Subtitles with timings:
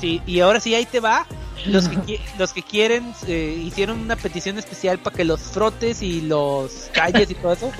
[0.00, 1.26] Sí, y ahora sí, ahí te va.
[1.66, 6.20] Los que, los que quieren eh, hicieron una petición especial para que los frotes y
[6.20, 7.72] los calles y todo eso.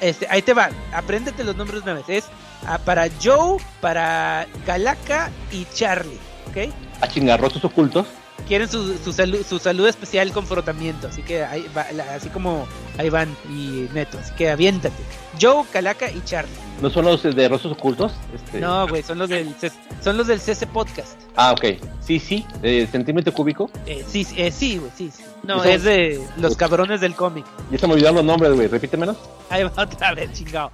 [0.00, 2.08] Este, ahí te va, apréndete los nombres una vez.
[2.08, 2.24] Es
[2.66, 6.18] ah, para Joe, para Calaca y Charlie,
[6.48, 6.72] ¿ok?
[7.00, 8.06] A chingarrosos ocultos.
[8.46, 12.66] Quieren su, su, salud, su salud especial con frotamiento, así que ahí va, así como
[12.96, 15.02] ahí van y Neto, así que aviéntate.
[15.40, 16.52] Joe, Calaca y Charlie.
[16.80, 18.12] ¿No son los de Rostros Ocultos?
[18.34, 18.60] Este...
[18.60, 19.54] No, güey, son los del
[20.02, 21.20] son los del CC Podcast.
[21.34, 21.82] Ah, ok.
[22.00, 22.46] Sí, sí.
[22.60, 23.70] ¿De centímetro cúbico?
[23.86, 25.22] Eh, sí, eh, sí, güey, sí, sí.
[25.42, 27.44] No, es de los cabrones del cómic.
[27.70, 28.68] Ya se me olvidaron los nombres, güey.
[28.68, 29.16] Repítemelos.
[29.50, 30.70] Ahí va otra vez, chingado.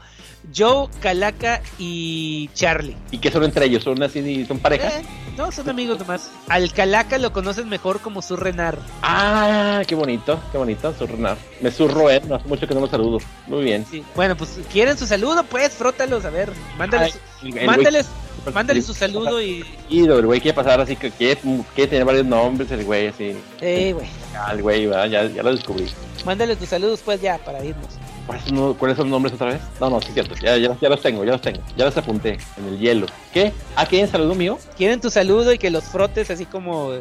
[0.54, 2.96] Joe, Calaca y Charlie.
[3.10, 3.84] ¿Y qué son entre ellos?
[3.84, 4.94] ¿Son así, son parejas?
[4.94, 5.02] Eh,
[5.36, 6.30] no, son amigos nomás.
[6.48, 8.78] Al Calaca lo conocen mejor como Surrenar.
[9.02, 11.36] Ah, qué bonito, qué bonito, Surrenar.
[11.60, 13.18] Me surro, eh, no hace mucho que no lo saludo.
[13.46, 13.86] Muy bien.
[13.90, 14.04] Sí.
[14.14, 18.08] Bueno, pues quieren su saludo, pues frótalos, a ver, mándales, Ay, mándales,
[18.52, 19.64] mándales su saludo y...
[19.88, 21.40] Y el güey quiere pasar así, que quiere,
[21.74, 23.36] quiere tener varios nombres, el güey así.
[23.60, 24.06] Eh, güey.
[24.36, 25.86] Ah, el güey, ya, ya lo descubrí.
[26.24, 27.98] Mándales tus saludos, pues ya, para irnos.
[28.26, 29.60] ¿Cuáles son los nombres otra vez?
[29.80, 30.34] No, no, sí es cierto.
[30.36, 31.60] Ya, ya, ya, los tengo, ya los tengo.
[31.76, 33.06] Ya los apunté en el hielo.
[33.32, 33.52] ¿Qué?
[33.76, 34.58] ¿Ah, quieren saludo mío?
[34.76, 36.92] Quieren tu saludo y que los frotes así como...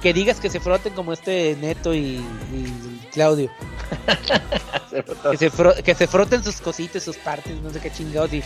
[0.00, 2.16] Que digas que se froten como este Neto y,
[2.52, 3.50] y Claudio.
[4.90, 8.32] se que, se fro que se froten sus cositas, sus partes, no sé qué chingados.
[8.32, 8.42] Y,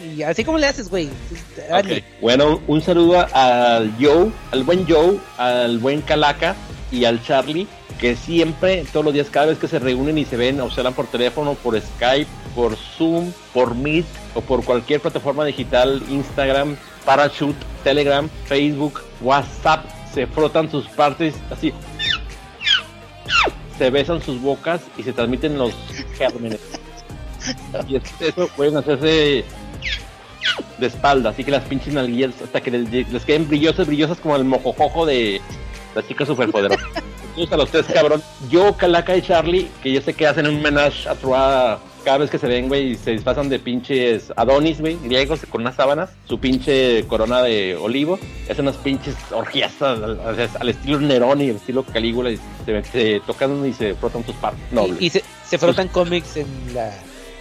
[0.00, 1.08] y así como le haces, güey.
[1.80, 2.04] Okay.
[2.20, 6.54] Bueno, un saludo al Joe, al buen Joe, al buen Calaca
[6.92, 10.36] y al Charlie que siempre, todos los días, cada vez que se reúnen y se
[10.36, 15.00] ven, o se hablan por teléfono, por Skype, por Zoom, por Meet o por cualquier
[15.00, 21.72] plataforma digital, Instagram, Parachute, Telegram, Facebook, WhatsApp, se frotan sus partes así,
[23.78, 25.72] se besan sus bocas y se transmiten los
[26.16, 26.60] gérmenes.
[27.88, 29.44] Y eso pueden hacerse
[30.78, 34.44] de espalda, así que las pinches nalguillas hasta que les, queden brillosas, brillosas como el
[34.44, 35.40] mojojojo de
[35.94, 36.84] la chica superpoderosa.
[37.50, 38.22] A los tres cabrón.
[38.50, 42.30] Yo, Calaca y Charlie, que yo sé que hacen un menage a trois cada vez
[42.30, 46.10] que se ven, güey, y se disfrazan de pinches Adonis, güey, griegos con unas sábanas,
[46.26, 48.18] su pinche corona de olivo,
[48.50, 53.20] hacen unas pinches orgías al, al estilo Nerón y el estilo Calígula, y se, se,
[53.20, 55.00] tocan y se frotan sus partes nobles.
[55.00, 56.92] Y, y se, se, frotan pues, cómics en la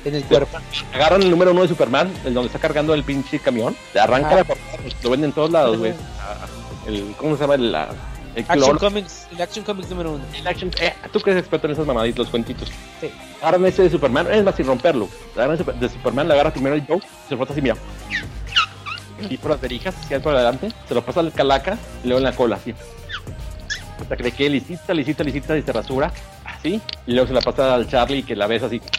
[0.05, 0.57] en el cuerpo.
[0.93, 4.35] Agarran el número uno de Superman, el donde está cargando el pinche camión, arranca ah.
[4.35, 5.93] la portada, lo venden en todos lados, güey.
[7.17, 7.57] ¿Cómo se llama?
[7.57, 7.89] La,
[8.35, 10.23] el Action Comics, el Action Comics número uno.
[10.33, 12.69] El Action, eh, tú que eres experto en esas mamaditas, los cuentitos.
[12.99, 13.11] Sí.
[13.41, 15.09] Agarran ese de Superman, es más, sin romperlo.
[15.35, 17.75] Agarran ese de Superman, le agarra primero el Joe, se frota así, mira.
[19.29, 22.23] Y por las verijas, se por adelante, se lo pasa al calaca y luego en
[22.23, 22.73] la cola, así.
[23.99, 26.11] Hasta que le quede lisita, lisita, lisita y se rasura,
[26.43, 26.81] así.
[27.05, 28.81] Y luego se la pasa al Charlie que la ves así.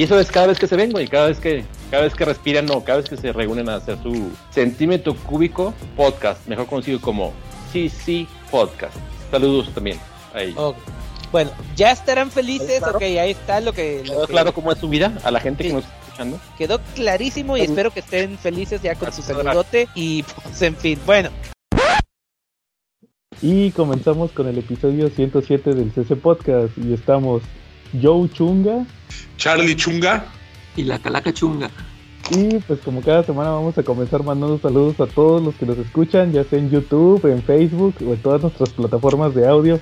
[0.00, 2.24] y eso es cada vez que se ven, güey, cada vez que cada vez que
[2.24, 6.98] respiran o cada vez que se reúnen a hacer su centímetro cúbico podcast, mejor conocido
[7.02, 7.34] como
[7.70, 8.96] CC Podcast.
[9.30, 9.98] Saludos también
[10.32, 10.56] a ellos.
[10.56, 10.82] Okay.
[11.30, 12.96] Bueno, ya estarán felices, claro?
[12.96, 14.02] ok, ahí está lo que...
[14.06, 14.32] Lo que...
[14.32, 15.68] claro cómo es su vida a la gente sí.
[15.68, 16.40] que nos está escuchando.
[16.56, 20.98] Quedó clarísimo y espero que estén felices ya con su saludote y pues en fin,
[21.04, 21.28] bueno.
[23.42, 27.42] Y comenzamos con el episodio 107 del CC Podcast y estamos
[28.00, 28.84] Joe Chunga,
[29.36, 30.26] Charlie Chunga
[30.76, 31.70] y la Calaca Chunga.
[32.30, 35.78] Y pues como cada semana vamos a comenzar mandando saludos a todos los que nos
[35.78, 39.80] escuchan, ya sea en YouTube, en Facebook o en todas nuestras plataformas de audio,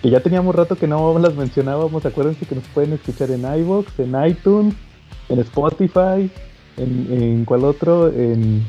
[0.00, 2.06] que ya teníamos rato que no las mencionábamos.
[2.06, 4.74] Acuérdense que nos pueden escuchar en iVoox, en iTunes,
[5.28, 6.30] en Spotify,
[6.76, 8.64] en, en cuál otro, en,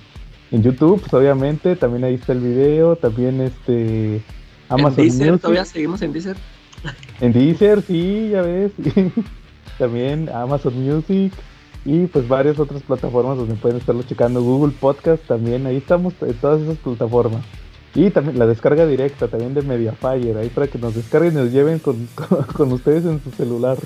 [0.49, 4.23] en, YouTube, pues obviamente, también ahí está el video, también este
[4.69, 5.27] Amazon ¿En Deezer?
[5.27, 5.41] Music.
[5.41, 6.37] ¿Todavía seguimos en Deezer?
[7.21, 8.71] En Deezer, sí, ya ves.
[9.79, 11.33] también Amazon Music
[11.85, 14.43] y pues varias otras plataformas donde pueden estarlo checando.
[14.43, 17.43] Google Podcast también, ahí estamos en todas esas plataformas.
[17.95, 21.51] Y también la descarga directa también de Mediafire, ahí para que nos descarguen y nos
[21.51, 22.07] lleven con,
[22.53, 23.77] con, ustedes en su celular.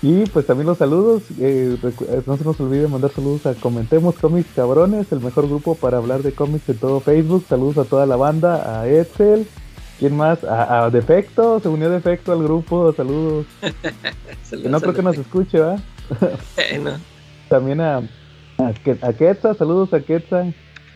[0.00, 1.76] Y pues también los saludos, eh,
[2.24, 6.22] no se nos olvide mandar saludos a Comentemos Cómics Cabrones, el mejor grupo para hablar
[6.22, 7.44] de cómics en todo Facebook.
[7.48, 9.48] Saludos a toda la banda, a Edsel,
[9.98, 10.42] ¿quién más?
[10.44, 13.46] A, a Defecto, se unió Defecto al grupo, saludos.
[14.42, 15.76] saludos no creo que nos escuche, ¿va?
[16.82, 16.92] no.
[17.48, 17.98] También a,
[18.58, 18.72] a,
[19.02, 20.44] a Quetza, saludos a Quetza,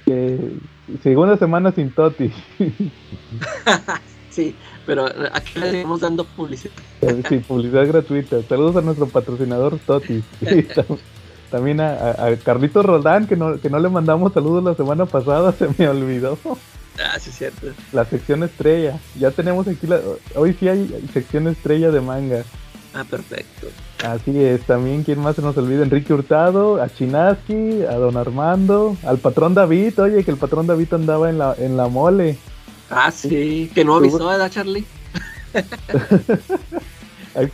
[0.04, 0.58] que
[1.02, 2.30] segunda semana sin Toti.
[4.30, 4.54] sí,
[4.86, 6.74] pero aquí le estamos dando publicidad.
[7.28, 8.42] sí, publicidad gratuita.
[8.42, 10.22] Saludos a nuestro patrocinador Toti.
[11.50, 15.52] También a, a, Carlitos Roldán, que no, que no le mandamos saludos la semana pasada,
[15.52, 16.38] se me olvidó.
[17.04, 17.68] Ah, sí, es cierto.
[17.92, 18.98] La sección estrella.
[19.18, 20.00] Ya tenemos aquí, la,
[20.34, 22.44] hoy sí hay sección estrella de manga.
[22.94, 23.68] Ah, perfecto.
[24.04, 25.82] Así es, también, ¿quién más se nos olvida?
[25.82, 30.92] Enrique Hurtado, a Chinaski, a Don Armando, al patrón David, oye, que el patrón David
[30.92, 32.36] andaba en la, en la mole.
[32.90, 34.84] Ah, sí, que no avisó, ¿verdad, Charlie?
[37.34, 37.50] Ahí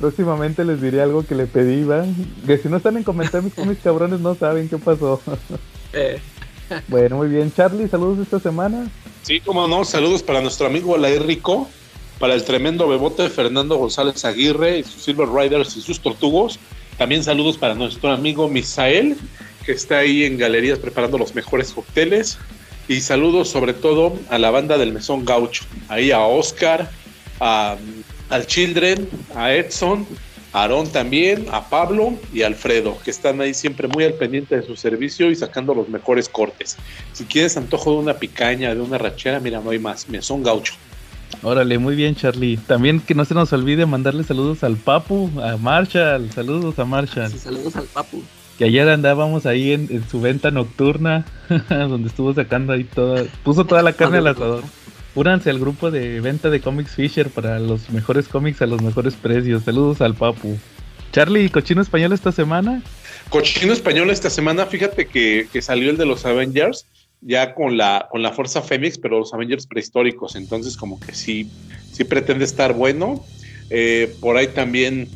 [0.00, 2.04] próximamente les diré algo que le pedí, ¿va?
[2.46, 5.20] Que si no están en comentarios mis cabrones no saben qué pasó.
[5.92, 6.20] Eh,
[6.88, 7.52] bueno, muy bien.
[7.52, 8.90] Charlie, saludos esta semana.
[9.22, 11.68] Sí, como no, saludos para nuestro amigo Alain Rico,
[12.18, 16.58] para el tremendo bebote Fernando González Aguirre y sus Silver Riders y sus tortugos.
[16.98, 19.16] También saludos para nuestro amigo Misael,
[19.64, 22.38] que está ahí en galerías preparando los mejores cócteles.
[22.88, 26.90] Y saludos sobre todo a la banda del Mesón Gaucho, ahí a Oscar,
[27.40, 27.76] a,
[28.28, 30.06] al Children, a Edson,
[30.52, 34.62] Aarón también, a Pablo y a Alfredo, que están ahí siempre muy al pendiente de
[34.62, 36.76] su servicio y sacando los mejores cortes.
[37.12, 40.74] Si quieres antojo de una picaña, de una rachera, mira, no hay más, Mesón Gaucho.
[41.42, 42.58] Órale, muy bien, Charlie.
[42.58, 46.30] También que no se nos olvide mandarle saludos al Papu, a Marshall.
[46.30, 47.30] Saludos a Marshall.
[47.30, 48.22] sí, saludos al papu.
[48.58, 51.24] Que ayer andábamos ahí en, en su venta nocturna,
[51.70, 54.62] donde estuvo sacando ahí toda, puso toda la carne al asador.
[55.14, 59.14] Únanse al grupo de venta de Comics Fisher para los mejores cómics a los mejores
[59.14, 59.64] precios.
[59.64, 60.58] Saludos al Papu.
[61.12, 62.82] Charlie, cochino español esta semana.
[63.28, 66.86] Cochino español esta semana, fíjate que, que salió el de los Avengers,
[67.20, 71.50] ya con la, con la Fuerza Fénix, pero los Avengers prehistóricos, entonces como que sí,
[71.92, 73.22] sí pretende estar bueno.
[73.68, 75.08] Eh, por ahí también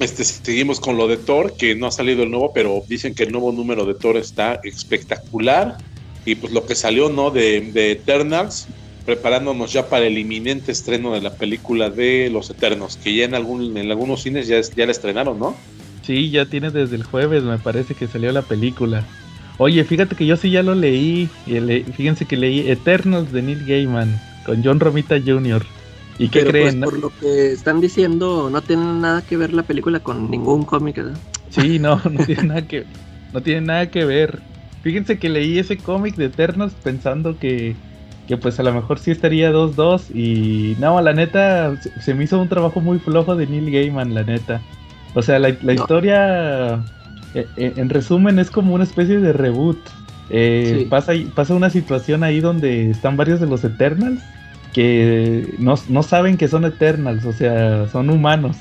[0.00, 3.22] este, seguimos con lo de Thor, que no ha salido el nuevo, pero dicen que
[3.22, 5.78] el nuevo número de Thor está espectacular.
[6.26, 7.30] Y pues lo que salió, ¿no?
[7.30, 8.66] De, de Eternals,
[9.04, 13.34] preparándonos ya para el inminente estreno de la película de Los Eternos, que ya en,
[13.34, 15.54] algún, en algunos cines ya, ya la estrenaron, ¿no?
[16.02, 19.04] Sí, ya tiene desde el jueves, me parece que salió la película.
[19.58, 21.28] Oye, fíjate que yo sí ya lo leí.
[21.46, 24.08] y le- fíjense que leí Eternals de Neil Gaiman
[24.44, 25.64] con John Romita Jr.
[26.18, 26.80] ¿Y qué Pero creen?
[26.80, 30.64] pues por lo que están diciendo, no tiene nada que ver la película con ningún
[30.64, 31.18] cómic, ¿verdad?
[31.50, 32.84] Sí, no, no tiene nada que
[33.32, 34.40] no tiene nada que ver.
[34.82, 37.74] Fíjense que leí ese cómic de Eternals pensando que,
[38.26, 42.40] que pues a lo mejor sí estaría 2-2 y no, la neta se, me hizo
[42.40, 44.60] un trabajo muy flojo de Neil Gaiman, la neta.
[45.14, 45.72] O sea, la, la No.
[45.74, 46.74] historia
[47.34, 49.78] eh, eh, en resumen es como una especie de reboot.
[50.30, 50.84] Eh, Sí.
[50.86, 54.20] pasa, pasa una situación ahí donde están varios de los Eternals
[54.72, 58.56] que no, no saben que son Eternals, o sea, son humanos.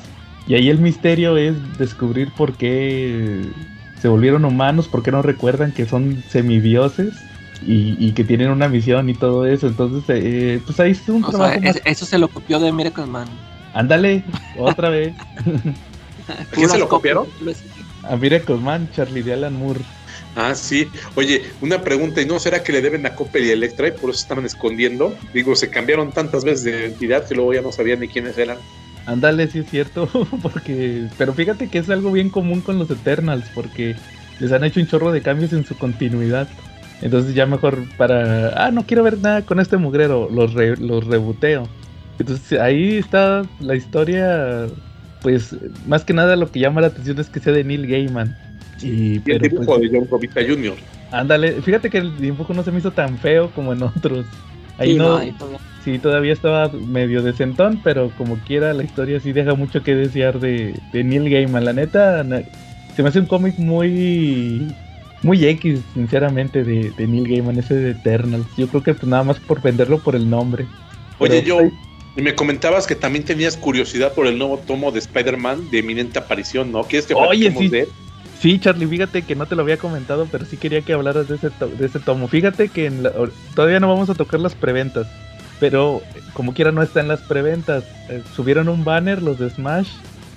[0.45, 3.41] Y ahí el misterio es descubrir por qué
[3.99, 7.13] se volvieron humanos, por qué no recuerdan que son semidioses
[7.65, 9.67] y, y que tienen una misión y todo eso.
[9.67, 11.75] Entonces, eh, pues ahí es un O sea, trabajo más...
[11.75, 13.27] es- eso se lo copió de Miracle Man.
[13.73, 14.23] Ándale,
[14.57, 15.13] otra vez.
[16.27, 17.27] ¿A quién se lo copiaron?
[18.03, 19.79] A Miracle Man, Charlie de Alan Moore.
[20.35, 20.87] Ah, sí.
[21.15, 24.09] Oye, una pregunta, ¿y no será que le deben a Coppel y Electra y por
[24.09, 25.15] eso estaban escondiendo?
[25.33, 28.57] Digo, se cambiaron tantas veces de identidad que luego ya no sabían ni quiénes eran.
[29.05, 30.07] Ándale, sí es cierto,
[30.41, 31.07] porque...
[31.17, 33.95] Pero fíjate que es algo bien común con los Eternals, porque
[34.39, 36.47] les han hecho un chorro de cambios en su continuidad.
[37.03, 38.65] Entonces ya mejor para...
[38.65, 41.67] Ah, no quiero ver nada con este mugrero, los, re- los rebuteo.
[42.17, 44.67] Entonces ahí está la historia,
[45.21, 45.55] pues
[45.85, 48.35] más que nada lo que llama la atención es que sea de Neil Gaiman.
[48.81, 50.75] Y, Y el pero, dibujo pues, de John Romita Jr.
[51.11, 54.25] ándale, fíjate que el dibujo no se me hizo tan feo como en otros.
[54.77, 58.83] Ahí Sí, no, no, ahí todavía- Sí, todavía estaba medio decentón, pero como quiera la
[58.83, 61.65] historia sí deja mucho que desear de, de Neil Gaiman.
[61.65, 62.23] La neta,
[62.95, 64.73] se me hace un cómic muy
[65.23, 68.45] muy X, sinceramente, de, de Neil Gaiman, ese de Eternals.
[68.57, 70.65] Yo creo que pues, nada más por venderlo por el nombre.
[71.19, 71.71] Oye, Pero, Joe,
[72.15, 76.19] y me comentabas que también tenías curiosidad por el nuevo tomo de Spider-Man de eminente
[76.19, 76.83] aparición, ¿no?
[76.83, 77.69] ¿Quieres que Oye, sí.
[77.69, 77.87] de él?
[78.39, 81.35] Sí, Charlie, fíjate que no te lo había comentado, pero sí quería que hablaras de
[81.35, 82.27] ese, to- de ese tomo.
[82.27, 83.13] Fíjate que en la-
[83.55, 85.07] todavía no vamos a tocar las preventas,
[85.61, 86.01] pero
[86.33, 87.85] como quiera no está en las preventas.
[88.09, 89.87] Eh, subieron un banner los de Smash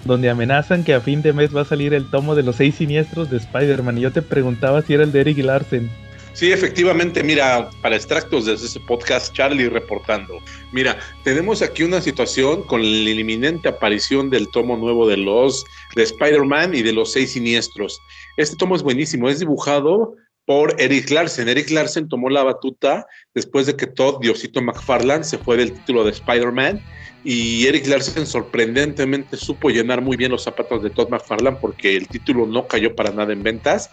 [0.07, 2.77] donde amenazan que a fin de mes va a salir el tomo de los seis
[2.77, 5.91] siniestros de Spider-Man y yo te preguntaba si era el de Eric Larsen.
[6.37, 10.39] Sí, efectivamente, mira, para extractos de ese podcast, Charlie reportando.
[10.71, 16.03] Mira, tenemos aquí una situación con la inminente aparición del tomo nuevo de los de
[16.03, 18.03] Spider-Man y de los seis siniestros.
[18.37, 20.15] Este tomo es buenísimo, es dibujado
[20.47, 21.49] por Eric Larsen.
[21.49, 26.05] Eric Larsen tomó la batuta después de que Todd Diosito McFarlane se fue del título
[26.05, 26.81] de Spider-Man
[27.25, 32.09] y Eric Larsen sorprendentemente supo llenar muy bien los zapatos de Todd McFarlane porque el
[32.09, 33.91] título no cayó para nada en ventas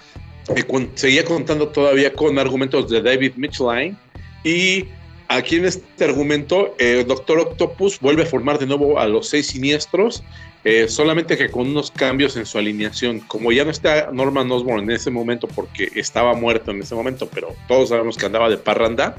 [0.95, 3.95] seguía contando todavía con argumentos de David Mitchell
[4.43, 4.85] y
[5.27, 9.47] aquí en este argumento eh, Doctor Octopus vuelve a formar de nuevo a los seis
[9.47, 10.23] siniestros
[10.63, 14.83] eh, solamente que con unos cambios en su alineación como ya no está Norman Osborn
[14.83, 18.57] en ese momento porque estaba muerto en ese momento pero todos sabemos que andaba de
[18.57, 19.15] parranda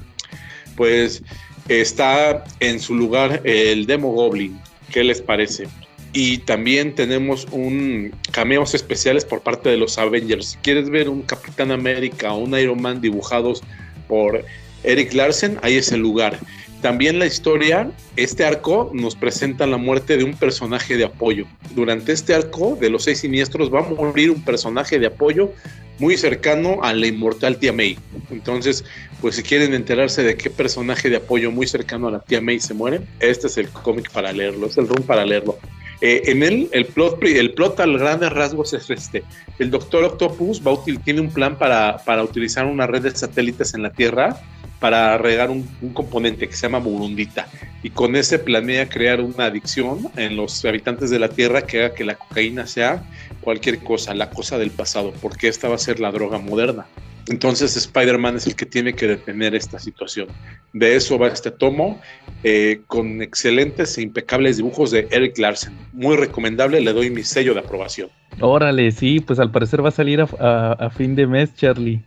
[0.76, 1.22] pues
[1.68, 4.58] está en su lugar el Demo Goblin
[4.94, 5.66] ¿qué les parece?
[6.12, 10.50] Y también tenemos un cameos especiales por parte de los Avengers.
[10.50, 13.64] Si quieres ver un Capitán América o un Iron Man dibujados
[14.06, 14.44] por
[14.84, 16.38] Eric Larsen, ahí es el lugar.
[16.84, 21.46] También la historia, este arco nos presenta la muerte de un personaje de apoyo.
[21.74, 25.50] Durante este arco de los seis siniestros va a morir un personaje de apoyo
[25.98, 27.96] muy cercano a la inmortal tía May.
[28.30, 28.84] Entonces,
[29.22, 32.60] pues si quieren enterarse de qué personaje de apoyo muy cercano a la tía May
[32.60, 35.58] se muere, este es el cómic para leerlo, es el room para leerlo.
[36.02, 39.22] Eh, en él, el plot, el plot al grandes rasgos es este.
[39.58, 43.82] El Doctor Octopus va tiene un plan para, para utilizar una red de satélites en
[43.82, 44.38] la Tierra
[44.84, 47.48] para regar un, componente que se llama burundita
[47.82, 51.94] y con ese planea crear una adicción en los habitantes de la Tierra que haga
[51.94, 53.02] que la cocaína sea
[53.40, 56.84] cualquier cosa, la cosa del pasado, porque esta va a ser la droga moderna.
[57.28, 60.28] Entonces Spider-Man es el que tiene que detener esta situación.
[60.74, 61.98] De eso va este tomo,
[62.42, 65.72] eh, con excelentes e impecables dibujos de Eric Larsen.
[65.94, 68.10] Muy recomendable, le doy mi sello de aprobación.
[68.38, 72.02] Órale, sí, pues al parecer va a salir a fin de mes, Charlie.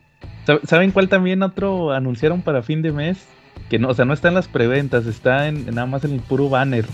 [0.63, 3.27] ¿Saben cuál también otro anunciaron para fin de mes?
[3.69, 6.21] Que no, o sea, no está en las preventas, está en, nada más en el
[6.21, 6.85] puro banner.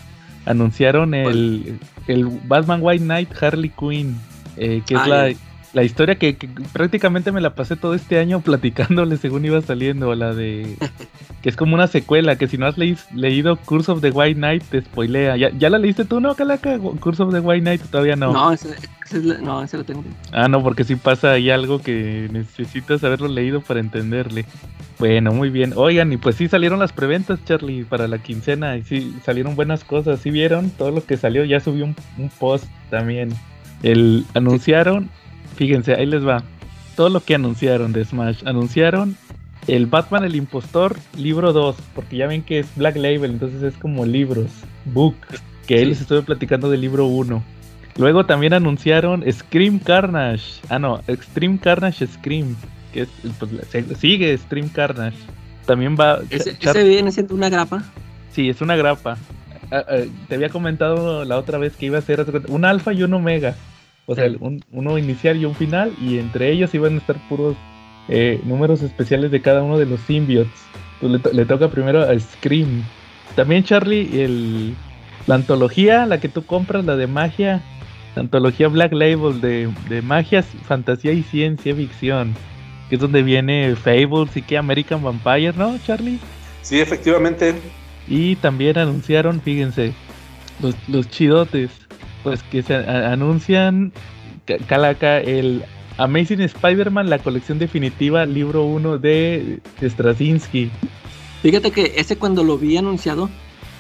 [0.46, 4.18] Anunciaron el, el Batman White Knight Harley Quinn,
[4.58, 5.30] eh, que es ah,
[5.74, 6.38] la, la historia que,
[6.72, 10.78] prácticamente me la pasé todo este año platicándole según iba saliendo, la de
[11.42, 14.64] que es como una secuela, que si no has leído Curse of the White Knight
[14.64, 15.36] te spoilea.
[15.36, 16.80] ¿Ya, la leíste tú, no, Calaca?
[17.00, 18.32] Curse of the White Knight todavía no.
[18.32, 18.76] No, ese,
[19.42, 20.04] no, ese lo tengo.
[20.32, 24.46] Ah, no, porque si pasa ahí algo que necesitas haberlo leído para entenderle.
[25.00, 25.74] Bueno, muy bien.
[25.76, 28.78] Oigan, y pues sí salieron las preventas, Charlie, para la quincena.
[28.78, 30.22] Y sí salieron buenas cosas.
[30.22, 30.70] ¿Sí vieron?
[30.70, 31.44] Todo lo que salió.
[31.44, 33.34] Ya subió un, un post también.
[33.82, 35.10] El anunciaron
[35.56, 36.44] Fíjense, ahí les va.
[36.96, 38.44] Todo lo que anunciaron de Smash.
[38.46, 39.18] Anunciaron
[39.68, 43.74] el Batman el Impostor, libro 2, porque ya ven que es Black Label, entonces es
[43.76, 44.48] como libros,
[44.86, 45.16] book,
[45.68, 47.44] que ahí les estuve platicando del libro 1.
[47.98, 50.62] Luego también anunciaron Scream Carnage.
[50.70, 52.56] Ah, no, Extreme Carnage Scream,
[52.92, 53.52] que es, pues,
[54.00, 55.18] sigue Scream Carnage.
[55.66, 56.20] También va...
[56.30, 57.84] ¿Ese, ¿Ese, viene siendo una grapa?
[58.32, 59.18] Sí, es una grapa.
[59.72, 63.04] Ah, ah, te había comentado la otra vez que iba a ser un alfa y
[63.04, 63.56] un omega.
[64.06, 67.56] O sea, un, uno inicial y un final, y entre ellos iban a estar puros
[68.10, 70.52] eh, números especiales de cada uno de los symbiotes.
[71.00, 72.84] Pues le, toca primero a Scream.
[73.36, 74.74] También, Charlie, el,
[75.28, 77.62] la antología, la que tú compras, la de magia,
[78.16, 82.34] la antología Black Label de, de magia, fantasía y ciencia ficción,
[82.90, 86.20] que es donde viene Fables y que American Vampire, ¿no, Charlie?
[86.62, 87.56] Sí, efectivamente.
[88.08, 89.94] Y también anunciaron, fíjense,
[90.62, 91.72] los, los chidotes
[92.24, 93.92] pues que se anuncian
[94.68, 95.64] Calaca el
[95.98, 100.72] Amazing Spider-Man, la colección definitiva, libro 1 de Straczynski.
[101.42, 103.30] Fíjate que ese cuando lo vi anunciado,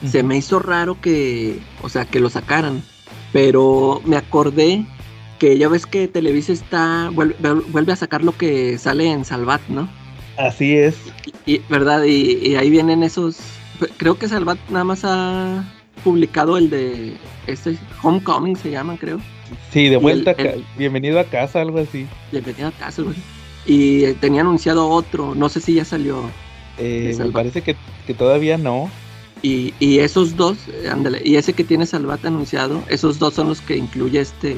[0.05, 2.83] se me hizo raro que, o sea, que lo sacaran.
[3.31, 4.85] Pero me acordé
[5.39, 9.89] que ya ves que Televisa está, vuelve, a sacar lo que sale en Salvat, ¿no?
[10.37, 10.95] Así es.
[11.45, 12.03] Y, ¿Verdad?
[12.03, 13.39] Y, y, ahí vienen esos,
[13.97, 15.63] creo que Salvat nada más ha
[16.03, 19.19] publicado el de este Homecoming se llama, creo.
[19.71, 20.35] Sí, de vuelta,
[20.77, 22.07] bienvenido a casa, algo así.
[22.31, 23.15] Bienvenido a casa, güey.
[23.65, 26.23] Y eh, tenía anunciado otro, no sé si ya salió.
[26.77, 27.75] Eh, me parece que,
[28.13, 28.89] todavía no.
[29.41, 30.57] Y, y esos dos,
[30.89, 34.57] ándale, y ese que tiene Salvat anunciado, esos dos son los que incluye este,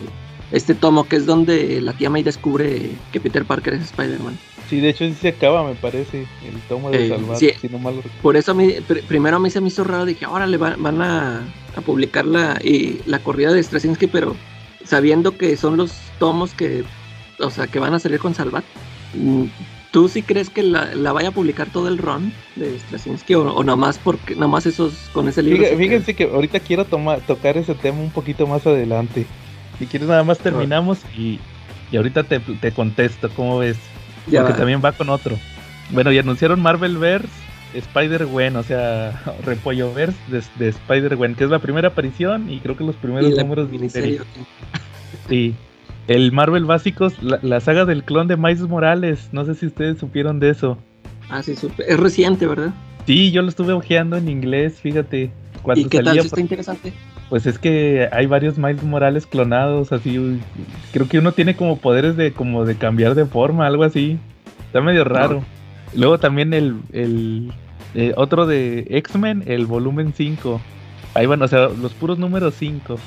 [0.51, 4.37] este tomo, que es donde la tía May descubre que Peter Parker es Spider-Man.
[4.69, 8.01] Sí, de hecho sí se acaba, me parece, el tomo de Salvat, si no mal
[8.21, 8.73] Por eso a mí,
[9.07, 11.41] primero a mí se me hizo raro, dije, ahora le van a,
[11.75, 14.35] a publicar la, y, la corrida de Straczynski, pero
[14.83, 16.83] sabiendo que son los tomos que,
[17.39, 18.63] o sea, que van a salir con Salvat.
[19.13, 19.45] Mm,
[19.91, 23.97] ¿Tú sí crees que la, vaya a publicar todo el run de Straczynski o, nomás
[23.97, 25.65] porque nomás esos con ese libro?
[25.77, 29.25] Fíjense, que ahorita quiero tocar ese tema un poquito más adelante.
[29.79, 31.39] Si quieres nada más terminamos y,
[31.91, 33.77] y ahorita te, te contesto, ¿cómo ves?
[34.25, 35.37] Porque también va con otro.
[35.91, 37.29] Bueno, y anunciaron Marvel Verse
[37.73, 42.83] Spider-Gwen, o sea, Repollo Verse de, Spider-Gwen, que es la primera aparición y creo que
[42.83, 44.21] los primeros números de serie.
[45.27, 45.55] Sí.
[46.07, 50.39] El Marvel Básicos, la, saga del clon de Miles Morales, no sé si ustedes supieron
[50.39, 50.77] de eso.
[51.29, 52.73] Ah, sí, es reciente, ¿verdad?
[53.07, 55.31] Sí, yo lo estuve ojeando en inglés, fíjate.
[55.75, 56.19] ¿Y qué tal?
[56.19, 56.93] ¿Está interesante?
[57.29, 60.39] Pues es que hay varios Miles Morales clonados, así.
[60.91, 64.19] Creo que uno tiene como poderes de como de cambiar de forma, algo así.
[64.67, 65.43] Está medio raro.
[65.95, 67.51] Luego también el, el
[67.95, 70.61] eh, otro de X-Men, el volumen 5.
[71.13, 72.97] Ahí van, o sea, los puros números 5.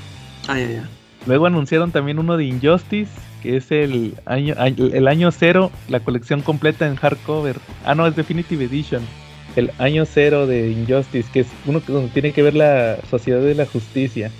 [0.47, 0.89] Ah, ya, ya.
[1.25, 3.11] Luego anunciaron también uno de Injustice,
[3.41, 7.57] que es el año, el año cero, la colección completa en hardcover.
[7.85, 9.03] Ah, no, es Definitive Edition.
[9.55, 13.55] El año cero de Injustice, que es uno que tiene que ver la Sociedad de
[13.55, 14.31] la Justicia.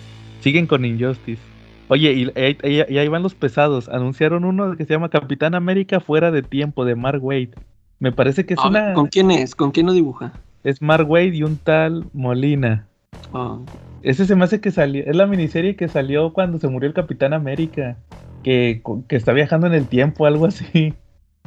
[0.42, 1.42] Siguen con Injustice.
[1.90, 3.90] Oye, y, y- y- y ahí van los pesados.
[3.90, 7.52] Anunciaron uno que se llama Capitán América fuera de tiempo de Mark Wade.
[8.00, 9.56] Me parece que es una ¿Con quién es?
[9.56, 10.34] ¿Con quién lo dibuja?
[10.64, 12.88] es Mark Wade y un tal Molina.
[13.32, 13.60] Oh,
[14.02, 16.94] Ese se me hace que salió, es la miniserie que salió cuando se murió el
[16.94, 17.98] Capitán América,
[18.44, 20.94] que, que está viajando en el tiempo, algo así.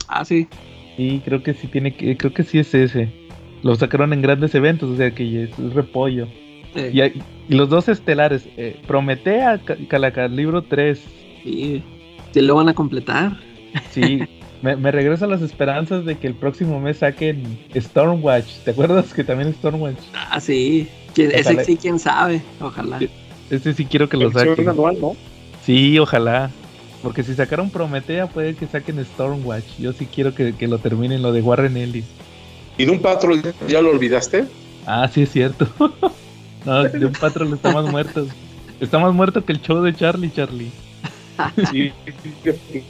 [0.08, 0.48] Ah, sí.
[0.98, 3.08] Y creo que sí tiene que, creo que sí es ese.
[3.62, 6.26] Lo sacaron en grandes eventos, o sea que ya es, es repollo.
[6.74, 11.00] Eh, Y, hay- y los dos estelares, eh, Prometea, Ca- Calaca, libro 3.
[11.44, 11.82] sí.
[12.32, 13.36] Sí lo van a completar.
[13.90, 14.20] Sí,
[14.62, 17.42] me, me regreso a las esperanzas de que el próximo mes saquen
[17.76, 18.46] Stormwatch.
[18.64, 19.98] ¿Te acuerdas que también es Stormwatch?
[20.14, 20.88] Ah, sí.
[21.14, 21.60] ¿Quién- Ojalá.
[21.60, 22.40] Ese sí, quién sabe.
[22.58, 23.00] Ojalá.
[23.50, 24.66] Ese sí quiero que lo saquen.
[24.66, 25.14] anual, ¿no?
[25.62, 26.50] Sí, ojalá.
[27.02, 29.78] Porque si sacaron Prometea, puede que saquen Stormwatch.
[29.78, 32.06] Yo sí quiero que, que lo terminen, lo de Warren Ellis.
[32.76, 34.46] ¿Y de un patrón ya lo olvidaste?
[34.84, 35.68] Ah, sí es cierto.
[36.64, 38.26] no, de un patrón está más muerto.
[38.80, 40.72] Está más muerto que el show de Charlie, Charlie.
[41.70, 41.92] Sí,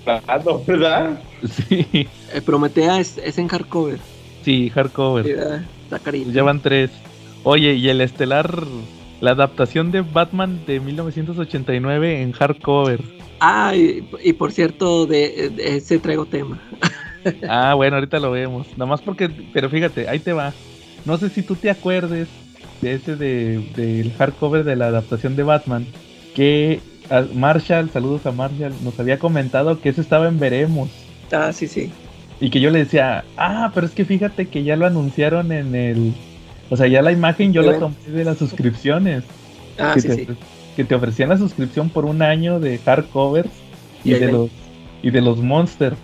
[0.04, 1.22] claro, ¿verdad?
[1.44, 1.86] Sí,
[2.28, 3.98] Eh, Prometea es, es en hardcover.
[4.44, 5.24] sí, hardcover.
[5.26, 6.30] Sí, carito.
[6.32, 6.90] Ya van tres.
[7.44, 8.64] Oye, y el estelar,
[9.20, 13.00] la adaptación de Batman de 1989 en hardcover.
[13.40, 16.60] Ah, y, y por cierto, de, de ese traigo tema.
[17.48, 18.66] Ah, bueno, ahorita lo vemos.
[18.76, 20.52] Nada más porque, pero fíjate, ahí te va.
[21.04, 22.28] No sé si tú te acuerdes
[22.80, 25.86] de ese de, del hardcover de la adaptación de Batman,
[26.34, 30.90] que a Marshall, saludos a Marshall, nos había comentado que ese estaba en Veremos.
[31.30, 31.90] Ah, sí, sí.
[32.40, 35.74] Y que yo le decía, ah, pero es que fíjate que ya lo anunciaron en
[35.74, 36.12] el...
[36.70, 39.24] O sea, ya la imagen yo la tomé de las suscripciones.
[39.78, 40.26] Ah, que, sí, te, sí.
[40.74, 43.50] que te ofrecían la suscripción por un año de hardcovers
[44.04, 44.32] y, de ven.
[44.32, 44.50] los
[45.02, 45.96] y de los monsters.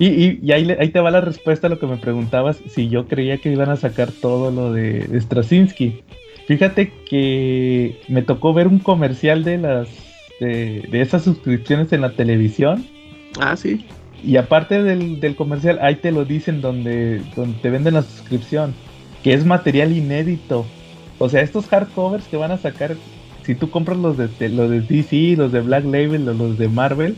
[0.00, 3.06] Y, y, y ahí, te va la respuesta a lo que me preguntabas si yo
[3.06, 6.02] creía que iban a sacar todo lo de, de Straczynski.
[6.46, 9.88] Fíjate que me tocó ver un comercial de las
[10.40, 12.86] de, de esas suscripciones en la televisión
[13.38, 13.84] Ah, sí.
[14.24, 18.74] y aparte del, del comercial ahí te lo dicen donde, donde te venden la suscripción
[19.22, 20.66] que es material inédito.
[21.18, 22.96] O sea, estos hardcovers que van a sacar,
[23.44, 26.56] si tú compras los de, de- los de DC, los de Black Label o los
[26.58, 27.16] de Marvel,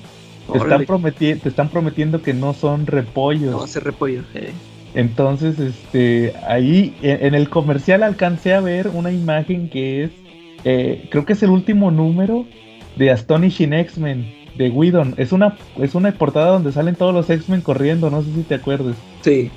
[0.50, 3.52] te están, prometi- te están prometiendo que no son repollos.
[3.52, 4.22] No, ese repollo.
[4.34, 4.52] eh.
[4.94, 10.10] Entonces, este, ahí en, en el comercial alcancé a ver una imagen que es,
[10.64, 12.44] eh, creo que es el último número
[12.96, 14.26] de Astonishing X-Men
[14.56, 15.14] de Whedon.
[15.16, 18.56] Es una, es una portada donde salen todos los X-Men corriendo, no sé si te
[18.56, 18.96] acuerdas.
[19.22, 19.50] Sí.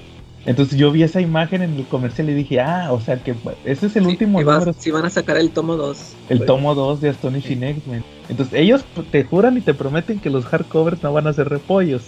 [0.45, 3.87] Entonces yo vi esa imagen en el comercial y dije, ah, o sea que ese
[3.87, 6.13] es el Sí, último número, sí van a sacar el tomo 2.
[6.29, 8.03] el tomo 2 de Astonishing X-Men.
[8.29, 12.03] Entonces ellos te juran y te prometen que los hardcovers no van a ser repollos.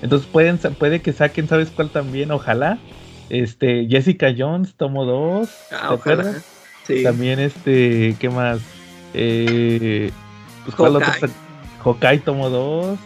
[0.00, 2.30] Entonces pueden, puede que saquen, ¿sabes cuál también?
[2.30, 2.78] Ojalá.
[3.28, 5.48] Este, Jessica Jones, tomo 2.
[5.48, 5.94] Ah, ¿te ojalá.
[5.94, 6.44] acuerdas?
[6.86, 7.02] Sí.
[7.02, 8.60] También este, ¿qué más?
[9.14, 10.10] Eh,
[10.64, 11.12] pues cuál otro
[11.84, 12.98] Hawkeye tomo 2.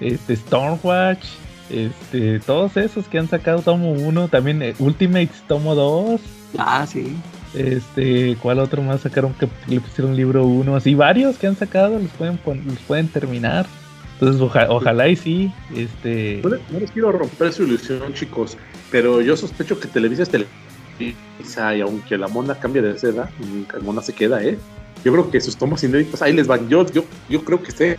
[0.00, 1.24] Este, Stormwatch.
[1.70, 4.28] Este, todos esos que han sacado tomo 1.
[4.28, 6.20] También eh, Ultimates tomo 2.
[6.58, 7.16] Ah, sí.
[7.54, 10.76] Este, ¿cuál otro más sacaron que le pusieron libro 1?
[10.76, 13.66] Así varios que han sacado los pueden los pueden terminar.
[14.14, 18.56] Entonces, oja- ojalá y sí, este, No les, no les quiero romper su ilusión, chicos,
[18.90, 23.72] pero yo sospecho que Televisa es Televisa y aunque la mona cambie de seda, mm,
[23.76, 24.56] la mona se queda, ¿eh?
[25.04, 26.68] Yo creo que sus tomos inéditos, ahí les van.
[26.68, 27.98] Yo, yo, yo creo que sé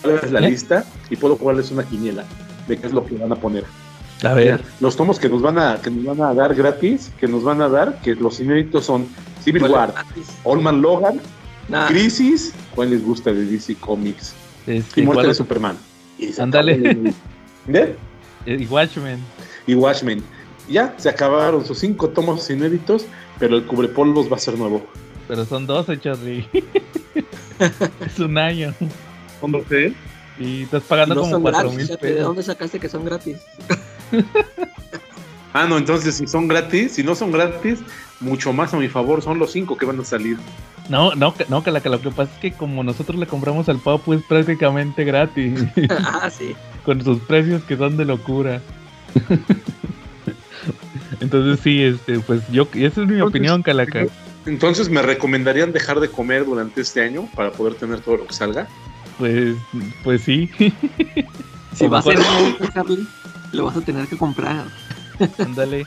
[0.00, 0.50] cuál es la ¿Eh?
[0.50, 2.24] lista y puedo jugarles una quiniela
[2.68, 3.64] de qué es lo que van a poner.
[4.22, 7.26] a ver, Los tomos que nos van a, que nos van a dar gratis, que
[7.28, 9.06] nos van a dar, que los inéditos son
[9.42, 10.28] Civil Bueno, War, gratis.
[10.44, 11.20] Old Man Logan,
[11.68, 14.34] Nah, Crisis, ¿cuál les gusta de DC Comics?
[14.66, 15.36] este, Y Muerte ¿cuál de es?
[15.38, 15.76] Superman.
[16.38, 16.72] Ándale.
[16.74, 17.14] el-
[17.68, 17.96] ¿Eh?
[18.46, 19.18] y Watchmen.
[19.66, 20.22] y Watchmen.
[20.68, 23.06] Ya, se acabaron sus cinco tomos inéditos,
[23.38, 24.86] pero el cubrepolvos va a ser nuevo.
[25.28, 26.46] Pero son 12, Charlie.
[28.06, 28.74] es un año.
[29.40, 29.92] ¿Cuándo sé?
[30.38, 31.76] Y estás pagando no como son 4 gratis.
[31.76, 32.26] mil fíjate, ¿De pesos.
[32.26, 33.38] dónde sacaste que son gratis?
[35.56, 37.78] Ah, no, entonces si son gratis, si no son gratis,
[38.18, 40.36] mucho más a mi favor, son los cinco que van a salir.
[40.88, 43.68] No, no, no, que la- que lo que pasa es que como nosotros le compramos
[43.68, 45.62] al Papu es prácticamente gratis.
[45.90, 46.56] ah, sí.
[46.84, 48.60] con sus precios que son de locura.
[51.20, 54.06] Entonces sí, este, pues yo, esa es mi Entonces, opinión, Calaca.
[54.46, 58.34] Entonces, ¿me recomendarían dejar de comer durante este año para poder tener todo lo que
[58.34, 58.66] salga?
[59.18, 59.54] Pues,
[60.02, 60.50] pues sí.
[61.74, 62.24] Si vas mejor-
[62.60, 63.06] a Charlie,
[63.52, 64.64] lo vas a tener que comprar.
[65.38, 65.86] Ándale.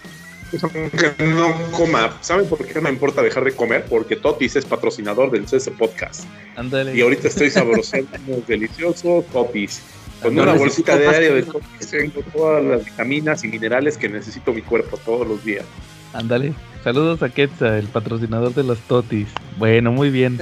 [0.50, 2.18] Pues, aunque no coma.
[2.22, 3.86] ¿Saben por qué no me importa dejar de comer?
[3.90, 6.24] Porque Totis es patrocinador del CS Podcast.
[6.56, 6.96] Ándale.
[6.96, 9.82] Y ahorita estoy saboreando unos deliciosos Totis.
[10.22, 11.44] Con No una bolsita más diaria de.
[11.44, 15.66] Totis tengo todas las vitaminas y minerales que necesito mi cuerpo todos los días.
[16.14, 16.54] Ándale.
[16.84, 19.28] Saludos a Quetza, el patrocinador de los Totis.
[19.58, 20.40] Bueno, muy bien.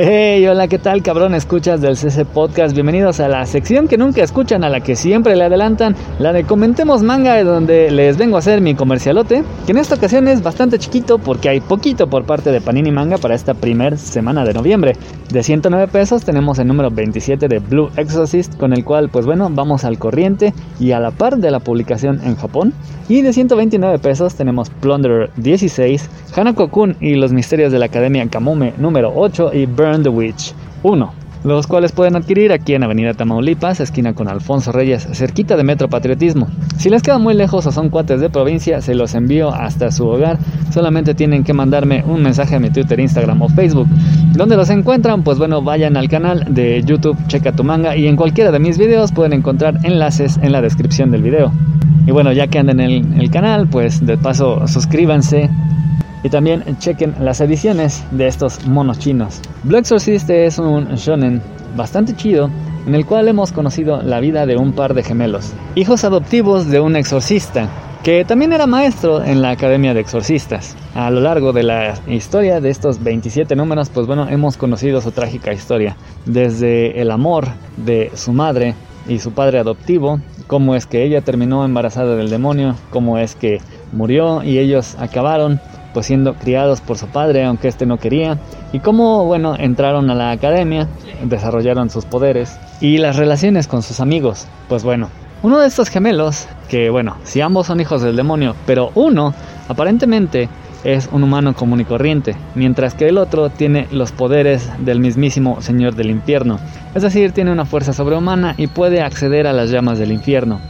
[0.00, 1.34] Hey, hola, ¿qué tal, cabrón?
[1.34, 2.72] Escuchas del CC Podcast.
[2.72, 6.44] Bienvenidos a la sección que nunca escuchan, a la que siempre le adelantan, la de
[6.44, 10.78] Comentemos Manga, donde les vengo a hacer mi comercialote, que en esta ocasión es bastante
[10.78, 14.96] chiquito porque hay poquito por parte de Panini Manga para esta primera semana de noviembre.
[15.32, 19.50] De 109 pesos tenemos el número 27 de Blue Exorcist, con el cual, pues bueno,
[19.50, 22.72] vamos al corriente y a la par de la publicación en Japón.
[23.08, 28.74] Y de 129 pesos tenemos Plunderer 16, Hanako-kun y los misterios de la Academia Kamome
[28.76, 31.12] número 8 y Burn the Witch 1,
[31.44, 35.88] los cuales pueden adquirir aquí en Avenida Tamaulipas, esquina con Alfonso Reyes, cerquita de Metro
[35.88, 36.48] Patriotismo.
[36.76, 40.06] Si les queda muy lejos o son cuates de provincia, se los envío hasta su
[40.06, 40.38] hogar.
[40.70, 43.88] Solamente tienen que mandarme un mensaje a mi Twitter, Instagram o Facebook.
[44.34, 45.22] ¿Dónde los encuentran?
[45.22, 48.76] Pues bueno, vayan al canal de YouTube Checa tu manga y en cualquiera de mis
[48.76, 51.50] videos pueden encontrar enlaces en la descripción del video.
[52.06, 55.50] Y bueno, ya que andan en el, el canal, pues de paso suscríbanse,
[56.22, 59.40] y también chequen las ediciones de estos monos chinos.
[59.62, 61.42] Blue Exorcist es un shonen
[61.76, 62.50] bastante chido
[62.86, 66.80] en el cual hemos conocido la vida de un par de gemelos, hijos adoptivos de
[66.80, 67.68] un exorcista,
[68.02, 70.76] que también era maestro en la Academia de Exorcistas.
[70.94, 75.10] A lo largo de la historia de estos 27 números, pues bueno, hemos conocido su
[75.10, 78.74] trágica historia, desde el amor de su madre
[79.06, 83.60] y su padre adoptivo, cómo es que ella terminó embarazada del demonio, cómo es que
[83.92, 85.60] murió y ellos acabaron
[85.92, 88.38] pues siendo criados por su padre, aunque este no quería,
[88.72, 90.88] y cómo, bueno, entraron a la academia,
[91.22, 94.46] desarrollaron sus poderes y las relaciones con sus amigos.
[94.68, 95.08] Pues bueno,
[95.42, 99.34] uno de estos gemelos, que bueno, si ambos son hijos del demonio, pero uno
[99.68, 100.48] aparentemente
[100.84, 105.60] es un humano común y corriente, mientras que el otro tiene los poderes del mismísimo
[105.60, 106.58] Señor del Infierno,
[106.94, 110.60] es decir, tiene una fuerza sobrehumana y puede acceder a las llamas del infierno.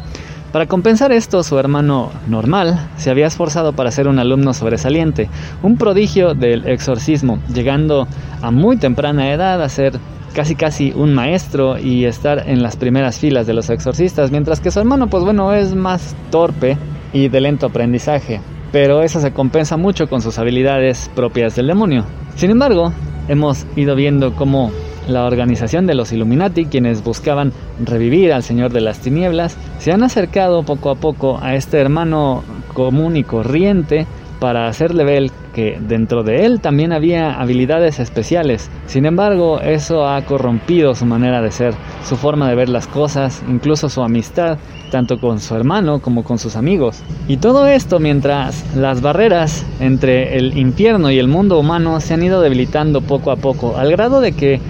[0.52, 5.28] Para compensar esto, su hermano normal se había esforzado para ser un alumno sobresaliente,
[5.62, 8.08] un prodigio del exorcismo, llegando
[8.40, 10.00] a muy temprana edad a ser
[10.34, 14.70] casi casi un maestro y estar en las primeras filas de los exorcistas, mientras que
[14.70, 16.78] su hermano pues bueno es más torpe
[17.12, 18.40] y de lento aprendizaje,
[18.72, 22.04] pero eso se compensa mucho con sus habilidades propias del demonio.
[22.36, 22.92] Sin embargo,
[23.28, 24.72] hemos ido viendo cómo
[25.08, 27.52] la organización de los Illuminati, quienes buscaban
[27.84, 32.44] revivir al Señor de las Tinieblas, se han acercado poco a poco a este hermano
[32.74, 34.06] común y corriente
[34.38, 38.70] para hacerle ver que dentro de él también había habilidades especiales.
[38.86, 43.42] Sin embargo, eso ha corrompido su manera de ser, su forma de ver las cosas,
[43.48, 44.58] incluso su amistad,
[44.90, 47.02] tanto con su hermano como con sus amigos.
[47.26, 52.22] Y todo esto mientras las barreras entre el infierno y el mundo humano se han
[52.22, 54.60] ido debilitando poco a poco, al grado de que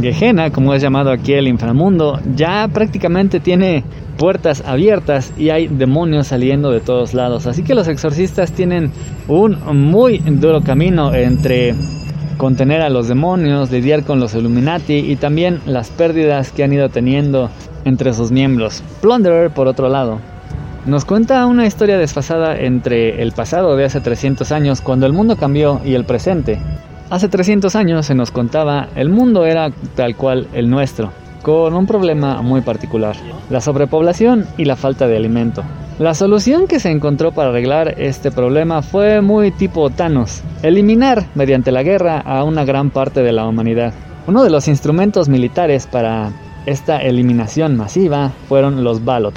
[0.00, 3.84] Gehenna, como es llamado aquí el inframundo, ya prácticamente tiene
[4.16, 7.46] puertas abiertas y hay demonios saliendo de todos lados.
[7.46, 8.90] Así que los exorcistas tienen
[9.28, 9.58] un
[9.90, 11.74] muy duro camino entre
[12.38, 16.88] contener a los demonios, lidiar con los Illuminati y también las pérdidas que han ido
[16.88, 17.50] teniendo
[17.84, 18.82] entre sus miembros.
[19.00, 20.18] Plunderer, por otro lado,
[20.86, 25.36] nos cuenta una historia desfasada entre el pasado de hace 300 años, cuando el mundo
[25.36, 26.58] cambió, y el presente,
[27.12, 31.86] Hace 300 años se nos contaba el mundo era tal cual el nuestro, con un
[31.86, 33.14] problema muy particular,
[33.50, 35.62] la sobrepoblación y la falta de alimento.
[35.98, 41.70] La solución que se encontró para arreglar este problema fue muy tipo Thanos, eliminar mediante
[41.70, 43.92] la guerra a una gran parte de la humanidad.
[44.26, 46.30] Uno de los instrumentos militares para
[46.64, 49.34] esta eliminación masiva fueron los Balot,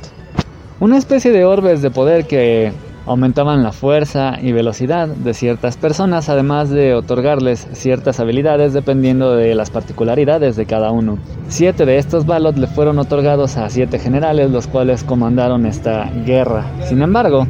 [0.79, 2.71] una especie de orbes de poder que
[3.05, 9.53] aumentaban la fuerza y velocidad de ciertas personas, además de otorgarles ciertas habilidades dependiendo de
[9.55, 11.17] las particularidades de cada uno.
[11.47, 16.65] Siete de estos balot le fueron otorgados a siete generales, los cuales comandaron esta guerra.
[16.87, 17.47] Sin embargo,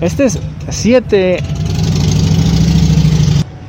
[0.00, 1.38] estos siete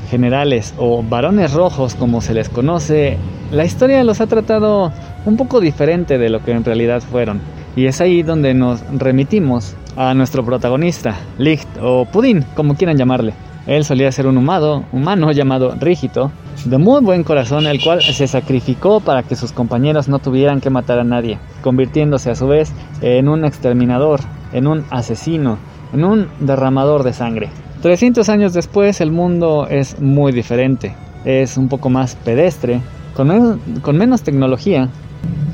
[0.10, 3.18] generales o varones rojos, como se les conoce,
[3.52, 4.92] la historia los ha tratado
[5.26, 7.42] un poco diferente de lo que en realidad fueron.
[7.76, 13.34] Y es ahí donde nos remitimos a nuestro protagonista, Licht o Pudín, como quieran llamarle.
[13.68, 16.32] Él solía ser un humano, humano llamado Rígito,
[16.66, 20.70] de muy buen corazón, el cual se sacrificó para que sus compañeros no tuvieran que
[20.70, 22.72] matar a nadie, convirtiéndose a su vez
[23.02, 24.22] en un exterminador,
[24.54, 25.58] en un asesino,
[25.94, 27.50] en un derramador de sangre.
[27.82, 32.82] 300 años después el mundo es muy diferente, es un poco más pedestre,
[33.16, 34.90] con con menos tecnología,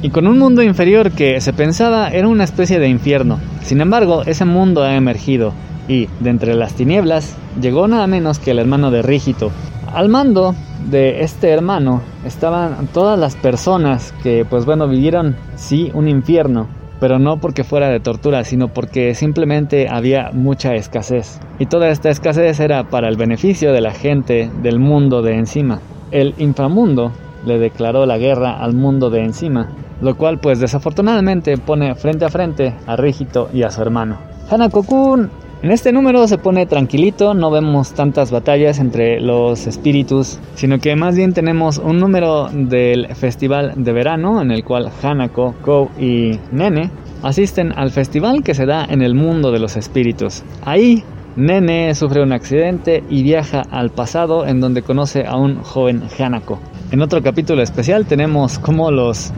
[0.02, 3.40] y con un mundo inferior que se pensaba era una especie de infierno.
[3.64, 5.54] Sin embargo, ese mundo ha emergido
[5.88, 9.52] y, de entre las tinieblas, llegó nada menos que el hermano de Rígito.
[9.92, 10.54] Al mando
[10.92, 16.68] de este hermano estaban todas las personas que, pues bueno, vivieron, sí, un infierno,
[17.00, 21.40] pero no porque fuera de tortura, sino porque simplemente había mucha escasez.
[21.60, 25.80] Y toda esta escasez era para el beneficio de la gente del mundo de encima.
[26.12, 27.12] el inframundo
[27.46, 29.70] le declaró la guerra al mundo de encima,
[30.02, 34.18] lo cual pues desafortunadamente pone frente a frente a Rígito y a su hermano.
[34.50, 35.30] Hanako-kun
[35.66, 40.96] en este número se pone tranquilito, no vemos tantas batallas entre los espíritus, sino que
[40.96, 46.40] más bien tenemos un número del festival de verano en el cual Hanako, Kou y
[46.52, 46.92] Nene
[47.24, 50.44] asisten al festival que se da en el mundo de los espíritus.
[50.64, 51.04] Ahí
[51.36, 56.60] Nene sufre un accidente y viaja al pasado en donde conoce a un joven Hanako.
[56.92, 59.32] En otro capítulo especial tenemos cómo los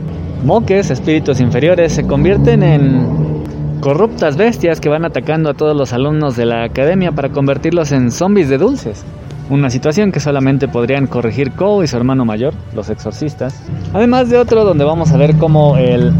[0.44, 3.42] moques, espíritus inferiores, se convierten en
[3.80, 8.10] corruptas bestias que van atacando a todos los alumnos de la academia para convertirlos en
[8.10, 9.02] zombies de dulces.
[9.48, 13.62] Una situación que solamente podrían corregir Cole y su hermano mayor, los exorcistas.
[13.94, 16.12] Además de otro donde vamos a ver cómo el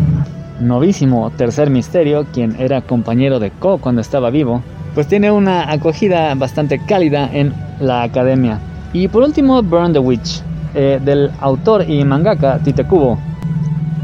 [0.60, 4.62] novísimo tercer misterio, quien era compañero de Ko cuando estaba vivo,
[4.94, 8.60] pues tiene una acogida bastante cálida en la academia.
[8.94, 10.42] Y por último, Burn the Witch,
[10.74, 13.18] eh, del autor y mangaka Tite Kubo,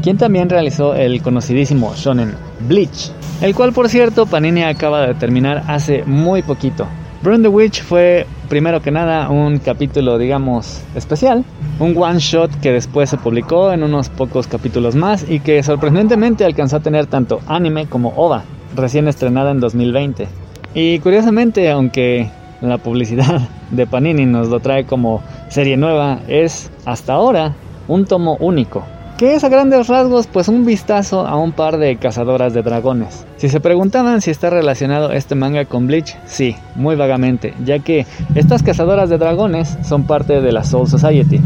[0.01, 2.35] quien también realizó el conocidísimo shonen
[2.67, 6.87] Bleach, el cual por cierto Panini acaba de terminar hace muy poquito.
[7.21, 11.43] Burn the Witch fue primero que nada un capítulo digamos especial,
[11.79, 16.45] un one shot que después se publicó en unos pocos capítulos más y que sorprendentemente
[16.45, 18.43] alcanzó a tener tanto anime como OVA,
[18.75, 20.27] recién estrenada en 2020.
[20.75, 22.29] Y curiosamente, aunque
[22.61, 23.41] la publicidad
[23.71, 27.53] de Panini nos lo trae como serie nueva, es hasta ahora
[27.87, 28.83] un tomo único,
[29.17, 33.25] que es a grandes rasgos pues un vistazo a un par de cazadoras de dragones.
[33.37, 38.05] Si se preguntaban si está relacionado este manga con Bleach, sí, muy vagamente, ya que
[38.35, 41.39] estas cazadoras de dragones son parte de la Soul Society.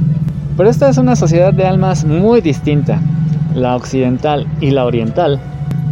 [0.58, 3.00] Pero esta es una sociedad de almas muy distinta,
[3.56, 5.40] la occidental y la oriental,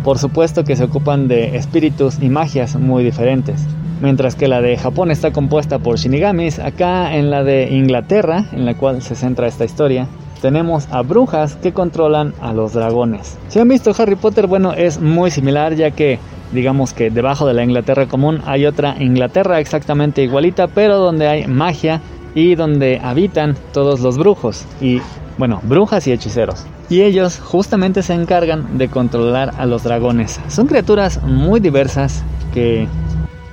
[0.03, 3.65] por supuesto que se ocupan de espíritus y magias muy diferentes.
[4.01, 8.65] Mientras que la de Japón está compuesta por shinigamis, acá en la de Inglaterra, en
[8.65, 10.07] la cual se centra esta historia,
[10.41, 13.37] tenemos a brujas que controlan a los dragones.
[13.47, 16.19] Si han visto Harry Potter, bueno, es muy similar ya que
[16.51, 21.47] digamos que debajo de la Inglaterra común hay otra Inglaterra exactamente igualita, pero donde hay
[21.47, 22.01] magia
[22.35, 25.01] y donde habitan todos los brujos y
[25.37, 26.65] bueno, brujas y hechiceros.
[26.89, 30.39] Y ellos justamente se encargan de controlar a los dragones.
[30.47, 32.87] Son criaturas muy diversas que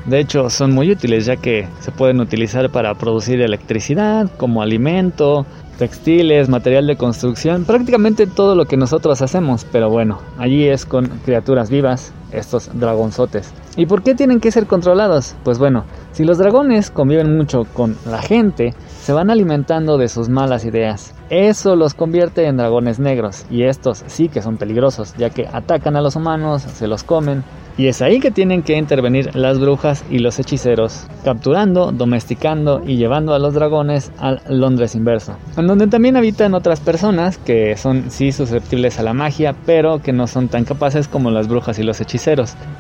[0.06, 5.46] de hecho son muy útiles ya que se pueden utilizar para producir electricidad, como alimento,
[5.78, 11.06] textiles, material de construcción, prácticamente todo lo que nosotros hacemos, pero bueno, allí es con
[11.24, 13.52] criaturas vivas, estos dragonzotes.
[13.76, 15.34] ¿Y por qué tienen que ser controlados?
[15.44, 20.28] Pues bueno, si los dragones conviven mucho con la gente, se van alimentando de sus
[20.28, 21.14] malas ideas.
[21.30, 25.96] Eso los convierte en dragones negros, y estos sí que son peligrosos, ya que atacan
[25.96, 27.42] a los humanos, se los comen,
[27.76, 32.96] y es ahí que tienen que intervenir las brujas y los hechiceros, capturando, domesticando y
[32.96, 38.10] llevando a los dragones al Londres inverso, en donde también habitan otras personas que son
[38.10, 41.82] sí susceptibles a la magia, pero que no son tan capaces como las brujas y
[41.82, 42.23] los hechiceros.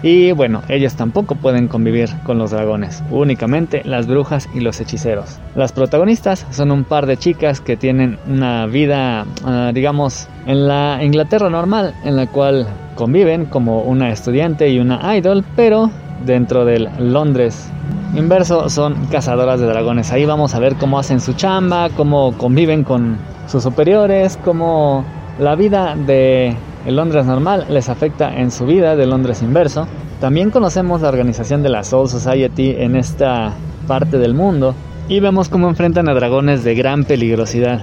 [0.02, 5.38] Y bueno, ellos tampoco pueden convivir con los dragones, únicamente las brujas y los hechiceros.
[5.54, 11.00] Las protagonistas son un par de chicas que tienen una vida, ah, digamos, en la
[11.02, 15.90] Inglaterra normal, en la cual conviven como una estudiante y una idol, pero
[16.24, 17.68] dentro del Londres
[18.16, 20.10] inverso son cazadoras de dragones.
[20.10, 25.04] Ahí vamos a ver cómo hacen su chamba, cómo conviven con sus superiores, cómo
[25.38, 29.86] la vida de el Londres normal les afecta en su vida de Londres inverso.
[30.20, 33.52] También conocemos la organización de la Soul Society en esta
[33.86, 34.74] parte del mundo
[35.08, 37.82] y vemos cómo enfrentan a dragones de gran peligrosidad.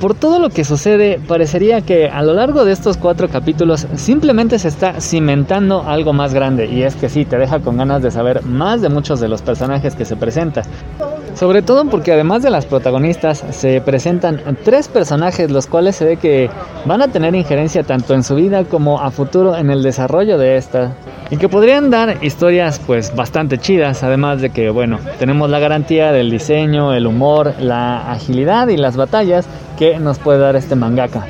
[0.00, 4.58] Por todo lo que sucede, parecería que a lo largo de estos cuatro capítulos simplemente
[4.58, 8.10] se está cimentando algo más grande y es que sí, te deja con ganas de
[8.10, 10.64] saber más de muchos de los personajes que se presentan.
[11.36, 16.16] Sobre todo porque además de las protagonistas se presentan tres personajes los cuales se ve
[16.16, 16.48] que
[16.86, 20.56] van a tener injerencia tanto en su vida como a futuro en el desarrollo de
[20.56, 20.96] esta
[21.28, 26.10] y que podrían dar historias pues bastante chidas, además de que bueno, tenemos la garantía
[26.10, 29.46] del diseño, el humor, la agilidad y las batallas
[29.78, 31.26] que nos puede dar este mangaka.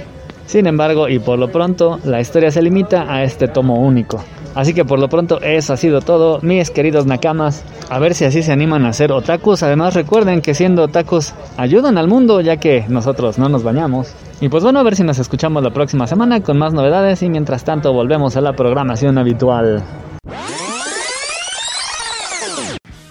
[0.46, 4.22] Sin embargo, y por lo pronto, la historia se limita a este tomo único.
[4.56, 7.62] Así que por lo pronto eso ha sido todo, mis queridos nakamas.
[7.90, 9.62] A ver si así se animan a ser otakus.
[9.62, 14.14] Además recuerden que siendo otakus ayudan al mundo ya que nosotros no nos bañamos.
[14.40, 17.28] Y pues bueno, a ver si nos escuchamos la próxima semana con más novedades y
[17.28, 19.82] mientras tanto volvemos a la programación habitual.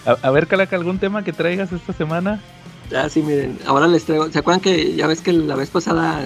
[0.04, 2.40] A, a ver, Calaca, ¿algún tema que traigas esta semana?
[2.92, 4.28] Ah, sí, miren, ahora les traigo.
[4.32, 6.22] ¿Se acuerdan que ya ves que la vez pasada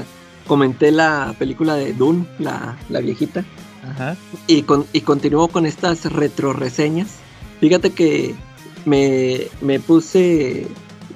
[0.47, 3.45] comenté la película de Dune, la, la viejita?
[3.83, 4.17] Ajá.
[4.47, 7.09] Y, con, y continúo con estas retro reseñas.
[7.61, 8.35] Fíjate que
[8.85, 10.67] me, me puse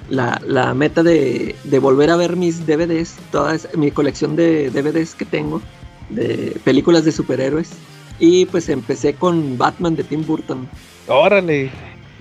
[0.09, 4.69] la, la meta de, de volver a ver mis DVDs, toda esa- mi colección de
[4.69, 5.61] DVDs que tengo,
[6.09, 7.71] de películas de superhéroes.
[8.19, 10.69] Y pues empecé con Batman de Tim Burton.
[11.07, 11.69] Órale.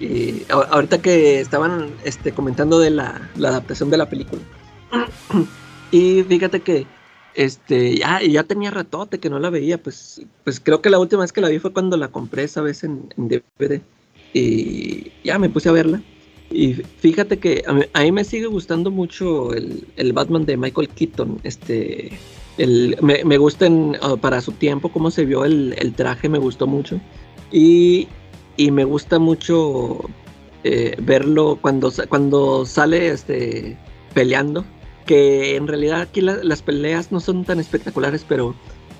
[0.00, 4.42] Y a- ahorita que estaban este, comentando de la, la adaptación de la película.
[5.90, 6.86] y fíjate que
[7.34, 9.82] este ya, ya tenía ratote que no la veía.
[9.82, 12.62] Pues, pues creo que la última vez que la vi fue cuando la compré esa
[12.62, 13.80] vez en, DVD.
[14.32, 16.02] Y ya me puse a verla.
[16.50, 21.40] Y fíjate que a mí, me sigue gustando mucho el, el Batman de Michael Keaton.
[21.42, 22.18] Este,
[22.58, 23.68] el, me, me gusta
[24.02, 27.00] ah, para su tiempo cómo se vio el, el traje, me gustó mucho.
[27.50, 28.08] Y,
[28.56, 30.00] y me gusta mucho
[30.64, 33.76] eh, verlo cuando, cuando sale este,
[34.14, 34.64] peleando.
[35.06, 38.54] Que en realidad aquí la- las peleas no son tan espectaculares, pero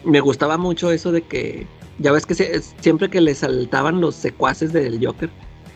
[0.05, 1.67] me gustaba mucho eso de que,
[1.99, 5.31] ya ves que se- siempre que le saltaban los secuaces del Joker,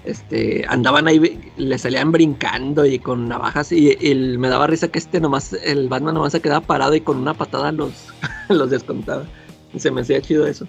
[0.04, 3.96] este, andaban ahí, le salían brincando y con navajas y,
[4.38, 7.34] me daba risa que este nomás, el Batman nomás se quedaba parado y con una
[7.34, 7.92] patada los,
[8.48, 9.24] los descontaba.
[9.76, 10.66] Se me hacía chido eso.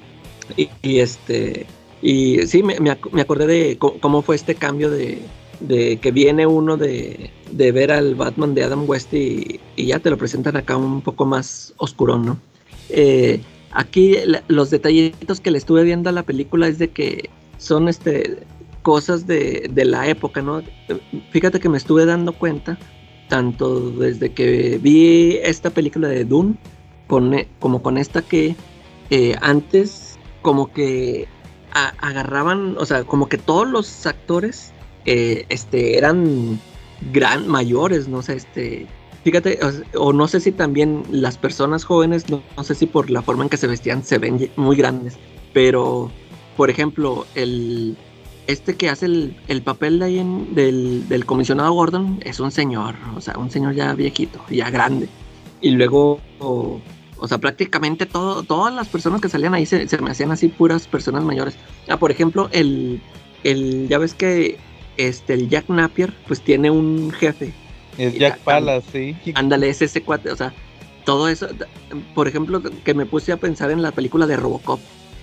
[0.58, 1.65] Y, este,
[2.02, 5.19] y sí, me, me me acordé de cómo fue este cambio de,
[5.60, 10.00] de que viene uno de, de ver al Batman de Adam West y, y ya
[10.00, 12.38] te lo presentan acá un poco más oscurón, ¿no?
[12.89, 13.41] Eh,
[13.72, 14.15] aquí
[14.48, 18.39] los detallitos que le estuve viendo a la película es de que son este
[18.82, 20.63] cosas de, de la época, ¿no?
[21.32, 22.78] Fíjate que me estuve dando cuenta,
[23.28, 26.56] tanto desde que vi esta película de Dune,
[27.08, 28.56] con, e- como con esta que
[29.10, 31.28] eh, antes como que
[31.74, 34.74] agarraban, o sea, como que todos los actores
[35.06, 36.60] eh, este, eran
[37.12, 38.86] gran mayores, no sé, este,
[39.24, 39.60] fíjate,
[39.96, 43.50] o, no sé si también las personas jóvenes, no, sé si por la forma en
[43.50, 45.18] que se vestían se ven muy grandes,
[45.54, 46.12] pero,
[46.58, 47.96] por ejemplo, el,
[48.48, 52.52] este que hace el, el papel de ahí en- del, del comisionado Gordon es un
[52.52, 55.08] señor, o sea, un señor ya viejito, ya grande.
[55.62, 56.80] Y luego, o,
[57.18, 60.48] o sea, prácticamente todo, todas las personas que salían ahí se, se me hacían así
[60.48, 61.56] puras personas mayores.
[61.90, 63.02] Ah, por ejemplo, el,
[63.44, 64.58] el ya ves que
[65.00, 67.54] este, el Jack Napier, pues tiene un jefe.
[67.98, 69.16] Es Jack ta- Palas, sí.
[69.36, 70.54] Ándale, es ese cuate, o sea,
[71.06, 71.48] todo eso,
[72.14, 74.80] por ejemplo, que me puse a pensar en la película de Robocop.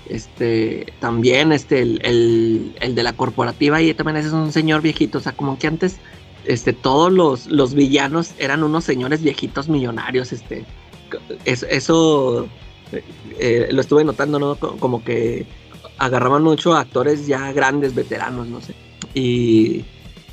[0.09, 4.81] Este, también, este, el, el, el de la corporativa y también ese es un señor
[4.81, 5.97] viejito, o sea, como que antes,
[6.45, 10.65] este, todos los, los villanos eran unos señores viejitos millonarios, este,
[11.45, 12.47] es- eso
[13.41, 14.55] eh, lo estuve notando, ¿no?
[14.55, 15.45] Co- Como que
[15.99, 18.75] agarraban mucho a actores ya grandes, veteranos, no sé.
[19.17, 19.83] Y,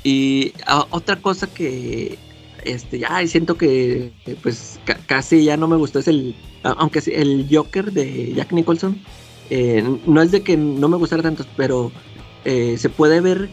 [0.02, 2.18] y ah, otra cosa que
[2.64, 7.46] este ya siento que pues ca- casi ya no me gustó es el aunque el
[7.50, 8.98] Joker de Jack Nicholson
[9.48, 11.92] eh, no es de que no me gustara tanto pero
[12.44, 13.48] eh, se puede ver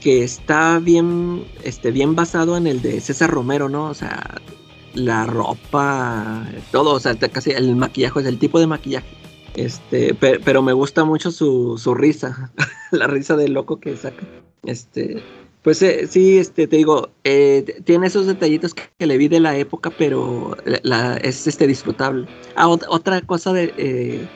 [0.00, 4.40] que está bien este bien basado en el de César Romero no o sea
[4.94, 9.06] la ropa todo o sea casi el maquillaje es el tipo de maquillaje
[9.56, 12.52] este pe- pero me gusta mucho su, su risa
[12.90, 14.26] la risa de loco que saca
[14.64, 15.22] este
[15.66, 19.56] pues eh, sí, este, te digo, eh, tiene esos detallitos que, le vi de la
[19.58, 22.28] época, pero es este disfrutable.
[22.54, 24.28] Ah, ot- otra cosa eh,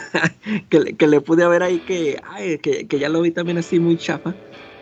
[0.70, 2.18] que, que le pude ver ahí que,
[2.62, 4.34] que, ya lo vi también así muy chafa,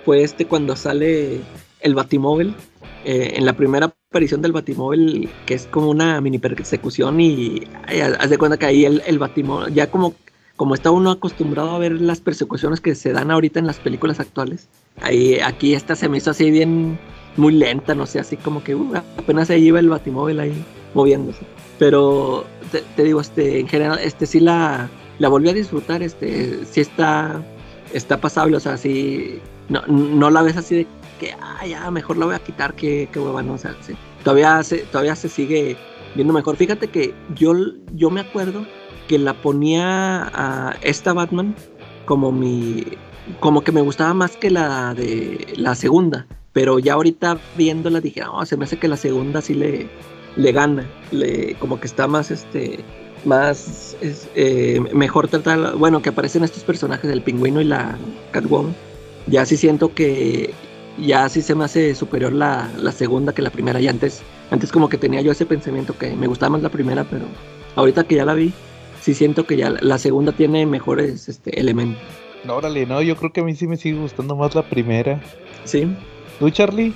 [0.05, 1.41] fue este cuando sale
[1.81, 2.55] el Batimóvil.
[3.05, 7.63] en la primera aparición del Batimóvil, que es como una mini persecución, y
[8.19, 10.15] haz de cuenta que ahí el, el Batimóvil, ya como,
[10.57, 14.19] como está uno acostumbrado a ver las persecuciones que se dan ahorita en las películas
[14.19, 14.69] actuales,
[15.01, 16.99] Ahí, aquí esta se me hizo así bien,
[17.37, 21.43] muy lenta, no sé, así como que uh, apenas ahí iba el batimóvil ahí moviéndose.
[21.79, 24.91] Pero te, te digo, este, en general, este sí la,
[25.21, 27.41] la volví a disfrutar, este, sí está,
[27.93, 30.87] está pasable, o sea, sí, no, no la ves así de
[31.19, 33.95] que, ah, ya, mejor la voy a quitar, que, que hueva, no, o sea, sí,
[34.25, 35.77] todavía se, todavía se sigue
[36.15, 36.57] viendo mejor.
[36.57, 37.53] Fíjate que yo,
[37.95, 38.67] yo me acuerdo
[39.09, 41.55] que la ponía a esta Batman
[42.05, 42.85] como mi
[43.41, 48.23] como que me gustaba más que la de la segunda, pero ya ahorita viéndola dije,
[48.23, 49.89] no, se me hace que la segunda sí le,
[50.37, 52.81] le gana, le, como que está más, este,
[53.25, 57.99] más, es, eh, mejor tratada, bueno, que aparecen estos personajes, el pingüino y la
[58.31, 58.75] Catwoman,
[59.27, 60.55] ya sí siento que
[61.01, 64.73] ya sí se me hace superior la, la segunda que la primera, y antes, antes
[64.73, 67.27] como que tenía yo ese pensamiento que me gustaba más la primera, pero
[67.77, 68.53] ahorita que ya la vi,
[69.01, 72.03] sí siento que ya la, la segunda tiene mejores este, elementos.
[72.45, 75.21] No, órale, no, yo creo que a mí sí me sigue gustando más la primera.
[75.65, 75.89] Sí,
[76.39, 76.93] ¿Tú, Charlie?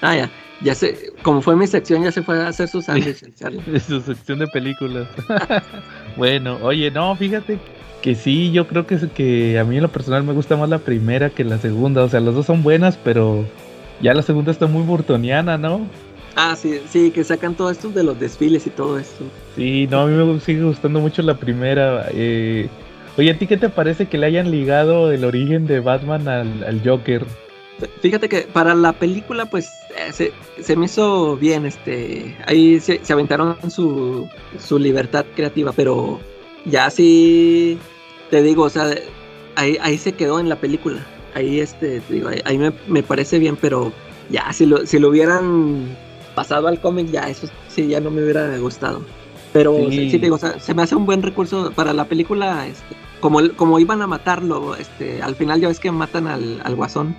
[0.00, 0.30] Ah, ya.
[0.60, 3.80] Ya sé, como fue mi sección, ya se fue a hacer sus sándwiches, Charlie.
[3.80, 5.08] Su sección de películas.
[6.16, 7.58] bueno, oye, no, fíjate,
[8.02, 10.78] que sí, yo creo que, que a mí en lo personal me gusta más la
[10.78, 12.02] primera que la segunda.
[12.02, 13.46] O sea, las dos son buenas, pero
[14.02, 15.86] ya la segunda está muy burtoniana, ¿no?
[16.34, 19.24] Ah, sí, sí, que sacan todo esto de los desfiles y todo esto.
[19.54, 22.08] Sí, no, a mí me sigue gustando mucho la primera.
[22.12, 22.68] Eh,
[23.16, 26.64] oye, ¿a ti qué te parece que le hayan ligado el origen de Batman al,
[26.64, 27.24] al Joker?
[28.00, 31.66] Fíjate que para la película, pues eh, se, se me hizo bien.
[31.66, 34.28] Este, ahí se, se aventaron su,
[34.58, 36.18] su libertad creativa, pero
[36.64, 37.78] ya sí
[38.32, 38.86] te digo, o sea,
[39.56, 41.04] ahí, ahí se quedó en la película.
[41.34, 43.92] Ahí, este, te digo, ahí, ahí me, me parece bien, pero
[44.30, 45.94] ya si lo, si lo hubieran
[46.34, 49.02] pasado al cómic, ya eso sí, ya no me hubiera gustado.
[49.52, 49.90] Pero Sí.
[49.90, 52.66] sí, sí te digo, o sea, se me hace un buen recurso para la película.
[52.66, 56.74] Este, como, como iban a matarlo, este, al final ya ves que matan al, al
[56.74, 57.14] guasón,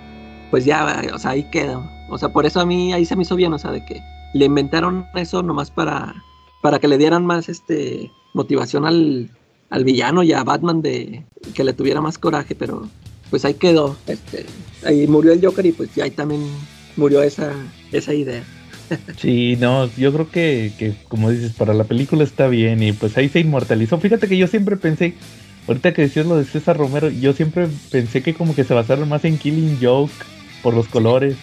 [0.50, 1.78] pues ya, o sea, ahí queda.
[2.10, 4.00] O sea, por eso a mí ahí se me hizo bien, o sea, de que
[4.34, 6.12] le inventaron eso nomás para,
[6.60, 9.30] para que le dieran más este motivación al,
[9.74, 12.88] al villano y a Batman de que le tuviera más coraje, pero
[13.30, 13.96] pues ahí quedó.
[14.06, 14.46] Este,
[14.86, 16.42] ahí murió el Joker y pues ya ahí también
[16.96, 17.52] murió esa,
[17.92, 18.44] esa idea.
[19.18, 23.16] Sí, no, yo creo que, que, como dices, para la película está bien y pues
[23.16, 23.98] ahí se inmortalizó.
[23.98, 25.14] Fíjate que yo siempre pensé,
[25.66, 29.08] ahorita que decías lo de César Romero, yo siempre pensé que como que se basaron
[29.08, 30.12] más en Killing Joke
[30.62, 31.34] por los colores.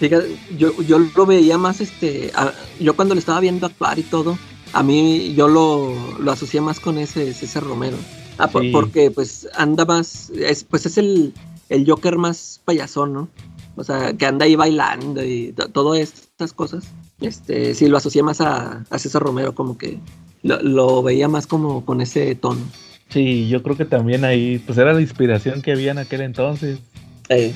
[0.00, 4.02] Fíjate, yo, yo lo veía más, este, a- yo cuando le estaba viendo actuar y
[4.04, 4.38] todo,
[4.74, 7.96] a mí yo lo, lo asocié más con ese César Romero.
[8.38, 8.70] Ah, Sí.
[8.72, 11.32] porque pues anda más, es, pues es el,
[11.68, 13.28] el Joker más payasón, ¿no?
[13.76, 16.84] O sea, que anda ahí bailando y to- todas estas cosas.
[17.20, 19.98] Este, sí, lo asocié más a, a César Romero, como que
[20.42, 22.60] lo, lo veía más como con ese tono.
[23.08, 26.80] Sí, yo creo que también ahí, pues era la inspiración que había en aquel entonces.
[27.28, 27.52] Eh,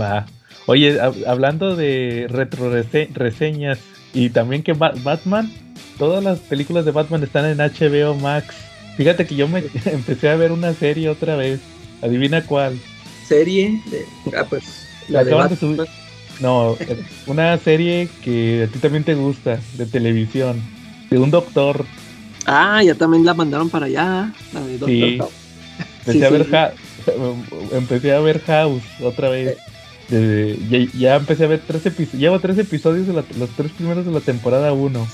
[0.00, 0.24] Va.
[0.66, 3.78] Oye, hab- hablando de retro rese- reseñas
[4.14, 5.52] y también que Ba- Batman,
[5.98, 8.54] todas las películas de Batman están en HBO Max.
[8.96, 11.60] Fíjate que yo me empecé a ver una serie otra vez.
[12.02, 12.78] Adivina cuál.
[13.26, 14.04] serie de,
[14.36, 14.64] ah, pues,
[15.08, 15.76] La la de acaban de Batman.
[15.86, 15.88] subir.
[16.40, 20.60] No, eh, una serie que a ti también te gusta, de televisión,
[21.10, 21.84] de un doctor.
[22.46, 25.18] Ah, ya también la mandaron para allá, la de Doctor Sí.
[25.18, 25.30] House.
[26.06, 26.50] Empecé, Sí, a ver sí.
[26.50, 26.72] Ja-
[27.72, 29.56] empecé a ver House otra vez.
[30.08, 32.20] De- ya, ya empecé a ver tres episodios.
[32.20, 35.06] Llevo tres episodios de la- los tres primeros de la temporada 1.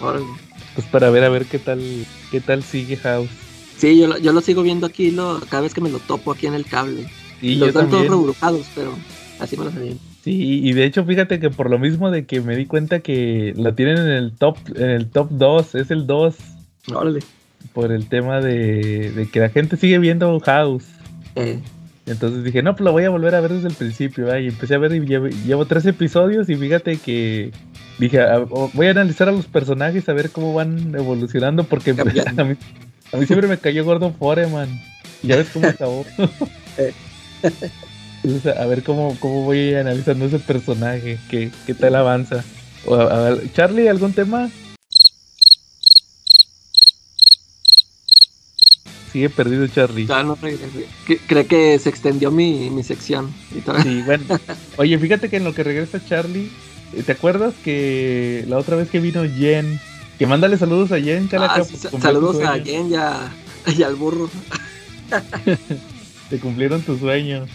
[0.00, 0.26] Órale.
[0.74, 1.80] Pues para ver a ver qué tal
[2.30, 3.28] qué tal sigue House.
[3.78, 6.32] Sí, yo, lo- yo lo sigo viendo aquí lo, cada vez que me lo topo
[6.32, 7.06] aquí en el cable.
[7.42, 8.94] Y los dan todos rebrujados, pero
[9.38, 9.92] así me los sabía.
[10.24, 13.52] Sí, y de hecho fíjate que por lo mismo de que me di cuenta que
[13.56, 16.34] la tienen en el top en el top 2, es el 2
[16.92, 17.20] Órale.
[17.72, 20.84] por el tema de, de que la gente sigue viendo House.
[21.36, 21.60] Eh,
[22.06, 24.26] Entonces dije, no, pues lo voy a volver a ver desde el principio.
[24.28, 24.38] ¿va?
[24.38, 27.50] Y empecé a ver y llevo, llevo tres episodios y fíjate que
[27.98, 31.90] dije, a- o- voy a analizar a los personajes a ver cómo van evolucionando porque
[31.98, 32.04] a
[32.44, 32.54] mí,
[33.12, 34.68] a mí siempre me cayó Gordon Foreman.
[35.22, 36.04] Ya ves cómo acabó.
[36.78, 36.92] Eh.
[38.22, 42.44] Entonces, a ver cómo, cómo voy analizando ese personaje, qué, qué tal avanza.
[42.84, 44.48] O, a ver, Charlie, ¿algún tema?
[49.16, 50.04] Sigue perdido Charlie.
[50.04, 50.86] todavía no regresé.
[51.06, 53.32] Que- Cree que se extendió mi, mi sección.
[53.50, 54.24] Y Sí, bueno.
[54.76, 56.50] Oye, fíjate que en lo que regresa Charlie,
[56.94, 59.80] eh, ¿te acuerdas que la otra vez que vino Jen,
[60.18, 62.58] que mándale saludos a Jen, Ah, Calaca, sí, sa- cumplir saludos a.
[62.62, 63.32] Jen y, a-
[63.74, 64.28] y al burro.
[66.28, 67.46] Te cumplieron tu sueño.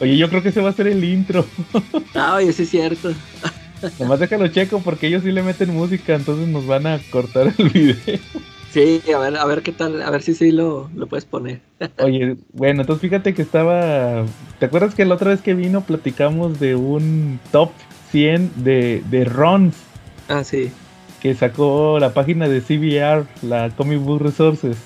[0.00, 1.44] Oye, yo creo que ese va a ser el intro.
[2.14, 3.12] Ah, oye, sí es cierto.
[3.98, 7.70] Nomás déjalo checo porque ellos sí le meten música, entonces nos van a cortar el
[7.70, 7.96] video.
[8.74, 11.60] Sí, a ver, a ver qué tal, a ver si sí lo, lo puedes poner.
[11.98, 14.24] Oye, bueno, entonces fíjate que estaba...
[14.58, 17.70] ¿Te acuerdas que la otra vez que vino platicamos de un top
[18.10, 19.76] 100 de, de runs
[20.28, 20.72] Ah, sí.
[21.20, 24.76] que sacó la página de CBR, la Comic Book Resources?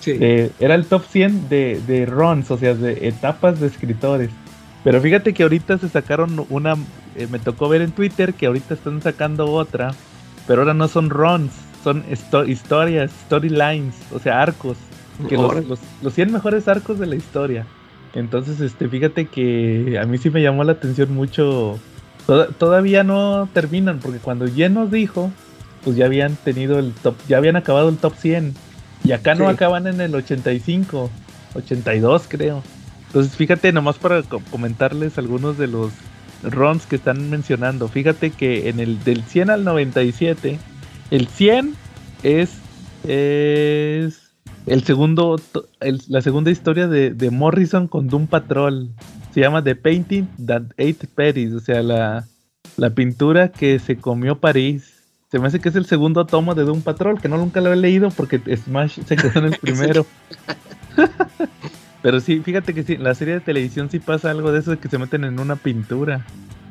[0.00, 0.18] Sí.
[0.20, 4.28] Eh, era el top 100 de, de runs, o sea, de etapas de escritores.
[4.84, 6.74] Pero fíjate que ahorita se sacaron una,
[7.16, 9.94] eh, me tocó ver en Twitter que ahorita están sacando otra,
[10.46, 11.50] pero ahora no son runs,
[11.84, 14.76] son histo- historias, storylines, o sea, arcos,
[15.28, 17.66] que los, los, los 100 mejores arcos de la historia.
[18.14, 21.78] Entonces, este, fíjate que a mí sí me llamó la atención mucho.
[22.26, 25.30] Toda- todavía no terminan, porque cuando Jen nos dijo,
[25.84, 28.54] pues ya habían tenido el top, ya habían acabado el top 100.
[29.04, 31.10] Y acá no acaban en el 85,
[31.54, 32.62] 82 creo.
[33.06, 35.92] Entonces fíjate nomás para co- comentarles algunos de los
[36.42, 37.88] runs que están mencionando.
[37.88, 40.58] Fíjate que en el del 100 al 97,
[41.10, 41.74] el 100
[42.22, 42.50] es,
[43.04, 44.30] es
[44.66, 45.40] el segundo,
[45.80, 48.90] el- la segunda historia de, de Morrison con Doom Patrol.
[49.32, 52.24] Se llama The Painting That Ate Paris, o sea, la,
[52.76, 54.94] la pintura que se comió París.
[55.30, 57.70] Se me hace que es el segundo tomo de Doom Patrol, que no nunca lo
[57.72, 60.06] he leído porque Smash se quedó en el primero.
[62.02, 64.70] Pero sí, fíjate que sí, en la serie de televisión sí pasa algo de eso
[64.70, 66.24] de que se meten en una pintura.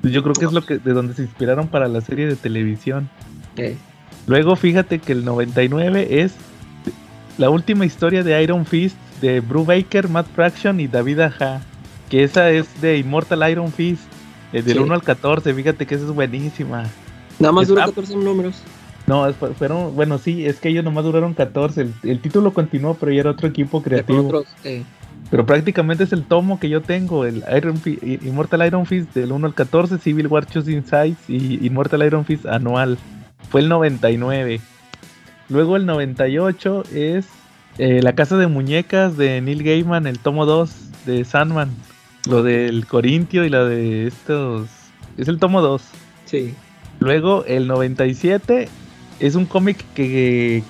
[0.04, 3.10] Yo creo que es lo que de donde se inspiraron para la serie de televisión.
[3.58, 3.76] Eh,
[4.28, 6.36] Luego fíjate que el 99 es
[7.38, 11.62] la última historia de Iron Fist de Bru Baker, Matt Fraction y David Aja.
[12.10, 14.04] Que esa es de Immortal Iron Fist,
[14.54, 14.84] eh, del Sí.
[14.84, 15.54] 1 al 14.
[15.54, 16.84] Fíjate que esa es buenísima.
[17.40, 18.62] nada más dura Está- 14 números.
[19.06, 21.82] No, fueron, bueno, sí, es que ellos nomás duraron 14.
[21.82, 24.26] El, el título continuó, pero ya era otro equipo creativo.
[24.26, 24.84] otros, eh,
[25.30, 29.14] Pero prácticamente es el tomo que yo tengo, el Iron Fi- I- Immortal Iron Fist
[29.14, 32.98] del 1 al 14, Civil War Choosing Sides y Immortal Iron Fist anual.
[33.50, 34.60] Fue el 99.
[35.50, 37.28] Luego el 98 es
[37.78, 41.70] eh, La Casa de Muñecas de Neil Gaiman, el tomo 2 de Sandman.
[42.28, 44.68] Lo del Corintio y la de estos...
[45.18, 45.82] Es el tomo 2.
[46.26, 46.54] sí.
[47.00, 48.70] Luego el 97
[49.20, 50.64] es un cómic que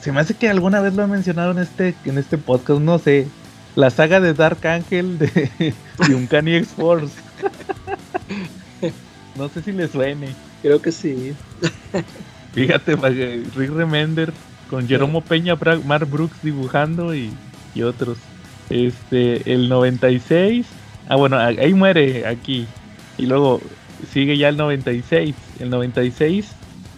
[0.00, 2.98] se me hace que alguna vez lo he mencionado en este, en este podcast, no
[2.98, 3.28] sé.
[3.76, 5.50] La saga de Dark Angel de,
[6.08, 7.14] de Uncanny X-Force.
[9.36, 10.28] no sé si le suene.
[10.64, 11.34] Creo que sí.
[12.54, 14.32] Fíjate, pa- Rick Remender
[14.70, 17.30] con Jeromo Peña, Mark Brooks dibujando y,
[17.74, 18.16] y otros.
[18.70, 20.64] Este, el 96.
[21.06, 22.66] Ah, bueno, ahí muere aquí.
[23.18, 23.60] Y luego
[24.10, 25.34] sigue ya el 96.
[25.60, 26.48] El 96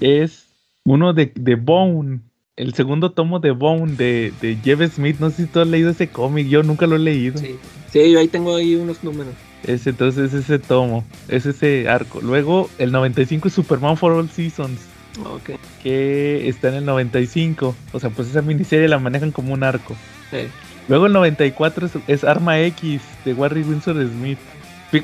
[0.00, 0.46] es
[0.84, 2.20] uno de, de Bone.
[2.54, 5.16] El segundo tomo de Bone de, de Jeff Smith.
[5.18, 6.46] No sé si tú has leído ese cómic.
[6.46, 7.38] Yo nunca lo he leído.
[7.38, 7.56] Sí.
[7.92, 9.34] Sí, yo ahí tengo ahí unos números.
[9.66, 11.04] Es entonces ese tomo.
[11.28, 12.20] Es ese arco.
[12.20, 14.78] Luego el 95 es Superman for All Seasons
[15.24, 15.58] Ok.
[15.82, 17.74] que está en el 95.
[17.92, 19.96] O sea, pues esa miniserie la manejan como un arco.
[20.32, 20.48] Eh,
[20.88, 24.38] Luego el 94 es, es Arma X de Warry Windsor Smith.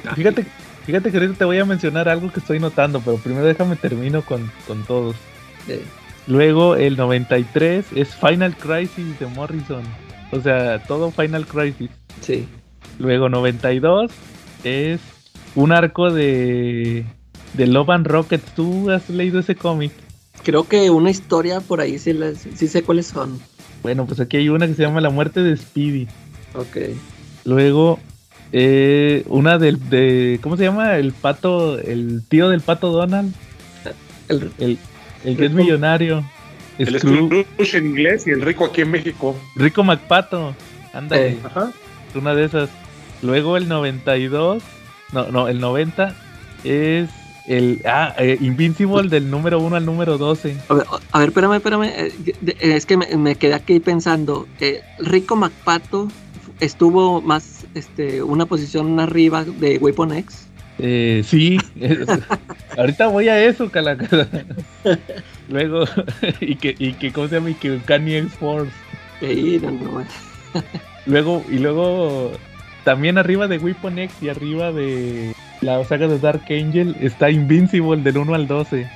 [0.06, 0.46] Ah, Fíjate,
[0.86, 4.22] fíjate que ahorita te voy a mencionar algo que estoy notando, pero primero déjame termino
[4.22, 5.16] con, con todos.
[5.66, 5.82] eh,
[6.28, 9.82] Luego el 93 es Final Crisis de Morrison.
[10.30, 11.90] O sea, todo Final Crisis.
[12.20, 12.46] sí.
[13.00, 14.12] Luego 92
[14.64, 15.00] es
[15.54, 17.04] un arco de,
[17.54, 18.54] de Love and Rockets.
[18.54, 19.92] ¿Tú has leído ese cómic?
[20.44, 23.38] Creo que una historia por ahí sí, las, sí sé cuáles son.
[23.82, 26.06] Bueno, pues aquí hay una que se llama La muerte de Speedy.
[26.54, 26.76] Ok.
[27.44, 27.98] Luego,
[28.52, 30.96] eh, una del, de, ¿cómo se llama?
[30.96, 33.34] El pato, el tío del pato Donald,
[34.28, 34.78] El, el,
[35.24, 36.24] el que es millonario.
[36.78, 39.36] El Scroo- Scrooge en inglés y el rico aquí en México.
[39.56, 40.54] Rico McPato,
[40.92, 41.38] ándale, Eh.
[41.44, 41.70] Ajá.
[42.14, 42.70] una de esas.
[43.22, 44.62] Luego el 92,
[45.12, 46.14] no, no, el 90
[46.64, 47.08] es
[47.46, 50.56] el, ah, eh, Invincible del número 1 al número 12.
[50.68, 51.84] a, ver, a ver, espérame, espérame.
[51.84, 52.12] eh,
[52.46, 54.46] eh, Es que me, me quedé aquí pensando.
[54.60, 56.08] eh, Rico MacPato
[56.60, 60.46] estuvo más, este, una posición arriba de Weapon X.
[60.78, 61.98] Eh, sí, es-
[62.78, 64.26] ahorita voy a eso, Calacara.
[65.48, 65.84] Luego,
[66.40, 67.50] y que, y que, ¿cómo se llama?
[67.50, 68.70] Y que Kanye X-Force.
[69.20, 70.04] Sí, no, no,
[71.06, 72.32] Luego, y luego,
[72.84, 78.02] también arriba de Weapon X y arriba de la saga de Dark Angel está Invincible
[78.02, 78.88] del 1 al 12.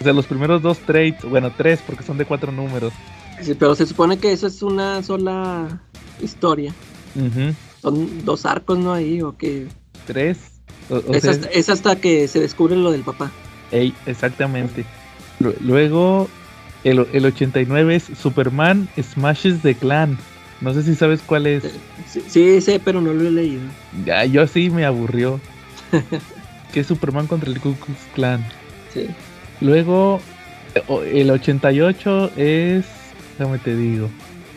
[0.00, 2.92] O sea, los primeros dos trades, bueno, tres porque son de cuatro números.
[3.40, 5.80] Sí, pero se supone que eso es una sola
[6.20, 6.72] historia.
[7.80, 8.92] Son dos arcos, ¿no?
[8.92, 9.66] Ahí, o que.
[10.06, 10.38] Tres.
[10.90, 13.30] O- o es, sea, hasta, es hasta que se descubre lo del papá.
[13.70, 14.84] ey, exactamente.
[15.40, 16.28] Lu- Luego,
[16.84, 20.18] el, el 89 es Superman Smashes the Clan.
[20.62, 21.64] No sé si sabes cuál es.
[22.08, 23.62] Sí, sí, sé, pero no lo he leído.
[24.06, 25.40] Ya, yo sí me aburrió.
[26.72, 28.44] que es Superman contra el Ku Klux Klan.
[28.94, 29.08] Sí.
[29.60, 30.20] Luego,
[30.74, 32.86] eh, el 88 es.
[33.38, 34.08] Déjame te digo.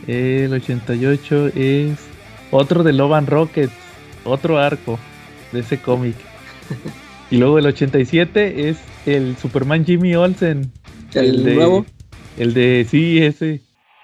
[0.07, 1.97] El 88 es
[2.51, 3.73] otro de Love and Rockets.
[4.23, 4.99] Otro arco
[5.51, 6.15] de ese cómic.
[7.31, 8.77] y luego el 87 es
[9.07, 10.71] el Superman Jimmy Olsen.
[11.15, 11.85] El, de, nuevo.
[12.37, 12.85] El de.
[12.87, 13.61] Sí, ese.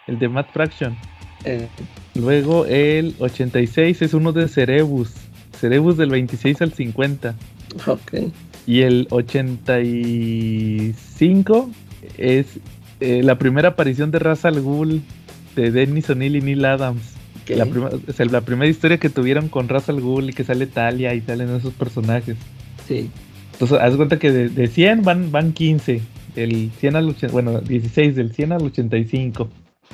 [0.07, 0.97] El de Matt Fraction.
[1.45, 1.67] Eh,
[2.15, 5.11] Luego el 86 es uno de Cerebus.
[5.59, 7.35] Cerebus del 26 al 50.
[7.87, 8.13] ok.
[8.67, 11.69] Y el 85
[12.17, 12.45] es
[12.99, 15.01] eh, la primera aparición de Ra's al Ghul
[15.55, 17.01] de Dennis O'Neill y Neil Adams.
[17.43, 17.49] ok.
[17.57, 20.43] La, prima- o sea, la primera historia que tuvieron con Ra's al Ghul y que
[20.43, 22.35] sale Talia y salen esos personajes.
[22.87, 23.09] Sí.
[23.53, 26.01] Entonces, haz cuenta que de, de 100 van, van 15.
[26.35, 29.49] Del 100 al 80, bueno, 16 del 100 al 85.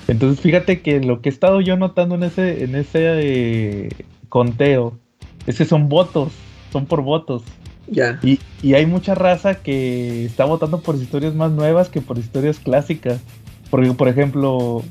[0.08, 3.90] Entonces, fíjate que lo que he estado yo notando en ese, en ese eh,
[4.30, 4.98] conteo
[5.46, 6.32] es que son votos,
[6.72, 7.44] son por votos.
[7.90, 8.20] Ya.
[8.22, 12.60] Y, y hay mucha raza que está votando por historias más nuevas que por historias
[12.60, 13.22] clásicas.
[13.70, 14.84] Porque, por ejemplo,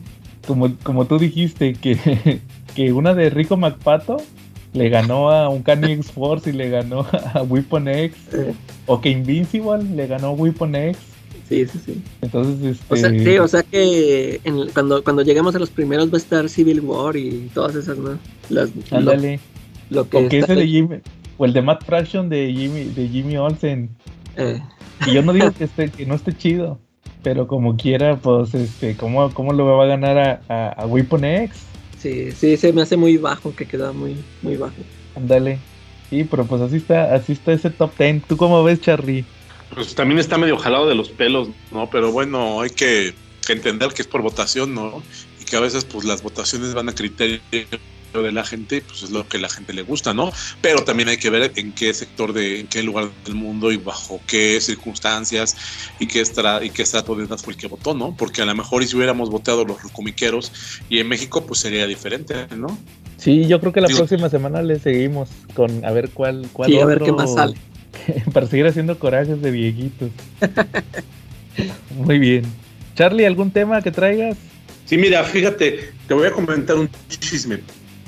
[0.46, 2.40] como, como tú dijiste, que,
[2.74, 4.18] que una de Rico McPato
[4.72, 8.16] le ganó a un Kanye X Force y le ganó a Weapon X.
[8.32, 8.54] Eh,
[8.86, 10.98] O que Invincible le ganó a Weapon X.
[11.48, 12.02] Sí, sí, sí.
[12.22, 16.08] Entonces, O sea, este, sí, o sea que en- cuando, cuando lleguemos a los primeros
[16.10, 18.18] va a estar Civil War y todas esas, ¿no?
[18.50, 19.38] Las, ándale.
[19.90, 20.96] lo que está- ese de Jimmy,
[21.38, 23.90] o el de Matt Fraction de Jimmy, de Jimmy Olsen.
[24.36, 24.60] eh,
[25.06, 26.78] Y yo no digo que esté, que no esté chido,
[27.22, 31.24] pero como quiera, pues, este, ¿cómo, cómo lo va a ganar a, a, a Weapon
[31.24, 31.62] X?
[31.98, 34.74] sí, sí, se me hace muy bajo, que queda muy, muy bajo.
[35.16, 35.58] Ándale.
[36.10, 38.22] Sí, pero pues así está, así está ese top 10.
[38.28, 39.24] ¿Tú cómo ves, Charlie?
[39.74, 41.90] Pues también está medio jalado de los pelos, ¿no?
[41.90, 43.14] Pero bueno, hay que,
[43.46, 45.02] que entender que es por votación, ¿no?
[45.40, 47.40] Y que a veces pues las votaciones van a criterio
[48.14, 50.32] de la gente, pues es lo que la gente le gusta, ¿no?
[50.62, 53.76] Pero también hay que ver en qué sector de, en qué lugar del mundo y
[53.76, 55.54] bajo qué circunstancias
[55.98, 58.16] y qué estra, y qué estrato de edad fue el que votó, ¿no?
[58.16, 60.50] Porque a lo mejor y si hubiéramos votado los comiqueros
[60.88, 62.78] y en México pues sería diferente, ¿no?
[63.18, 66.70] Sí, yo creo que la Digo- próxima semana le seguimos con a ver cuál, cuál
[66.70, 67.56] Sí, a ver otro- qué más sale.
[68.32, 70.10] para seguir haciendo corajes de viejitos.
[71.96, 72.44] Muy bien.
[72.94, 74.36] Charlie, ¿algún tema que traigas?
[74.84, 77.58] Sí, mira, fíjate, te voy a comentar un chisme,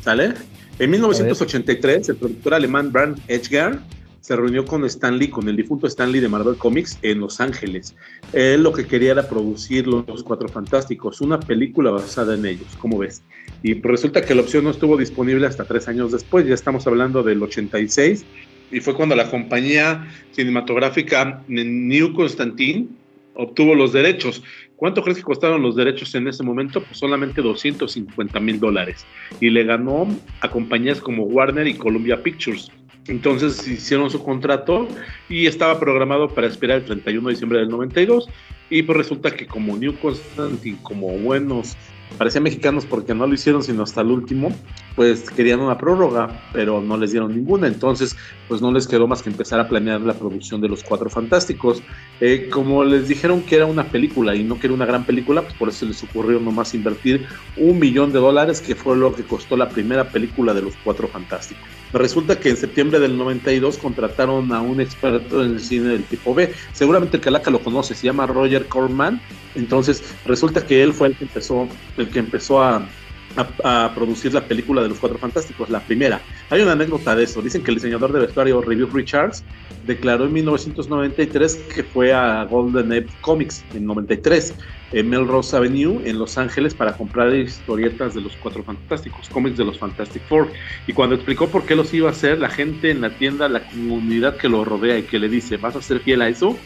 [0.02, 0.34] ¿sale?
[0.78, 3.80] En 1983, el productor alemán Bernd Edgar
[4.20, 7.40] se reunió con Stan Lee, con el difunto Stan Lee de Marvel Comics en Los
[7.40, 7.96] Ángeles.
[8.32, 12.98] Él lo que quería era producir Los Cuatro Fantásticos, una película basada en ellos, ¿cómo
[12.98, 13.22] ves?
[13.62, 17.22] Y resulta que la opción no estuvo disponible hasta tres años después, ya estamos hablando
[17.22, 18.24] del 86,
[18.70, 22.86] y fue cuando la compañía cinematográfica New Constantine
[23.34, 24.42] obtuvo los derechos.
[24.76, 26.82] ¿Cuánto crees que costaron los derechos en ese momento?
[26.82, 29.06] Pues solamente 250 mil dólares.
[29.40, 30.06] Y le ganó
[30.40, 32.70] a compañías como Warner y Columbia Pictures.
[33.06, 34.86] Entonces hicieron su contrato
[35.28, 38.28] y estaba programado para esperar el 31 de diciembre del 92.
[38.70, 41.76] Y pues resulta que como New Constantine, como buenos,
[42.18, 44.52] parecían mexicanos porque no lo hicieron sino hasta el último,
[44.98, 47.68] pues querían una prórroga, pero no les dieron ninguna.
[47.68, 48.16] Entonces,
[48.48, 51.84] pues no les quedó más que empezar a planear la producción de los Cuatro Fantásticos.
[52.20, 55.42] Eh, como les dijeron que era una película y no que era una gran película,
[55.42, 59.22] pues por eso les ocurrió nomás invertir un millón de dólares, que fue lo que
[59.22, 61.62] costó la primera película de los Cuatro Fantásticos.
[61.92, 66.52] Resulta que en septiembre del 92 contrataron a un experto en cine del tipo B.
[66.72, 69.20] Seguramente el Calaca lo conoce, se llama Roger Corman.
[69.54, 72.84] Entonces resulta que él fue el que empezó, el que empezó a,
[73.36, 76.20] a, producir la película de los Cuatro Fantásticos, la primera.
[76.50, 77.42] Hay una anécdota de eso.
[77.42, 79.44] Dicen que el diseñador de vestuario Review Richards
[79.86, 84.54] declaró en 1993 que fue a Golden Age Comics en 93
[84.92, 89.64] en Melrose Avenue en Los Ángeles para comprar historietas de los Cuatro Fantásticos, cómics de
[89.64, 90.48] los Fantastic Four.
[90.86, 93.66] Y cuando explicó por qué los iba a hacer, la gente en la tienda, la
[93.66, 96.56] comunidad que lo rodea y que le dice, ¿vas a ser fiel a eso?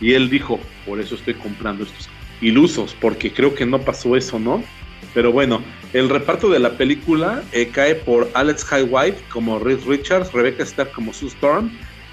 [0.00, 2.08] Y él dijo, por eso estoy comprando estos
[2.40, 4.62] ilusos, porque creo que no pasó eso, ¿no?
[5.14, 10.32] Pero bueno, el reparto de la película eh, cae por Alex Highwhite como Reed Richards,
[10.32, 11.70] Rebecca Starr como Sue Storm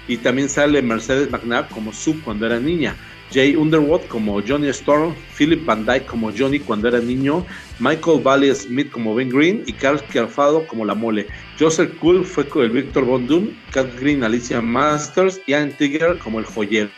[0.08, 2.96] y también sale Mercedes McNabb como Sue cuando era niña,
[3.32, 7.46] Jay Underwood como Johnny Storm, Philip Van Dyke como Johnny cuando era niño,
[7.78, 11.26] Michael Valley Smith como Ben Green y Carl Carfado como La Mole.
[11.58, 16.18] Joseph Cool fue con el Victor Von Doom, Cat Green, Alicia Masters y Ann Tigger
[16.18, 16.88] como el joyero.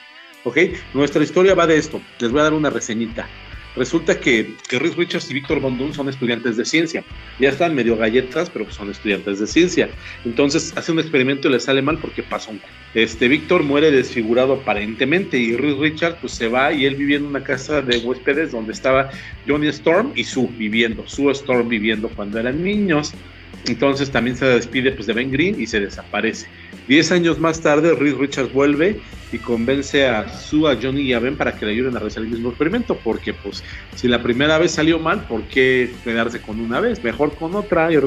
[0.44, 0.58] ¿Ok?
[0.94, 2.00] Nuestra historia va de esto.
[2.18, 3.28] Les voy a dar una reseñita.
[3.76, 7.04] Resulta que, que Richards y Víctor Doom son estudiantes de ciencia.
[7.38, 9.88] Ya están medio galletas, pero son estudiantes de ciencia.
[10.24, 12.60] Entonces hace un experimento y le sale mal porque pasa un...
[12.94, 17.26] Este Víctor muere desfigurado aparentemente y Reed Richards pues se va y él vivía en
[17.26, 19.10] una casa de huéspedes donde estaba
[19.46, 21.06] Johnny Storm y Sue viviendo.
[21.06, 23.12] Sue Storm viviendo cuando eran niños.
[23.66, 26.48] Entonces también se despide pues, de Ben Green y se desaparece.
[26.90, 31.20] Diez años más tarde, Reed Richards vuelve y convence a Sue, a Johnny y a
[31.20, 33.62] Ben para que le ayuden a realizar el mismo experimento, porque pues
[33.94, 37.04] si la primera vez salió mal, ¿por qué quedarse con una vez?
[37.04, 37.92] Mejor con otra.
[37.92, 37.98] Y,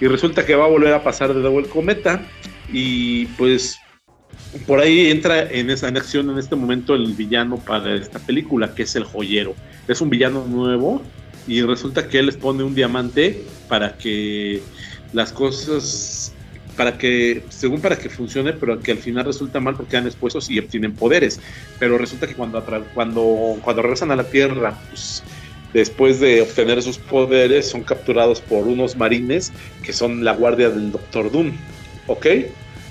[0.00, 2.24] y resulta que va a volver a pasar de nuevo el cometa
[2.72, 3.80] y pues
[4.68, 8.72] por ahí entra en esa en acción en este momento el villano para esta película,
[8.72, 9.56] que es el joyero.
[9.88, 11.02] Es un villano nuevo
[11.48, 14.62] y resulta que él les pone un diamante para que
[15.12, 16.31] las cosas
[16.76, 20.50] para que según para que funcione pero que al final resulta mal porque quedan expuestos
[20.50, 21.40] y obtienen poderes
[21.78, 22.64] pero resulta que cuando
[22.94, 25.22] cuando cuando regresan a la tierra pues
[25.72, 29.52] después de obtener esos poderes son capturados por unos marines
[29.82, 31.52] que son la guardia del Doctor Doom
[32.06, 32.26] ¿ok?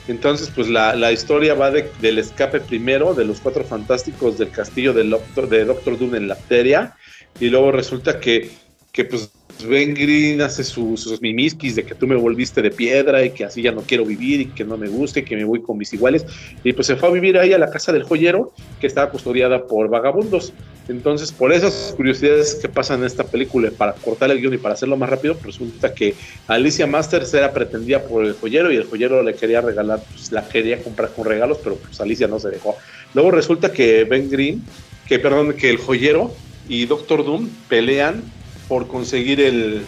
[0.07, 4.49] entonces pues la, la historia va de, del escape primero de los cuatro fantásticos del
[4.49, 6.95] castillo del Doctor, de Doctor Doom en Lapteria
[7.39, 8.51] y luego resulta que,
[8.91, 9.29] que pues
[9.67, 13.45] Ben Green hace sus, sus mimiskis de que tú me volviste de piedra y que
[13.45, 15.77] así ya no quiero vivir y que no me gusta y que me voy con
[15.77, 16.25] mis iguales.
[16.63, 19.67] Y pues se fue a vivir ahí a la casa del joyero que estaba custodiada
[19.67, 20.53] por vagabundos.
[20.87, 24.73] Entonces, por esas curiosidades que pasan en esta película, para cortar el guion y para
[24.73, 26.15] hacerlo más rápido, resulta que
[26.47, 30.47] Alicia Masters era pretendida por el joyero y el joyero le quería regalar, pues la
[30.47, 32.75] quería comprar con regalos, pero pues Alicia no se dejó.
[33.13, 34.63] Luego resulta que Ben Green
[35.11, 36.33] que perdón, que el joyero
[36.69, 38.23] y Doctor Doom pelean
[38.71, 39.81] por conseguir el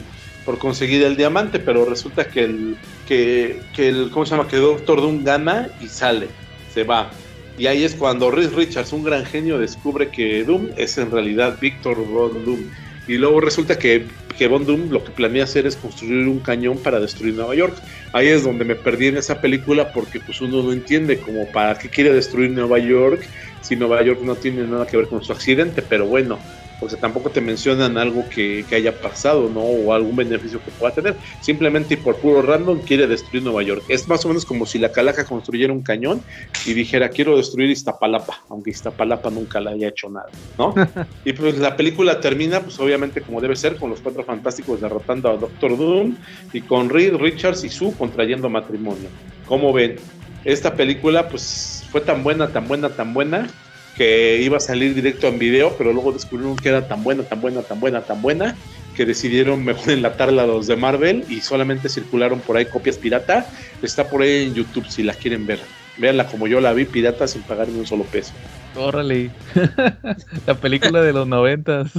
[0.44, 2.76] por conseguir el diamante, pero resulta que el
[3.08, 4.50] que, el ¿cómo se llama?
[4.50, 6.28] que Doctor Doom gana y sale,
[6.74, 7.10] se va.
[7.58, 11.58] Y ahí es cuando Reed Richards, un gran genio, descubre que Doom es en realidad
[11.62, 12.60] Victor Von Doom.
[13.08, 14.06] Y luego resulta que,
[14.38, 17.78] que Von Doom lo que planea hacer es construir un cañón para destruir Nueva York.
[18.12, 21.78] Ahí es donde me perdí en esa película porque pues uno no entiende como para
[21.80, 23.22] qué quiere destruir Nueva York
[23.62, 26.38] si Nueva York no tiene nada que ver con su accidente, pero bueno,
[26.80, 29.62] porque tampoco te mencionan algo que, que, haya pasado, ¿no?
[29.62, 31.16] O algún beneficio que pueda tener.
[31.42, 33.84] Simplemente y por puro random quiere destruir Nueva York.
[33.88, 36.22] Es más o menos como si la Calaca construyera un cañón
[36.66, 40.74] y dijera, quiero destruir Iztapalapa, aunque Iztapalapa nunca le haya hecho nada, ¿no?
[41.26, 45.30] y pues la película termina, pues obviamente como debe ser, con los cuatro fantásticos derrotando
[45.30, 46.16] a Doctor Doom
[46.52, 49.10] y con Reed, Richards y Sue contrayendo matrimonio.
[49.48, 49.98] ¿Cómo ven?
[50.44, 53.48] Esta película, pues fue tan buena, tan buena, tan buena
[53.96, 57.42] que iba a salir directo en video, pero luego descubrieron que era tan buena, tan
[57.42, 58.56] buena, tan buena, tan buena,
[58.96, 63.48] que decidieron mejor enlatarla a los de Marvel y solamente circularon por ahí copias pirata.
[63.82, 65.60] Está por ahí en YouTube si la quieren ver.
[65.98, 68.34] Véanla como yo la vi pirata sin pagar ni un solo peso.
[68.76, 69.30] Órale,
[70.48, 71.92] la película de los noventas.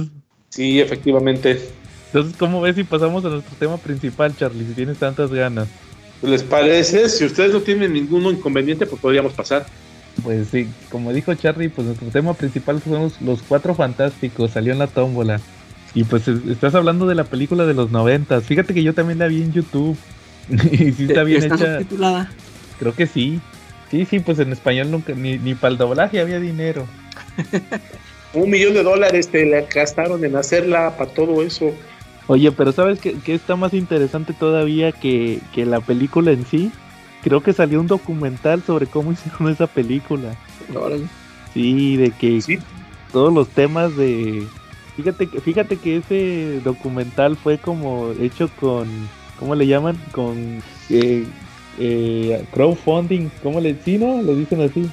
[0.49, 1.61] Sí, efectivamente.
[2.07, 4.65] Entonces, ¿cómo ves si pasamos a nuestro tema principal, Charlie?
[4.65, 5.67] Si tienes tantas ganas.
[6.21, 7.09] ¿Les parece?
[7.09, 9.65] Si ustedes no tienen ningún inconveniente, pues podríamos pasar.
[10.25, 14.73] Pues sí, como dijo Charlie, pues nuestro tema principal son los, los, cuatro fantásticos, salió
[14.73, 15.39] en la tómbola.
[15.93, 18.43] Y pues estás hablando de la película de los noventas.
[18.43, 19.95] Fíjate que yo también la vi en YouTube.
[20.49, 21.77] y sí está bien ¿Está hecha.
[21.77, 22.31] subtitulada?
[22.79, 23.39] Creo que sí.
[23.91, 26.87] Sí, sí, pues en español nunca, ni, ni para el doblaje había dinero.
[28.33, 31.71] Un millón de dólares te la gastaron en hacerla para todo eso.
[32.25, 36.71] Oye, pero ¿sabes qué, qué está más interesante todavía que, que la película en sí?
[37.25, 40.35] Creo que salió un documental sobre cómo hicieron esa película.
[40.73, 41.05] Órale.
[41.53, 42.59] Sí, de que Sí.
[43.11, 44.45] todos los temas de
[44.95, 48.87] fíjate que fíjate que ese documental fue como hecho con
[49.39, 49.97] ¿cómo le llaman?
[50.11, 51.25] con eh,
[51.79, 54.21] eh, crowdfunding, ¿cómo le sí, no?
[54.21, 54.89] Le dicen así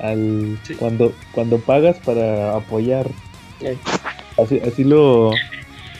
[0.00, 0.74] al Sí.
[0.74, 3.06] cuando cuando pagas para apoyar.
[4.38, 5.32] Así así lo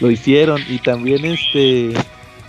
[0.00, 1.92] lo hicieron y también este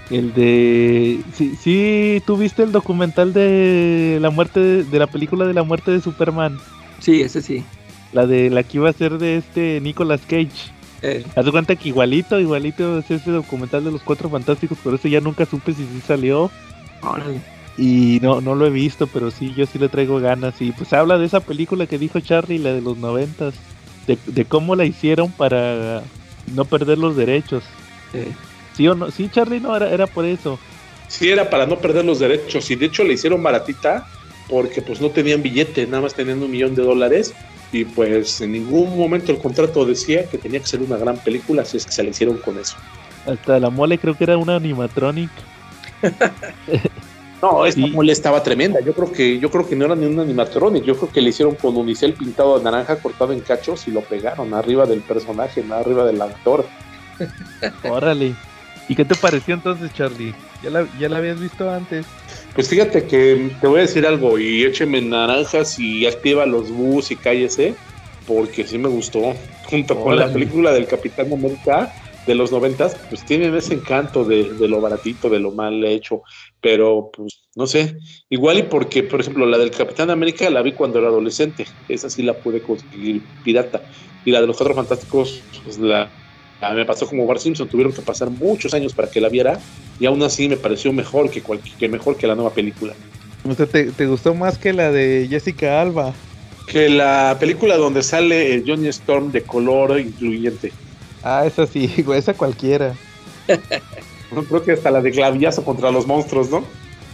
[0.10, 5.46] el de sí, sí tú viste el documental de la muerte de, de la película
[5.46, 6.62] de la muerte de Superman
[7.00, 7.64] Sí, ese sí.
[8.12, 10.72] la de la que iba a ser de este Nicolas Cage.
[11.02, 14.94] Eh, Haz de cuenta que igualito, igualito es ese documental de los cuatro fantásticos, por
[14.96, 16.50] eso ya nunca supe si sí salió.
[17.02, 17.42] órale.
[17.78, 20.62] Y no, no lo he visto, pero sí, yo sí le traigo ganas.
[20.62, 23.54] Y pues habla de esa película que dijo Charlie, la de los noventas,
[24.08, 26.02] de, de cómo la hicieron para
[26.48, 27.64] no perder los derechos.
[28.14, 28.32] Eh,
[28.76, 29.10] ¿Sí o no?
[29.12, 30.60] Sí, Charlie, no, era, era por eso.
[31.08, 32.70] Sí, era para no perder los derechos.
[32.72, 34.08] Y de hecho le hicieron baratita
[34.50, 37.34] porque pues no tenían billete, nada más tenían un millón de dólares.
[37.72, 41.64] Y pues en ningún momento el contrato decía que tenía que ser una gran película,
[41.64, 42.76] así es que se le hicieron con eso.
[43.26, 45.30] Hasta la mole creo que era una animatronic.
[47.42, 47.88] No, esta Sí.
[47.92, 48.80] mole estaba tremenda.
[48.80, 50.84] Yo creo que yo creo que no era ni un animatronic.
[50.84, 54.02] Yo creo que le hicieron con unicel pintado de naranja, cortado en cachos y lo
[54.02, 56.66] pegaron arriba del personaje, no arriba del actor.
[57.88, 58.34] Órale.
[58.88, 60.36] ¿Y qué te pareció entonces, Charlie?
[60.62, 62.06] ¿Ya la, ya la habías visto antes?
[62.54, 67.12] Pues fíjate que te voy a decir algo y écheme naranjas y activa los bus
[67.12, 67.80] y cállese,
[68.26, 69.34] porque sí me gustó.
[69.66, 71.94] Junto con la película del Capitán América
[72.26, 76.22] de los noventas, pues tienen ese encanto de, de lo baratito, de lo mal hecho,
[76.60, 77.98] pero pues no sé,
[78.30, 82.10] igual y porque, por ejemplo, la del Capitán América la vi cuando era adolescente, esa
[82.10, 83.84] sí la pude conseguir pirata,
[84.24, 86.12] y la de los Cuatro Fantásticos, pues la,
[86.62, 89.60] la- me pasó como Bar Simpson, tuvieron que pasar muchos años para que la viera,
[90.00, 91.42] y aún así me pareció mejor que,
[91.88, 92.94] mejor que la nueva película.
[93.48, 96.14] O sea, ¿te, te gustó más que la de Jessica Alba?
[96.68, 100.74] Que la película donde sale Johnny Storm de color incluyente.
[101.24, 102.94] Ah, esa sí, esa cualquiera.
[104.50, 106.66] Creo que hasta la de clavillazo contra los monstruos, ¿no?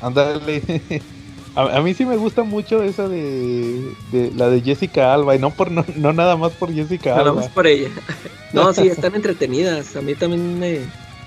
[0.01, 0.61] Ándale.
[1.55, 5.39] A, a mí sí me gusta mucho esa de, de la de Jessica Alba y
[5.39, 7.33] no por no, no nada más por Jessica Nada Alba.
[7.41, 7.89] más por ella.
[8.53, 9.95] No, sí, están entretenidas.
[9.95, 10.79] A mí también me,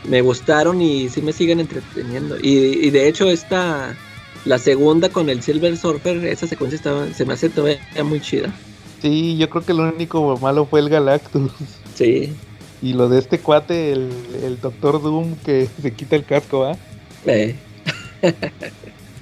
[0.07, 2.37] me gustaron y sí me siguen entreteniendo.
[2.39, 3.97] Y, y de hecho, esta,
[4.45, 8.53] la segunda con el Silver Surfer, esa secuencia estaba, se me hace todavía muy chida.
[9.01, 11.51] Sí, yo creo que lo único malo fue el Galactus.
[11.95, 12.35] Sí.
[12.83, 14.11] Y lo de este cuate, el,
[14.43, 16.77] el Doctor Doom que se quita el casco, ¿va?
[17.25, 17.55] Eh,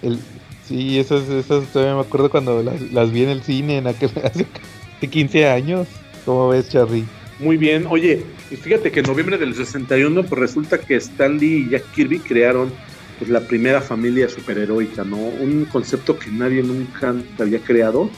[0.03, 0.19] El,
[0.73, 4.11] sí, esas, esas todavía me acuerdo cuando las, las vi en el cine en aquel,
[4.25, 4.47] hace
[5.09, 5.89] 15 años.
[6.25, 7.05] ¿Cómo ves, Charlie?
[7.39, 7.87] Muy bien.
[7.89, 11.91] Oye, y fíjate que en noviembre del 61, pues resulta que Stan Lee y Jack
[11.93, 12.73] Kirby crearon
[13.19, 15.17] pues, la primera familia superheroica, ¿no?
[15.17, 18.11] Un concepto que nadie nunca había creado,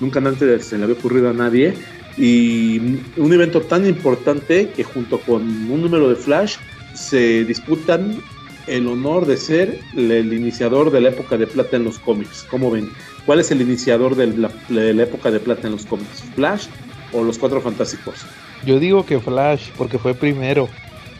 [0.00, 1.74] nunca antes se le había ocurrido a nadie.
[2.16, 2.78] y
[3.16, 6.56] un evento tan importante que junto con un número de Flash
[6.94, 8.20] se disputan
[8.68, 12.46] el honor de ser el iniciador de la época de plata en los cómics.
[12.50, 12.90] ¿Cómo ven?
[13.26, 16.22] ¿Cuál es el iniciador de la, de la época de plata en los cómics?
[16.34, 16.66] ¿Flash
[17.12, 18.24] o los Cuatro Fantásticos?
[18.64, 20.68] Yo digo que Flash, porque fue primero.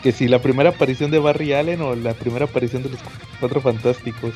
[0.02, 3.00] Que si la primera aparición de Barry Allen o la primera aparición de los
[3.40, 4.32] Cuatro Fantásticos.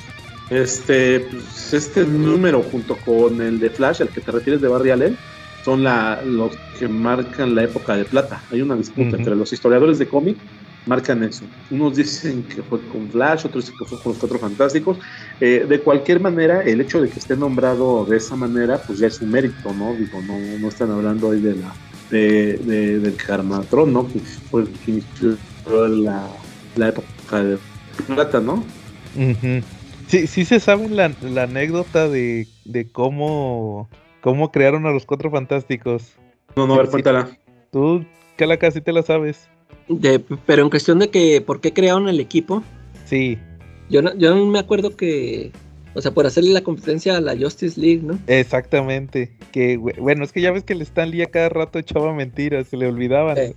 [0.50, 4.90] Este, pues, este número junto con el de Flash, al que te refieres de Barry
[4.90, 5.16] Allen,
[5.64, 8.42] son la, los que marcan la época de plata.
[8.50, 10.36] Hay una disputa entre los historiadores de cómic,
[10.86, 11.44] marcan eso.
[11.70, 14.98] Unos dicen que fue con Flash, otros dicen que fue con los Cuatro Fantásticos.
[15.40, 19.06] Eh, de cualquier manera, el hecho de que esté nombrado de esa manera, pues ya
[19.08, 19.94] es un mérito, ¿no?
[19.94, 21.72] Digo, no, no están hablando ahí de la
[22.10, 24.06] de, de- del Carmatron, ¿no?
[24.06, 25.36] Que fue el que inició
[25.88, 26.28] la,
[26.76, 27.58] la época de
[28.06, 28.62] plata, ¿no?
[30.08, 33.88] Sí, sí se sabe la, la anécdota de, de cómo,
[34.20, 36.16] cómo crearon a los Cuatro Fantásticos.
[36.54, 37.30] No, no, a ver, cuéntala.
[37.70, 38.04] Tú,
[38.36, 39.48] Calaca, sí te la sabes.
[39.88, 42.62] De- pero en cuestión de que por qué crearon el equipo,
[43.06, 43.36] Sí,
[43.90, 45.50] yo no, yo no me acuerdo que,
[45.94, 48.18] o sea, por hacerle la competencia a la Justice League, ¿no?
[48.26, 49.32] exactamente.
[49.52, 52.14] Que bu- bueno, es que ya ves que el Stan Lee a cada rato echaba
[52.14, 53.54] mentiras, se le olvidaban Eh.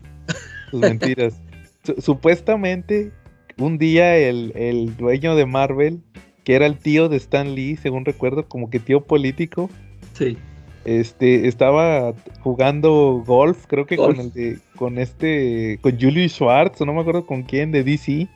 [0.71, 1.35] sus mentiras.
[1.83, 3.11] Su- supuestamente,
[3.57, 6.01] un día el, el dueño de Marvel,
[6.43, 9.69] que era el tío de Stan Lee, según recuerdo, como que tío político,
[10.13, 10.37] Sí.
[10.85, 14.15] Este estaba jugando golf, creo que Golf.
[14.15, 17.83] con el de, con este, con Julius Schwartz, o no me acuerdo con quién, de
[17.83, 18.27] DC,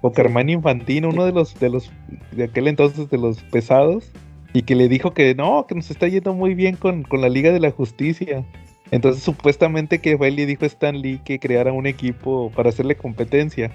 [0.00, 1.90] o Carmine Infantino, uno de los, de los,
[2.32, 4.10] de aquel entonces de los pesados,
[4.52, 7.28] y que le dijo que no, que nos está yendo muy bien con, con la
[7.28, 8.44] Liga de la Justicia.
[8.90, 12.96] Entonces supuestamente que fue y dijo a Stan Lee que creara un equipo para hacerle
[12.96, 13.70] competencia.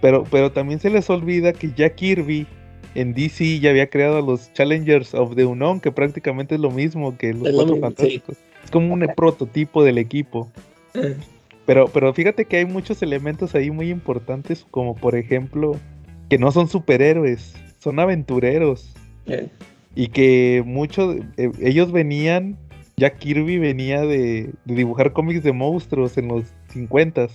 [0.00, 2.46] Pero, pero también se les olvida que Jack Kirby
[2.94, 6.70] en DC ya había creado a los Challengers of the Unknown, que prácticamente es lo
[6.70, 7.80] mismo que los Cuatro sí.
[7.80, 8.36] Fantásticos.
[8.64, 10.50] Es como un prototipo del equipo.
[10.94, 11.16] Eh,
[11.66, 15.76] Pero, pero fíjate que hay muchos elementos ahí muy importantes, como por ejemplo,
[16.28, 18.92] que no son superhéroes, son aventureros.
[19.26, 19.48] eh,
[19.94, 22.58] Y que muchos, eh, ellos venían,
[22.96, 27.28] Jack Kirby venía de, de dibujar cómics de monstruos en los 50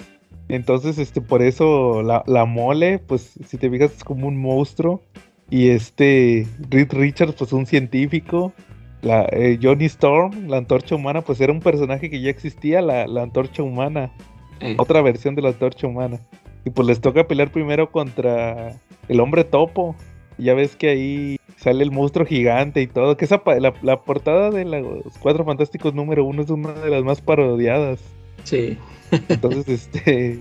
[0.47, 5.01] Entonces, este, por eso la, la mole, pues si te fijas, es como un monstruo.
[5.49, 8.53] Y este, Reed Richards, pues un científico.
[9.01, 13.07] La, eh, Johnny Storm, la antorcha humana, pues era un personaje que ya existía, la,
[13.07, 14.11] la antorcha humana.
[14.59, 14.75] eh.
[14.77, 16.19] Otra versión de la antorcha humana.
[16.65, 18.75] Y pues les toca pelear primero contra
[19.07, 19.95] el hombre topo.
[20.37, 23.15] Y ya ves que ahí sale el monstruo gigante y todo.
[23.17, 27.03] Que esa la, la portada de los Cuatro Fantásticos número uno es una de las
[27.03, 28.01] más parodiadas.
[28.43, 28.77] Sí.
[29.29, 30.39] Entonces, este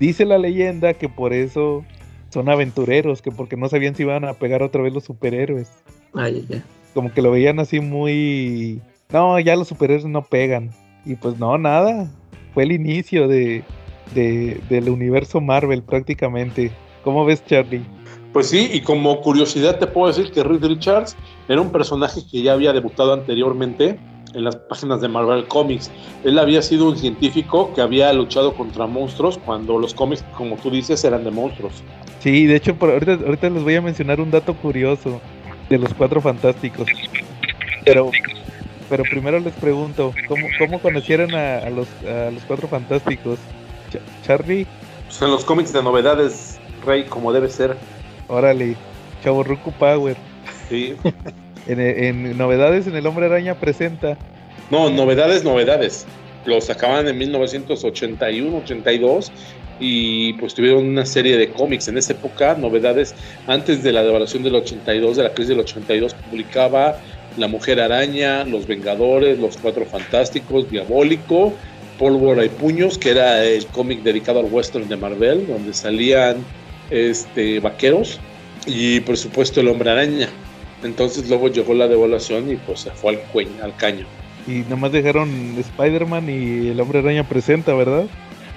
[0.00, 1.84] dice la leyenda que por eso
[2.30, 5.70] son aventureros, que porque no sabían si iban a pegar otra vez los superhéroes.
[6.14, 6.62] Ay, ay, ay.
[6.94, 8.80] Como que lo veían así muy.
[9.12, 10.70] No, ya los superhéroes no pegan.
[11.04, 12.10] Y pues no, nada.
[12.54, 13.62] Fue el inicio de,
[14.14, 16.70] de- del universo Marvel prácticamente.
[17.04, 17.82] ¿Cómo ves, Charlie?
[18.32, 21.16] Pues sí, y como curiosidad te puedo decir que Reed Richards
[21.48, 23.98] era un personaje que ya había debutado anteriormente
[24.34, 25.90] en las páginas de Marvel Comics.
[26.22, 30.70] Él había sido un científico que había luchado contra monstruos cuando los cómics, como tú
[30.70, 31.82] dices, eran de monstruos.
[32.20, 35.20] Sí, de hecho, por ahorita, ahorita les voy a mencionar un dato curioso
[35.68, 36.86] de los cuatro fantásticos.
[37.84, 38.10] Pero,
[38.88, 43.38] pero primero les pregunto, ¿cómo, cómo conocieron a, a los, a los cuatro fantásticos?
[43.92, 44.66] Ch- Charlie,
[45.06, 47.76] Pues en los cómics de novedades, Rey, como debe ser.
[48.28, 48.76] órale,
[49.24, 50.16] Chavo Ruku Power.
[50.68, 50.94] Sí.
[51.66, 54.16] En, en novedades en El Hombre Araña presenta.
[54.70, 56.06] No, novedades, novedades.
[56.46, 59.30] Los sacaban en 1981, 82
[59.80, 61.88] y pues tuvieron una serie de cómics.
[61.88, 63.14] En esa época, novedades,
[63.46, 67.00] antes de la devaluación del 82, de la crisis del 82, publicaba
[67.38, 71.54] La Mujer Araña, Los Vengadores, Los Cuatro Fantásticos, Diabólico,
[71.98, 76.36] Pólvora y Puños, que era el cómic dedicado al western de Marvel, donde salían
[76.90, 78.20] este, vaqueros
[78.66, 80.28] y por supuesto el Hombre Araña.
[80.82, 84.06] Entonces luego llegó la devaluación y pues se fue al, al caño.
[84.46, 88.06] Y nomás dejaron Spider-Man y El Hombre Araña presenta, ¿verdad?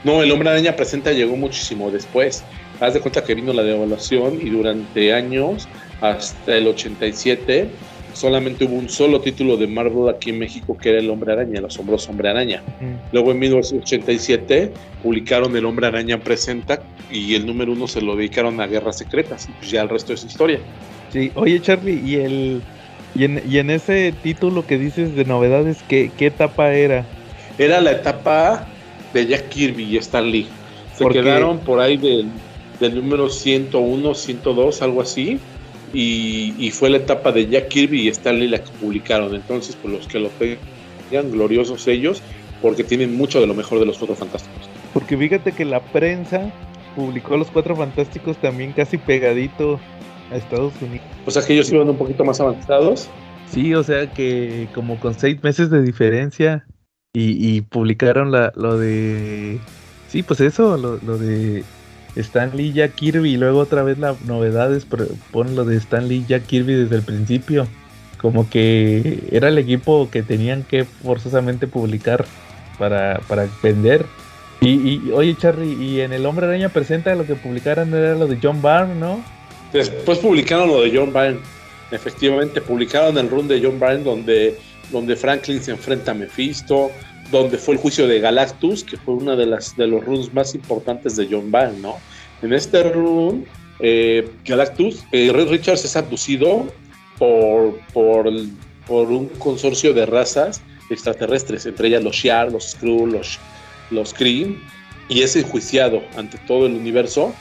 [0.03, 2.43] No, el Hombre Araña presenta llegó muchísimo después.
[2.79, 5.67] Haz de cuenta que vino la devaluación y durante años,
[6.01, 7.69] hasta el 87,
[8.13, 11.59] solamente hubo un solo título de Marvel aquí en México que era El Hombre Araña,
[11.59, 12.61] el asombroso Hombre Araña.
[12.81, 13.13] Mm.
[13.13, 18.59] Luego en 1987 publicaron El Hombre Araña Presenta y el número uno se lo dedicaron
[18.59, 19.47] a Guerras Secretas.
[19.47, 20.59] Y pues ya el resto es historia.
[21.11, 22.61] Sí, oye Charlie, y el
[23.15, 27.05] y en, y en ese título que dices de novedades, ¿qué, qué etapa era?
[27.59, 28.67] Era la etapa
[29.13, 30.47] de Jack Kirby y Stan Lee.
[30.95, 32.27] Se Porque- quedaron por ahí del,
[32.79, 35.39] del número 101, 102, algo así.
[35.93, 39.35] Y, y fue la etapa de Jack Kirby y Stan Lee la que publicaron.
[39.35, 42.21] Entonces, pues los que lo tengan, gloriosos ellos,
[42.61, 44.67] porque tienen mucho de lo mejor de los Cuatro Fantásticos.
[44.93, 46.51] Porque fíjate que la prensa
[46.95, 49.79] publicó los Cuatro Fantásticos también casi pegadito
[50.31, 51.05] a Estados Unidos.
[51.27, 53.07] O sea que ellos iban un poquito más avanzados.
[53.51, 56.65] Sí, o sea que como con seis meses de diferencia
[57.13, 59.59] y, y publicaron la, lo de...
[60.09, 61.63] Sí, pues eso, lo, lo de
[62.15, 64.85] Stan Lee Jack Kirby y luego otra vez la novedad es
[65.31, 67.67] ponen lo de Stan Lee Jack Kirby desde el principio.
[68.19, 72.25] Como que era el equipo que tenían que forzosamente publicar
[72.79, 74.05] para, para vender.
[74.61, 78.27] Y, y oye Charlie, y en El Hombre Araña presenta lo que publicaron era lo
[78.27, 79.23] de John Byrne, ¿no?
[79.73, 81.39] Después publicaron lo de John Byrne.
[81.91, 84.57] Efectivamente, publicaron el run de John Byrne donde,
[84.93, 86.89] donde Franklin se enfrenta a Mephisto,
[87.31, 90.55] donde fue el juicio de Galactus, que fue uno de, las, de los runs más
[90.55, 91.97] importantes de John Byrne, ¿no?
[92.41, 93.45] En este run,
[93.79, 96.67] eh, Galactus, eh, Richards es abducido
[97.17, 98.31] por, por,
[98.87, 103.39] por un consorcio de razas extraterrestres, entre ellas los Shi'ar, los Skrull, los,
[103.89, 104.55] los Kree,
[105.09, 107.33] y es enjuiciado ante todo el universo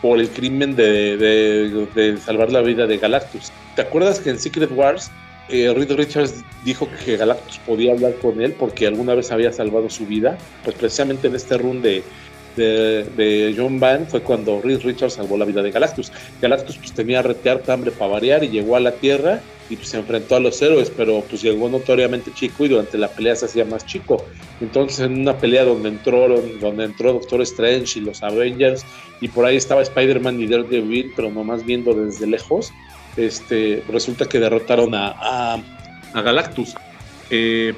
[0.00, 3.50] por el crimen de, de- de salvar la vida de Galactus.
[3.76, 5.10] ¿Te acuerdas que en Secret Wars
[5.50, 9.90] eh, Reed Richards dijo que Galactus podía hablar con él porque alguna vez había salvado
[9.90, 10.38] su vida?
[10.64, 12.02] Pues precisamente en este run de,
[12.56, 16.12] de, John Byrne fue cuando Reed Richards salvó la vida de Galactus.
[16.40, 19.98] Galactus pues tenía retear hambre para variar y llegó a la Tierra y pues, se
[19.98, 23.64] enfrentó a los héroes, pero pues llegó notoriamente chico y durante la pelea se hacía
[23.64, 24.24] más chico.
[24.60, 26.28] Entonces en una pelea donde entró,
[26.60, 28.84] donde entró Doctor Strange y los Avengers
[29.20, 32.72] y por ahí estaba Spider-Man y Daredevil, pero nomás viendo desde lejos,
[33.16, 35.62] este, resulta que derrotaron a,
[36.14, 36.74] Galactus.
[37.30, 37.74] Eh,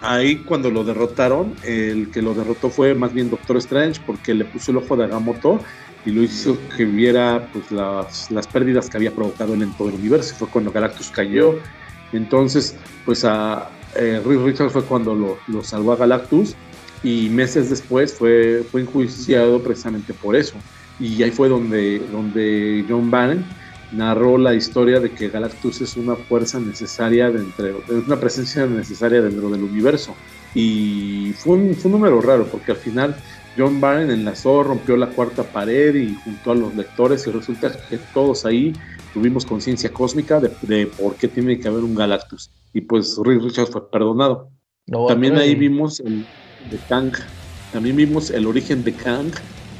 [0.00, 4.44] ahí cuando lo derrotaron, el que lo derrotó fue más bien Doctor Strange porque le
[4.44, 5.60] puso el ojo de Agamotto
[6.06, 10.34] y lo hizo que viera pues, las, pérdidas que había provocado en todo el universo.
[10.36, 11.58] Fue cuando Galactus cayó.
[12.12, 14.20] Entonces, pues a eh,
[14.70, 16.54] fue cuando lo, salvó a Galactus
[17.02, 20.54] y meses después fue, fue enjuiciado precisamente por eso.
[21.00, 23.44] Y ahí fue donde, donde John Byrne
[23.96, 29.22] narró la historia de que Galactus es una fuerza necesaria dentro, es una presencia necesaria
[29.22, 30.14] dentro del universo.
[30.54, 33.16] Y fue un, fue un número raro, porque al final
[33.56, 37.98] John Byrne enlazó, rompió la cuarta pared y juntó a los lectores y resulta que
[38.12, 38.72] todos ahí
[39.12, 42.50] tuvimos conciencia cósmica de, de por qué tiene que haber un Galactus.
[42.72, 44.50] Y pues Reed Richards fue perdonado.
[44.86, 46.26] No, También ahí vimos el
[46.70, 47.12] de Kang.
[47.72, 49.30] También vimos el origen de Kang,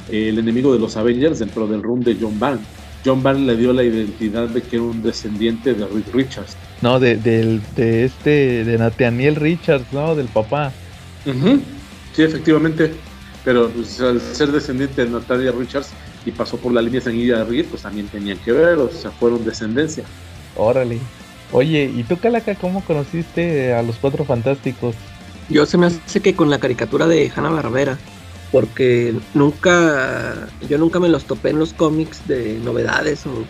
[0.09, 2.65] el enemigo de los Avengers dentro del run de John Byrne.
[3.05, 6.57] John Byrne le dio la identidad de que era un descendiente de Reed Richards.
[6.81, 10.15] No, de, de este, de Nathaniel Richards, ¿no?
[10.15, 10.73] Del papá.
[12.13, 12.93] Sí, efectivamente.
[13.43, 15.89] Pero pues, al ser descendiente de Natalia Richards
[16.25, 19.11] y pasó por la línea sanguínea de Reed, pues también tenían que ver, o sea,
[19.11, 20.03] fueron descendencia.
[20.55, 20.97] Órale.
[21.51, 24.95] Oye, ¿y tú, Calaca, cómo conociste a los Cuatro Fantásticos?
[25.47, 27.99] Yo se me hace que con la caricatura de Hanna Barbera,
[28.51, 33.43] porque nunca, yo nunca me los topé en los cómics de novedades o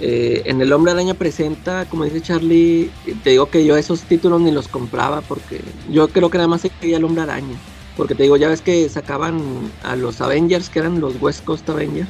[0.00, 2.90] eh, en El Hombre Araña presenta, como dice Charlie,
[3.24, 6.60] te digo que yo esos títulos ni los compraba porque yo creo que nada más
[6.60, 7.56] seguía El Hombre Araña,
[7.96, 9.40] porque te digo, ya ves que sacaban
[9.82, 12.08] a los Avengers, que eran los West Coast Avengers,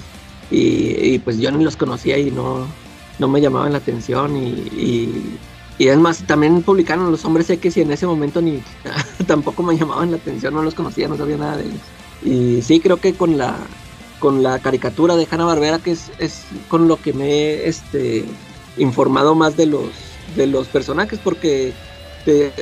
[0.51, 2.66] y, pues yo ni los conocía y no,
[3.18, 5.39] no me llamaban la atención y, y,
[5.78, 8.62] y es más, también publicaron los hombres X y en ese momento ni
[9.26, 11.80] tampoco me llamaban la atención, no los conocía, no sabía nada de ellos.
[12.24, 13.56] Y sí, creo que con la
[14.18, 18.24] con la caricatura de Hanna Barbera, que es, es con lo que me he este,
[18.76, 19.90] informado más de los
[20.34, 21.72] de los personajes, porque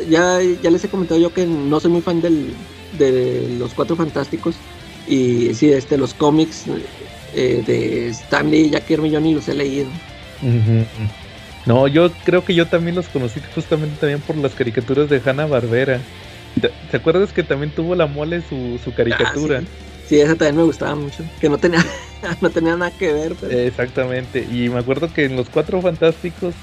[0.09, 2.53] ya, ya les he comentado yo que no soy muy fan del,
[2.99, 4.57] de los cuatro fantásticos.
[5.09, 6.65] Y sí, este, los cómics
[7.35, 9.89] eh, de Stanley y Jack Kirby yo ni los he leído.
[11.65, 15.47] No, yo creo que yo también los conocí justamente también por las caricaturas de Hanna
[15.47, 16.01] Barbera.
[16.61, 19.59] ¿Te, acuerdas que también tuvo la mole su, su caricatura?
[19.59, 19.87] Ah, sí.
[20.07, 21.25] Sí, esa también me gustaba mucho.
[21.41, 21.85] Que no tenía,
[22.41, 23.53] no tenía nada que ver, pero.
[23.53, 24.47] Exactamente.
[24.51, 26.55] Y me acuerdo que en los Cuatro Fantásticos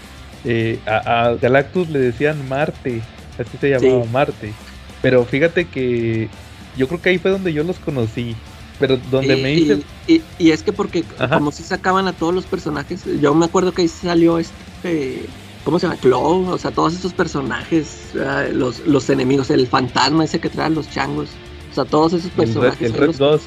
[0.45, 3.01] eh, a, a Galactus le decían Marte.
[3.37, 4.09] Así se llamaba Sí.
[4.11, 4.53] Marte.
[5.01, 6.29] Pero fíjate que
[6.77, 8.33] yo creo que ahí fue donde yo los conocí.
[8.79, 9.79] Pero donde y, me hice...
[10.07, 11.37] y, y- y es que porque Ajá.
[11.37, 15.25] como si sacaban a todos los personajes, yo me acuerdo que ahí salió este,
[15.63, 15.99] ¿cómo se llama?
[15.99, 20.69] Claw, o sea, todos esos personajes, ah, los, los enemigos, el fantasma ese que trae
[20.69, 21.29] los changos,
[21.71, 22.81] o sea, todos esos El Red, personajes.
[22.81, 23.41] el Red los- 2.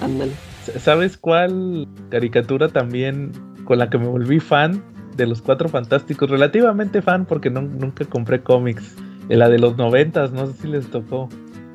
[0.00, 0.32] Ándale.
[0.78, 3.32] ¿Sabes cuál caricatura también
[3.64, 4.82] con la que me volví fan
[5.16, 6.28] de los Cuatro Fantásticos?
[6.30, 8.94] Relativamente fan porque no- nunca compré cómics.
[9.30, 11.28] Eh, La de los noventas, no sé si les tocó.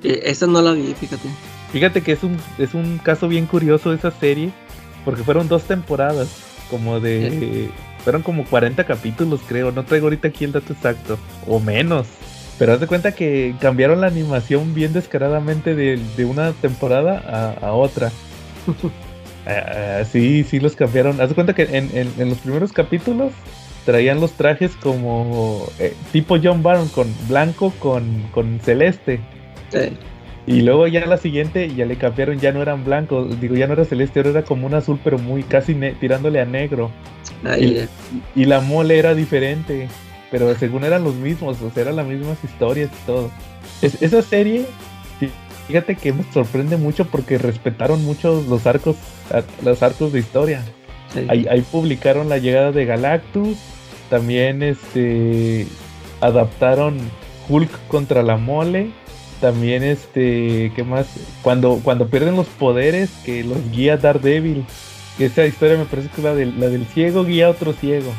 [0.04, 1.28] Eh, esa no la vi, fíjate.
[1.72, 4.52] Fíjate que es un, es un caso bien curioso esa serie,
[5.06, 6.30] porque fueron dos temporadas,
[6.70, 7.70] como de...
[8.04, 9.72] Fueron como 40 capítulos, creo.
[9.72, 11.18] No traigo ahorita aquí el dato exacto.
[11.48, 12.08] O menos.
[12.60, 17.68] Pero haz de cuenta que cambiaron la animación bien descaradamente de, de una temporada a,
[17.68, 18.12] a otra.
[19.46, 21.20] Ah, ah, sí, sí los cambiaron.
[21.20, 23.34] Haz de cuenta que en, en- en los primeros capítulos
[23.86, 29.20] traían los trajes como eh, tipo John Barron con blanco con, con celeste.
[29.70, 29.98] Sí.
[30.46, 33.74] Y luego ya la siguiente ya le cambiaron, ya no eran blancos, digo, ya no
[33.74, 36.92] era celeste, ahora era como un azul, pero muy casi tirándole a negro.
[38.36, 39.88] Y la mole era diferente,
[40.32, 43.32] pero según eran los mismos, o sea, eran las mismas historias y todo.
[43.82, 44.66] Es- esa serie,
[45.20, 45.30] fí-
[45.68, 48.96] fíjate que me sorprende mucho porque respetaron mucho los arcos,
[49.32, 50.64] ar- los arcos de historia.
[51.14, 51.26] sí.
[51.30, 53.58] Ahí, ahí publicaron la llegada de Galactus,
[54.10, 55.68] también este
[56.22, 56.98] adaptaron
[57.50, 58.92] Hulk contra la mole,
[59.42, 61.08] también este, ¿qué más?
[61.42, 64.66] Cuando, cuando pierden los poderes que los guía Daredevil,
[65.20, 68.12] esa historia me parece que es la del, la del ciego guía a otro ciego.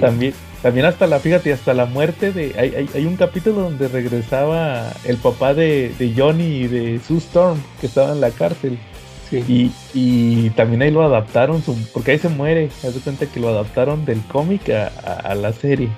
[0.00, 2.54] También, también hasta la, fíjate, hasta la muerte de.
[2.58, 7.18] Hay, hay, hay un capítulo donde regresaba el papá de, de Johnny y de Sue
[7.18, 8.78] Storm, que estaba en la cárcel.
[9.28, 9.44] Sí.
[9.48, 12.70] Y, y también ahí lo adaptaron, su- porque ahí se muere.
[12.84, 15.88] Haz de cuenta que lo adaptaron del cómic a, a- a la serie.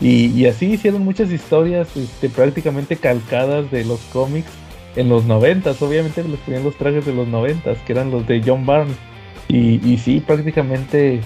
[0.00, 4.50] Y, y así hicieron muchas historias este, prácticamente calcadas de los cómics
[4.96, 5.80] en los noventas.
[5.82, 8.96] Obviamente les ponían los trajes de los noventas, que eran los de John Barnes.
[9.48, 11.20] Y, y sí, prácticamente.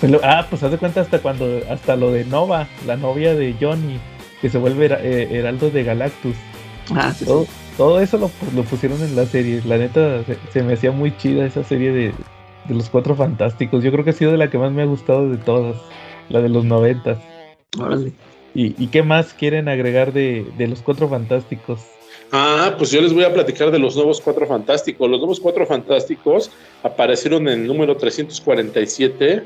[0.00, 3.34] pues lo- ah, pues haz de cuenta hasta cuando, hasta lo de Nova, la novia
[3.34, 3.98] de Johnny,
[4.40, 6.36] que se vuelve eh, heraldo de Galactus.
[6.94, 7.24] Ah, sí, sí.
[7.24, 7.46] Todo,
[7.76, 9.60] todo eso lo, lo pusieron en la serie.
[9.64, 12.12] La neta, se, se me hacía muy chida esa serie de,
[12.68, 13.82] de los Cuatro Fantásticos.
[13.82, 15.76] Yo creo que ha sido de la que más me ha gustado de todas.
[16.28, 17.18] La de los noventas.
[17.78, 18.12] Órale.
[18.54, 21.80] ¿Y, y qué más quieren agregar de, de los Cuatro Fantásticos?
[22.36, 25.08] Ah, pues yo les voy a platicar de los nuevos Cuatro Fantásticos.
[25.08, 26.50] Los nuevos Cuatro Fantásticos
[26.82, 29.44] aparecieron en el número 347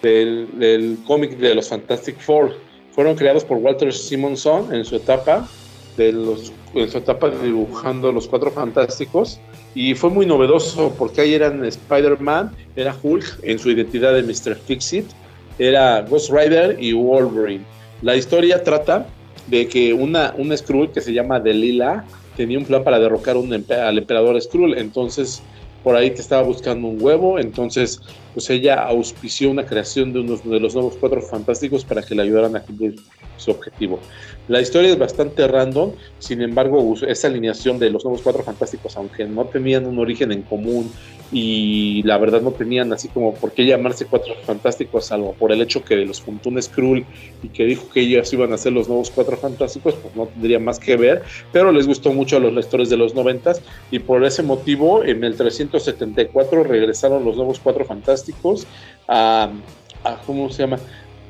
[0.00, 2.56] del, cómic de los Fantastic Four.
[2.92, 5.46] Fueron creados por Walter Simonson en su etapa
[5.98, 6.12] de
[6.88, 9.38] su etapa dibujando los Cuatro Fantásticos
[9.74, 14.56] y fue muy novedoso porque ahí eran Spider-Man, era Hulk en su identidad de Mr.
[14.56, 15.04] Fixit,
[15.58, 17.66] era Ghost Rider y Wolverine.
[18.00, 19.06] La historia trata
[19.48, 23.52] de que una, una Skrull que se llama Delila tenía un plan para derrocar un
[23.52, 25.42] al emperador Skrull, entonces
[25.82, 28.00] por ahí que estaba buscando un huevo, entonces
[28.32, 32.22] pues ella auspició una creación de unos de los nuevos cuatro fantásticos para que le
[32.22, 32.96] ayudaran a cumplir
[33.36, 33.98] su objetivo.
[34.48, 39.24] La historia es bastante random, sin embargo, esa alineación de los nuevos cuatro fantásticos, aunque
[39.24, 40.90] no tenían un origen en común
[41.32, 45.62] y la verdad no tenían así como por qué llamarse cuatro fantásticos, salvo por el
[45.62, 46.60] hecho que los juntó un
[47.42, 50.58] y que dijo que ellos iban a ser los nuevos cuatro fantásticos, pues no tendría
[50.58, 51.22] más que ver,
[51.52, 55.24] pero les gustó mucho a los lectores de los noventas y por ese motivo en
[55.24, 58.19] el 374 regresaron los nuevos cuatro fantásticos
[59.08, 59.50] a,
[60.26, 60.78] ¿cómo se llama?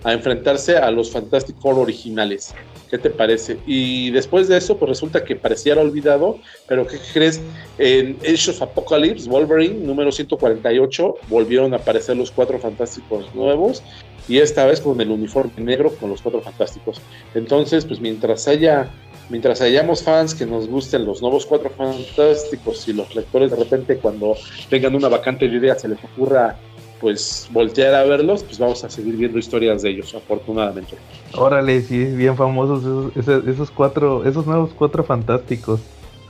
[0.04, 2.54] a enfrentarse a los Fantastic Four originales.
[2.88, 3.58] ¿Qué te parece?
[3.66, 7.40] Y después de eso, pues resulta que pareciera olvidado, pero ¿qué crees?
[7.78, 13.82] En Age of Apocalypse, Wolverine, número 148, volvieron a aparecer los cuatro fantásticos nuevos
[14.28, 17.00] y esta vez con el uniforme negro con los cuatro fantásticos.
[17.34, 18.88] Entonces, pues mientras haya,
[19.28, 23.98] mientras hayamos fans que nos gusten los nuevos cuatro fantásticos y los lectores de repente
[23.98, 24.36] cuando
[24.68, 26.58] tengan una vacante de ideas se les ocurra
[27.00, 30.96] pues voltear a verlos, pues vamos a seguir viendo historias de ellos, afortunadamente.
[31.34, 35.80] Órale, sí, bien famosos esos, esos, esos cuatro, esos nuevos cuatro fantásticos.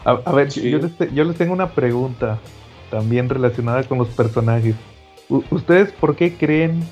[0.04, 0.70] A, a ver, Sí.
[0.70, 2.38] yo, les te- yo les tengo una pregunta
[2.90, 4.74] también relacionada con los personajes.
[5.50, 6.82] ¿Ustedes por qué creen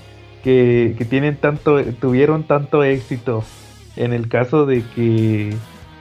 [0.44, 3.42] que, que tienen tanto, tuvieron tanto éxito
[3.96, 5.54] en el caso de que,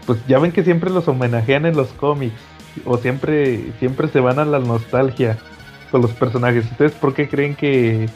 [0.05, 2.39] pues ya ven que siempre los homenajean en los cómics
[2.85, 5.39] o siempre, siempre se van a la nostalgia
[5.89, 6.69] con los personajes?
[6.71, 8.11] ¿Ustedes por qué creen que,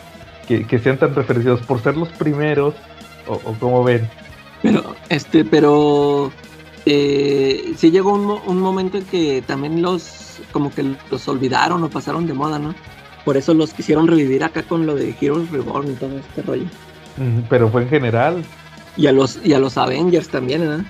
[0.47, 1.61] que, que sean tan referenciados?
[1.63, 2.75] ¿Por ser los primeros
[3.25, 4.11] o, o cómo ven?
[4.61, 6.37] Pero, este, pero
[6.85, 11.91] eh, sí llegó un, un momento en que también los, como que los olvidaron o
[11.91, 12.75] pasaron de moda, ¿no?
[13.23, 16.71] Por eso los quisieron revivir acá con lo de Heroes Reborn y todo este rollo.
[17.49, 18.45] Pero fue en general,
[18.95, 20.85] Y a los, y a los Avengers también, ¿verdad?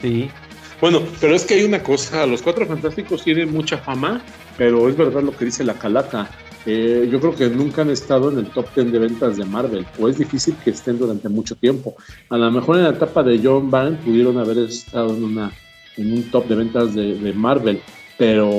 [0.00, 0.36] sí.
[0.80, 4.26] Bueno, pero es que hay una cosa, los Cuatro Fantásticos tienen mucha fama,
[4.56, 6.30] pero es verdad lo que dice la calaca.
[6.64, 9.86] Eh, yo creo que nunca han estado en el top 10 de ventas de Marvel,
[9.98, 11.94] o es difícil que estén durante mucho tiempo.
[12.28, 15.52] A lo mejor en la etapa de John Byrne pudieron haber estado en, una,
[15.96, 17.80] un top de ventas de, Marvel,
[18.18, 18.50] pero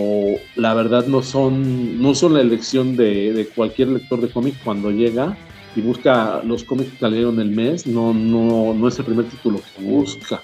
[0.56, 4.90] la verdad no son, no son la elección de, de cualquier lector de cómic cuando
[4.90, 5.36] llega
[5.76, 9.60] y busca los cómics que salieron el mes, no, no, no es el primer título
[9.76, 10.42] que busca.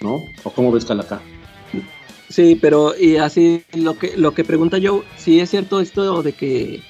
[0.00, 0.22] ¿no?
[0.44, 1.20] ¿O cómo ves Calaca?
[2.28, 6.32] Sí, pero y así lo que lo que pregunta yo, sí es cierto esto de
[6.32, 6.80] que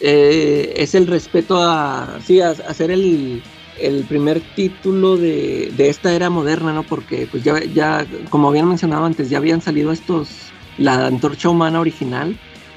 [0.00, 3.42] eh, es el respeto a sí a, hacer el
[3.80, 6.84] el primer título de, de esta era moderna, ¿no?
[6.84, 10.28] Porque pues ya, ya, como habían mencionado antes, ya habían salido estos,
[10.78, 12.36] la antorcha humana original,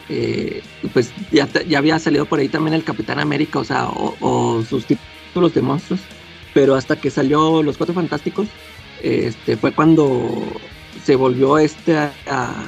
[0.09, 0.63] eh,
[0.93, 4.63] pues ya, ya había salido por ahí también el Capitán América, o sea, o, o
[4.63, 6.01] sus títulos de monstruos,
[6.53, 8.47] pero hasta que salió Los Cuatro Fantásticos,
[9.03, 10.47] este, fue cuando
[11.07, 12.65] se volvió este a, a-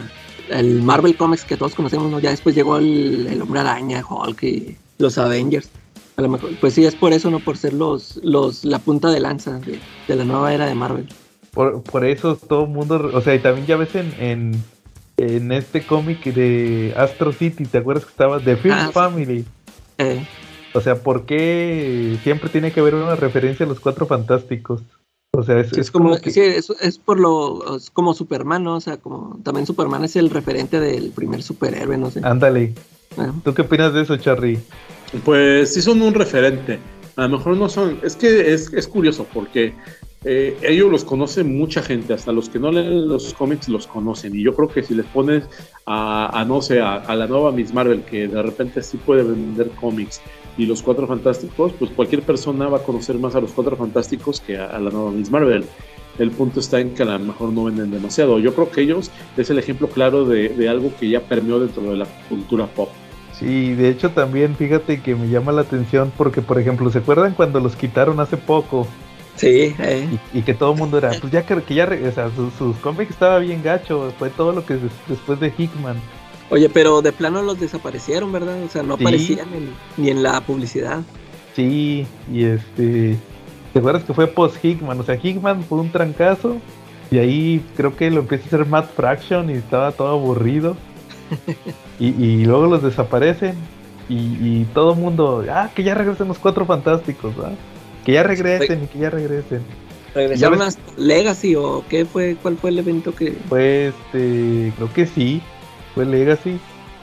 [0.50, 2.20] el Marvel Comics que todos conocemos, ¿no?
[2.22, 5.70] Ya después llegó el, el Hombre Araña, Hulk y los Avengers.
[6.16, 7.40] A lo mejor, pues sí, es por eso, ¿no?
[7.40, 11.06] Por ser los, los, la punta de lanza de, de la nueva era de Marvel.
[11.52, 14.64] Por, por eso todo el mundo, o sea, y también ya ves en, en,
[15.18, 18.94] en este cómic de Astro City, ¿te acuerdas que estaba The First Ah, sí.
[18.94, 19.46] Family?
[19.98, 20.26] Eh,
[20.74, 24.82] O sea, ¿por qué siempre tiene que haber una referencia a los cuatro fantásticos?
[25.40, 28.14] O sea, es, sí, es como, como que- sí, es, es por lo, es como
[28.14, 28.76] Superman, ¿no?
[28.76, 32.22] O sea, como también Superman es el referente del primer superhéroe, no sé.
[32.24, 32.74] Ándale.
[33.18, 34.60] Ah, ¿Tú qué opinas de eso, Charry?
[35.26, 36.80] Pues sí son un referente.
[37.16, 38.00] A lo mejor no son.
[38.04, 39.74] Es que es, es curioso porque
[40.24, 44.36] eh, ellos los conoce mucha gente, hasta los que no leen los cómics los conocen.
[44.36, 45.44] Y yo creo que si les pones
[45.86, 49.24] a, a, no sé, a, a la nueva Miss Marvel, que de repente sí puede
[49.24, 50.22] vender cómics,
[50.60, 54.42] y los Cuatro Fantásticos, pues cualquier persona va a conocer más a los Cuatro Fantásticos
[54.42, 55.64] que a, a la nueva Miss Marvel.
[56.20, 58.40] El punto está en que a lo mejor no venden demasiado.
[58.40, 61.82] Yo creo que ellos es el ejemplo claro de, de algo que ya permeó dentro
[61.84, 62.90] de la cultura pop.
[63.32, 67.34] Sí, de hecho también fíjate que me llama la atención porque, por ejemplo, ¿se acuerdan
[67.34, 68.86] cuando los quitaron hace poco?
[69.38, 70.10] Sí, eh.
[70.34, 72.30] Y, y que todo el mundo era, pues ya que, que ya, re- o sea,
[72.36, 75.96] sus, sus cómics estaba bien gacho, fue todo lo que des- después de Hickman.
[76.52, 78.62] Oye, pero de plano los desaparecieron, ¿verdad?
[78.64, 79.04] O sea, no Sí.
[79.04, 81.02] aparecían en- ni en la publicidad.
[81.56, 83.18] Sí, y este,
[83.74, 85.00] ¿te acuerdas que fue post Hickman?
[85.00, 86.58] O sea, Hickman fue un trancazo
[87.12, 90.76] y ahí creo que lo empieza a hacer Matt Fraction y estaba todo aburrido.
[92.00, 93.54] y, y luego los desaparecen
[94.08, 97.52] y, y todo el mundo, ah, que ya regresen los cuatro fantásticos, ¿ah?
[98.06, 99.62] Que ya regresen y que ya regresen.
[100.16, 102.36] ¿Regresaron a Legacy o qué fue?
[102.42, 103.34] ¿Cuál fue el evento que...?
[103.48, 105.40] Fue este, creo que sí,
[106.00, 106.60] fue Legacy.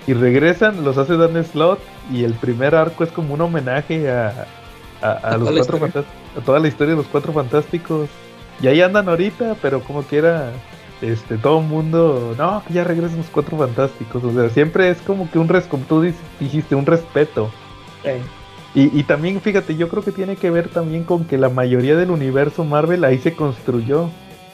[0.07, 4.47] Y regresan, los hace Dan Slot y el primer arco es como un homenaje a,
[5.03, 6.05] a, a A los toda la cuatro
[6.37, 8.09] a toda la historia de los cuatro fantásticos.
[8.61, 10.53] Y ahí andan ahorita, pero como quiera,
[11.03, 14.25] este, todo el mundo, no, que ya regresan los cuatro fantásticos.
[14.25, 16.01] O sea, siempre es como que un res, como tú
[16.41, 17.51] dijiste, un respeto.
[18.05, 18.23] Eh,
[18.75, 21.97] Y, y también, fíjate, yo creo que tiene que ver también con que la mayoría
[21.97, 24.11] del universo Marvel ahí se construyó.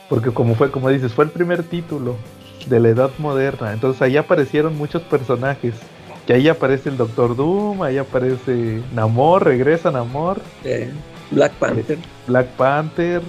[0.08, 2.16] Porque como fue, como dices, fue el primer título
[2.68, 3.72] de la edad moderna.
[3.72, 5.74] Entonces ahí aparecieron muchos personajes.
[6.26, 10.90] Que ahí aparece el Doctor Doom, ahí aparece Namor, regresa Namor, eh,
[11.32, 11.98] Black Panther.
[12.28, 13.22] Black Panther,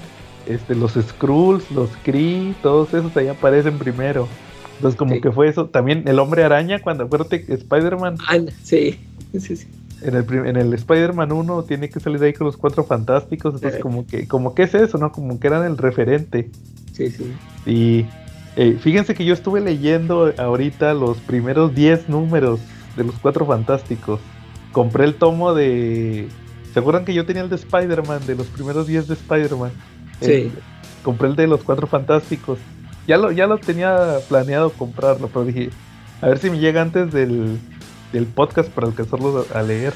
[0.46, 4.28] este, los Skrulls, los Kree, todos esos ahí aparecen primero.
[4.76, 5.22] Entonces como Sí.
[5.22, 5.66] que fue eso.
[5.68, 9.00] También el Hombre Araña, cuando acuérdate Spider-Man Ah, sí,
[9.40, 9.68] sí, sí.
[10.04, 13.56] en el, en el Spider-Man 1 tiene que salir de ahí con los cuatro fantásticos.
[13.56, 13.82] Entonces, Sí.
[13.82, 15.12] como que, como que es eso, ¿no?
[15.12, 16.50] Como que eran el referente.
[16.92, 17.34] Sí, sí.
[17.66, 18.06] Y
[18.56, 22.60] eh, fíjense que yo estuve leyendo ahorita los primeros 10 números
[22.96, 24.20] de los cuatro fantásticos.
[24.72, 26.28] Compré el tomo de.
[26.74, 29.72] ¿Se acuerdan que yo tenía el de Spider-Man, de los primeros 10 de Spider-Man?
[30.22, 30.32] Sí.
[30.32, 30.52] Eh,
[31.04, 32.60] compré el de los cuatro fantásticos.
[33.08, 35.70] Ya lo, ya lo tenía planeado comprarlo, pero dije,
[36.22, 37.60] a ver si me llega antes del,
[38.12, 39.94] del podcast para alcanzarlo a, a leer.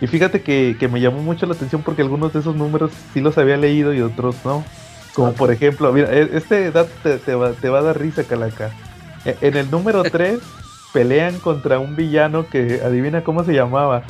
[0.00, 3.20] Y fíjate que, que me llamó mucho la atención porque algunos de esos números sí
[3.20, 4.64] los había leído y otros no.
[5.16, 8.22] Como por ejemplo, mira, e- este dato te, te va, te va a dar risa,
[8.24, 8.70] Calaca.
[9.24, 10.38] E- En el número 3
[10.92, 14.02] pelean contra un villano que adivina cómo se llamaba.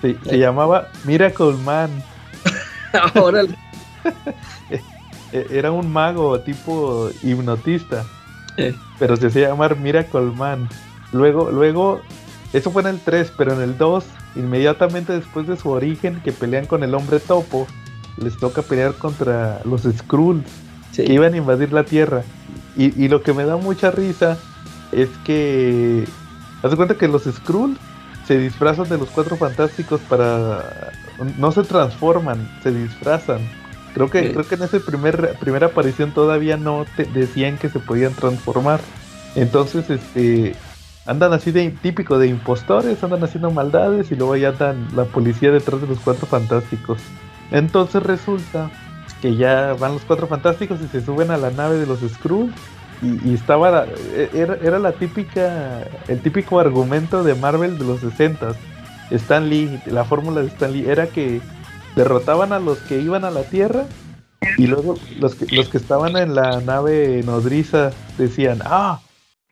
[0.00, 1.90] Se, se llamaba Miracle Man.
[3.14, 3.42] Ahora,
[5.32, 8.04] E- Era un mago tipo hipnotista.
[8.56, 8.74] Eh.
[8.98, 10.68] Pero se hacía llamar Miracle Man.
[11.12, 12.02] Luego, luego,
[12.52, 14.04] eso fue en el 3, pero en el 2,
[14.36, 17.66] inmediatamente después de su origen, que pelean con el hombre topo,
[18.16, 20.44] les toca pelear contra los Skrulls
[20.92, 21.04] sí.
[21.04, 22.22] que iban a invadir la Tierra.
[22.76, 24.38] Y, y lo que me da mucha risa
[24.92, 26.04] es que.
[26.62, 27.78] Haz de cuenta que los Skrulls
[28.26, 30.90] se disfrazan de los cuatro fantásticos para.
[31.38, 33.40] No se transforman, se disfrazan.
[33.94, 34.28] Creo que, Sí.
[34.32, 38.80] creo que en esa primer, primera aparición todavía no te decían que se podían transformar.
[39.34, 40.54] Entonces, este.
[41.04, 45.50] Andan así de típico de impostores, andan haciendo maldades y luego ya andan la policía
[45.50, 46.98] detrás de los cuatro fantásticos.
[47.52, 48.70] Entonces resulta
[49.20, 52.52] que ya van los cuatro fantásticos y se suben a la nave de los Skrulls
[53.02, 58.00] y, estaba la- e- era, era la típica el típico argumento de Marvel de los
[58.00, 58.54] 60
[59.10, 61.40] Stan Lee la fórmula de Stan Lee era que
[61.96, 63.84] derrotaban a los que iban a la Tierra
[64.56, 69.00] y luego los que, los que estaban en la nave nodriza decían ah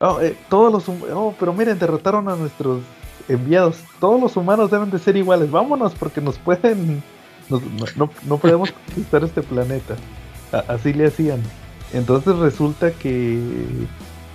[0.00, 2.82] oh, eh, todos los oh, pero miren derrotaron a nuestros
[3.28, 3.76] enviados.
[4.00, 5.50] Todos los humanos deben de ser iguales.
[5.50, 7.02] Vámonos porque nos pueden
[7.50, 9.96] no, no, podemos conquistar este planeta.
[10.68, 11.42] Así le hacían.
[11.92, 13.40] Entonces resulta que,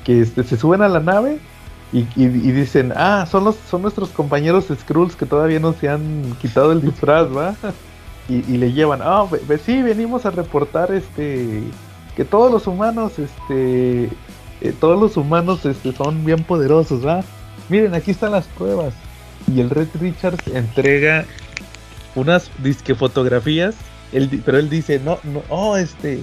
[0.04, 1.40] que este, se suben a la nave
[1.94, 6.36] y, y- dicen, ah, son, los, son nuestros compañeros Skrulls que todavía no se han
[6.42, 7.56] quitado el disfraz, ¿va?
[8.28, 9.28] Y, le llevan, ah,
[9.64, 11.62] sí, venimos a reportar este
[12.16, 14.06] que todos los humanos, este,
[14.62, 17.24] eh, todos los humanos este, son bien poderosos, ¿va?
[17.70, 18.96] Miren, aquí están las pruebas.
[19.54, 21.26] Y el Red Richards entrega
[22.16, 23.76] unas disque fotografías,
[24.12, 26.20] él pero él dice, no, no, oh, este,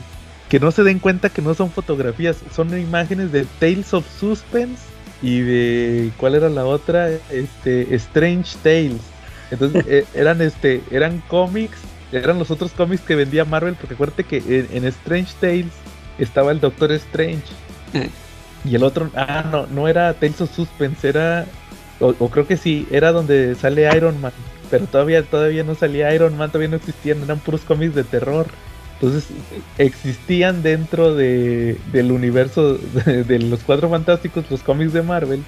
[0.48, 4.82] que no se den cuenta que no son fotografías, son imágenes de Tales of Suspense
[5.22, 7.08] y de, ¿cuál era la otra?
[7.30, 9.00] Este, Strange Tales.
[9.50, 11.78] Entonces, eh, eran, este, eran cómics,
[12.12, 15.72] eran los otros cómics que vendía Marvel, porque acuérdate que en, en Strange Tales
[16.18, 17.44] estaba el Doctor Strange.
[18.64, 21.46] Y el otro, ah, no, no era Tales of Suspense, era,
[22.00, 24.32] o, o creo que sí, era donde sale Iron Man.
[24.72, 28.46] Pero todavía, todavía no salía Iron Man, todavía no existían, eran puros cómics de terror.
[28.94, 29.28] Entonces
[29.78, 32.74] existían dentro de, del universo
[33.04, 35.42] de, de los Cuatro Fantásticos, los cómics de Marvel,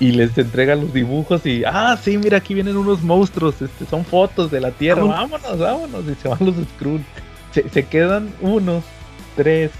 [0.00, 4.04] y les entrega los dibujos y, ah, sí, mira, aquí vienen unos monstruos, este, son
[4.04, 5.30] fotos de la Tierra, Vámonos.
[5.42, 7.00] vámonos, vámonos, y se van los Skrull.
[7.52, 8.84] Se, se quedan unos,
[9.36, 9.70] tres,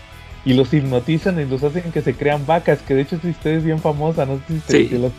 [0.44, 3.58] y los hipnotizan y los hacen que se crean vacas, que de hecho esa historia
[3.58, 4.84] es bien famosa, no sé si Sí.
[4.86, 5.12] te lo-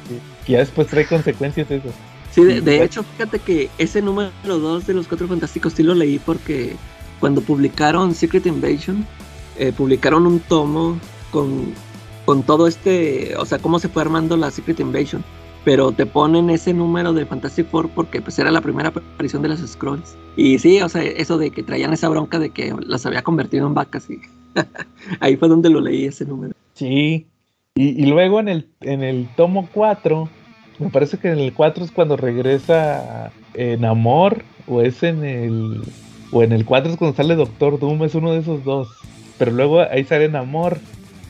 [0.45, 1.89] que ya después trae consecuencias eso.
[2.31, 5.95] Sí, de, de hecho, fíjate que ese número 2 de los Cuatro Fantásticos sí lo
[5.95, 6.75] leí porque
[7.19, 9.05] cuando publicaron Secret Invasion,
[9.57, 10.97] eh, publicaron un tomo
[11.31, 11.73] con,
[12.25, 15.23] con todo este, o sea, cómo se fue armando la Secret Invasion.
[15.65, 19.49] Pero te ponen ese número de Fantastic Four porque pues era la primera aparición de
[19.49, 20.15] las Scrolls.
[20.37, 23.67] Y sí, o sea, eso de que traían esa bronca de que las había convertido
[23.67, 24.09] en vacas.
[24.09, 24.21] Y
[25.19, 26.53] ahí fue donde lo leí ese número.
[26.75, 27.27] Sí.
[27.75, 30.29] Y, y luego en el, en el tomo 4,
[30.79, 35.81] me parece que en el 4 es cuando regresa en Amor, o es en el.
[36.31, 38.87] O en el 4 es cuando sale Doctor Doom, es uno de esos dos.
[39.37, 40.77] Pero luego ahí sale en Amor,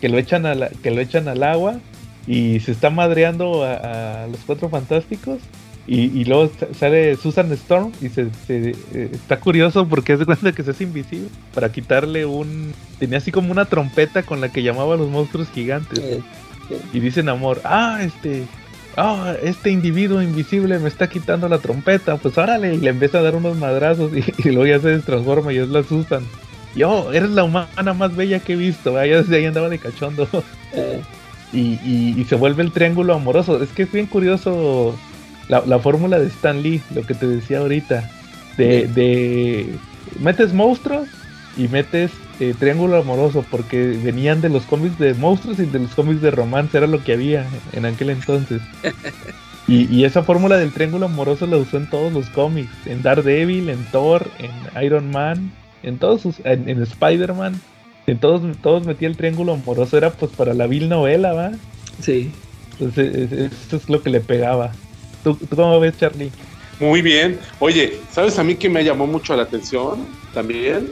[0.02, 1.80] que lo echan, a la- que lo echan al agua
[2.28, 5.40] y se está madreando a, a los cuatro fantásticos.
[5.88, 10.26] Y, y luego sa- sale Susan Storm y se, se- eh, está curioso porque hace
[10.26, 12.74] cuenta que se hace invisible para quitarle un.
[13.00, 16.00] Tenía así como una trompeta con la que llamaba a los monstruos gigantes.
[16.94, 18.44] Y dicen amor, ah, este,
[19.00, 23.22] ah, este individuo invisible me está quitando la trompeta, pues órale, y le empieza a
[23.22, 26.24] dar unos madrazos y, y luego ya se transforma y es la Susan.
[26.76, 29.10] Y oh, eres la humana más bella que he visto, ¿verdad?
[29.10, 30.28] ya desde ahí andaba de cachondo.
[31.54, 33.62] y, y- y se vuelve el triángulo amoroso.
[33.62, 34.96] Es que es bien curioso
[35.48, 38.10] la, la fórmula de Stan Lee, lo que te decía ahorita.
[38.58, 39.74] De, de
[40.20, 41.08] metes monstruos
[41.58, 45.94] y metes eh, triángulo amoroso, porque venían de los cómics de monstruos y de los
[45.96, 48.62] cómics de romance, era lo que había en aquel entonces.
[49.68, 53.70] Y, y esa fórmula del triángulo amoroso la usó en todos los cómics, en Daredevil,
[53.70, 54.52] en Thor, en
[54.84, 55.52] Iron Man,
[55.84, 57.62] en todos sus, en, en Spider-Man,
[58.08, 61.52] en todos, todos metía el triángulo amoroso, era pues para la vil novela, ¿va?
[62.00, 62.32] sí.
[62.80, 64.74] Entonces, es- es- eso es lo que le pegaba.
[65.24, 66.32] ¿Tú, tú cómo ves, Charlie?
[66.80, 67.40] Muy bien.
[67.60, 70.88] Oye, ¿sabes a mí que me llamó mucho la atención también?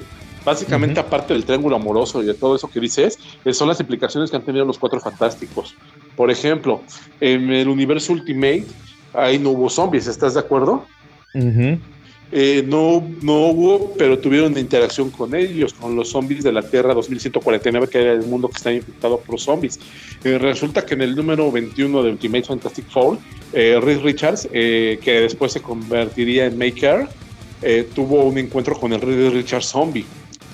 [0.47, 1.07] Básicamente, Ujú.
[1.07, 4.37] aparte del triángulo amoroso y de todo eso que dices, eh, son las implicaciones que
[4.37, 5.75] han tenido los cuatro fantásticos.
[6.15, 6.83] Por ejemplo,
[7.19, 8.65] en el universo Ultimate,
[9.13, 10.85] ahí no hubo zombies, ¿estás de acuerdo?
[12.31, 16.93] Eh, no, no hubo, pero tuvieron interacción con ellos, con los zombies de la Tierra
[16.93, 19.77] 2149, que era el mundo que está infectado por zombies.
[20.23, 23.17] Eh, resulta que en el número 21 de Ultimate Fantastic Four,
[23.51, 27.09] eh, Reed Richards, que después se convertiría en Maker,
[27.93, 30.05] tuvo un encuentro con el Reed Richards zombie.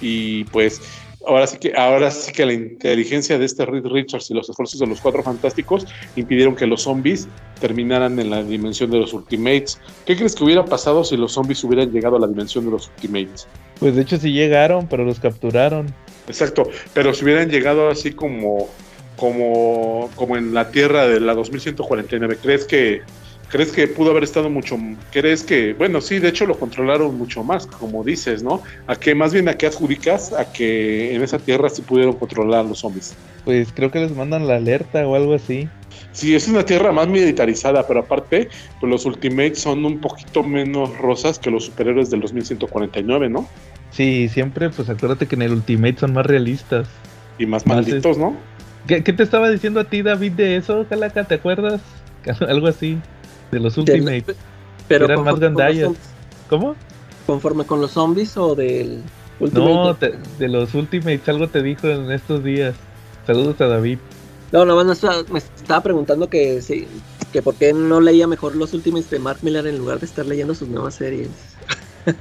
[0.03, 0.81] Y pues
[1.25, 4.79] ahora sí que ahora sí que la inteligencia de este Reed Richards y los esfuerzos
[4.79, 5.85] de los cuatro fantásticos
[6.15, 7.27] impidieron que los zombies
[7.59, 9.79] terminaran en la dimensión de los Ultimates.
[10.05, 12.87] ¿Qué crees que hubiera pasado si los zombies hubieran llegado a la dimensión de los
[12.89, 13.47] Ultimates?
[13.79, 15.93] Pues de hecho sí llegaron, pero los capturaron.
[16.27, 18.69] Exacto, pero si hubieran llegado así como,
[19.15, 23.01] como, como en la Tierra de la 2149, ¿crees que,
[23.49, 24.77] ¿crees que pudo haber estado mucho,
[25.11, 28.61] crees que, bueno, sí, de hecho lo controlaron mucho más, como dices, ¿no?
[28.87, 32.65] A que más bien a qué adjudicas a que en esa Tierra sí pudieron controlar
[32.65, 33.15] los zombies.
[33.45, 35.67] Pues creo que les mandan la alerta o algo así.
[36.11, 38.47] Sí, es una tierra más militarizada, pero aparte,
[38.79, 43.47] pues los Ultimates son un poquito menos rosas que los superhéroes del 2149, ¿no?
[43.91, 46.87] Sí, siempre, pues acuérdate que en el Ultimate son más realistas.
[47.39, 48.35] Y más Más malditos, ¿no?
[48.87, 51.23] ¿Qué, qué te estaba diciendo a ti, David, de eso, Calaca?
[51.23, 51.81] ¿Te acuerdas?
[52.47, 52.97] Algo así.
[53.53, 54.35] De los Ultimates.
[54.87, 55.91] Pero Eran más gandallas.
[56.49, 56.75] ¿Cómo?
[57.25, 59.01] conforme con los zombies o del
[59.39, 59.73] Ultimate.
[59.73, 62.75] No, te- de los Ultimates algo te dijo en estos días.
[63.25, 63.97] Saludos a David.
[64.51, 66.85] No, nada más estaba- me estaba preguntando que sí,
[67.31, 70.25] que por qué no leía mejor los Ultimates de Mark Millar en lugar de estar
[70.25, 71.29] leyendo sus nuevas series.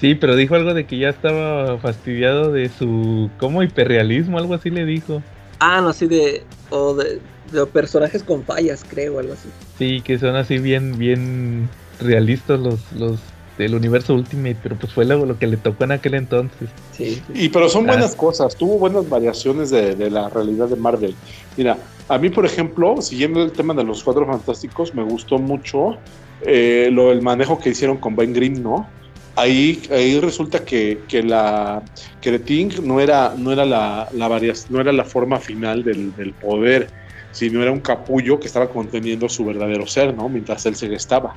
[0.00, 4.70] Sí, pero dijo algo de que ya estaba fastidiado de su como hiperrealismo, algo así
[4.70, 5.22] le dijo.
[5.58, 6.44] Ah, no, sí, de.
[6.70, 7.18] O de,
[7.52, 9.48] de personajes con fallas, creo, algo así.
[9.78, 11.68] Sí, que son así bien, bien
[12.00, 13.18] realistas los, los
[13.56, 16.68] del universo Ultimate, pero pues fue lo, lo que le tocó en aquel entonces.
[16.92, 17.20] Sí.
[17.34, 17.92] Y pero son Ah.
[17.92, 21.14] buenas cosas, tuvo buenas variaciones de, de la realidad de Marvel.
[21.56, 21.76] Mira,
[22.08, 25.96] a mí, por ejemplo, siguiendo el tema de los cuatro fantásticos, me gustó mucho
[26.42, 28.88] eh, lo el manejo que hicieron con Ben Grimm, ¿no?
[29.34, 31.82] Ahí, ahí resulta que, que la
[32.20, 35.84] que The Thing no era, no era la, la variación, no era la forma final
[35.84, 36.88] del, del poder,
[37.38, 40.28] sino era un capullo que estaba conteniendo su verdadero ser, ¿no?
[40.28, 41.36] Mientras él se gestaba.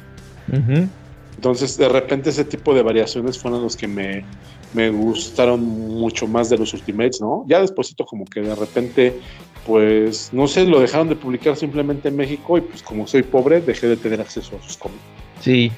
[1.36, 4.26] Entonces, de repente, ese tipo de variaciones fueron los que me,
[4.74, 7.46] me gustaron mucho más de los Ultimates, ¿no?
[7.48, 9.20] Ya despuésito como que de repente,
[9.68, 13.62] pues, no sé, lo dejaron de publicar simplemente en México y pues como soy pobre,
[13.62, 15.04] dejé de tener acceso a sus cómics.
[15.40, 15.72] Sí.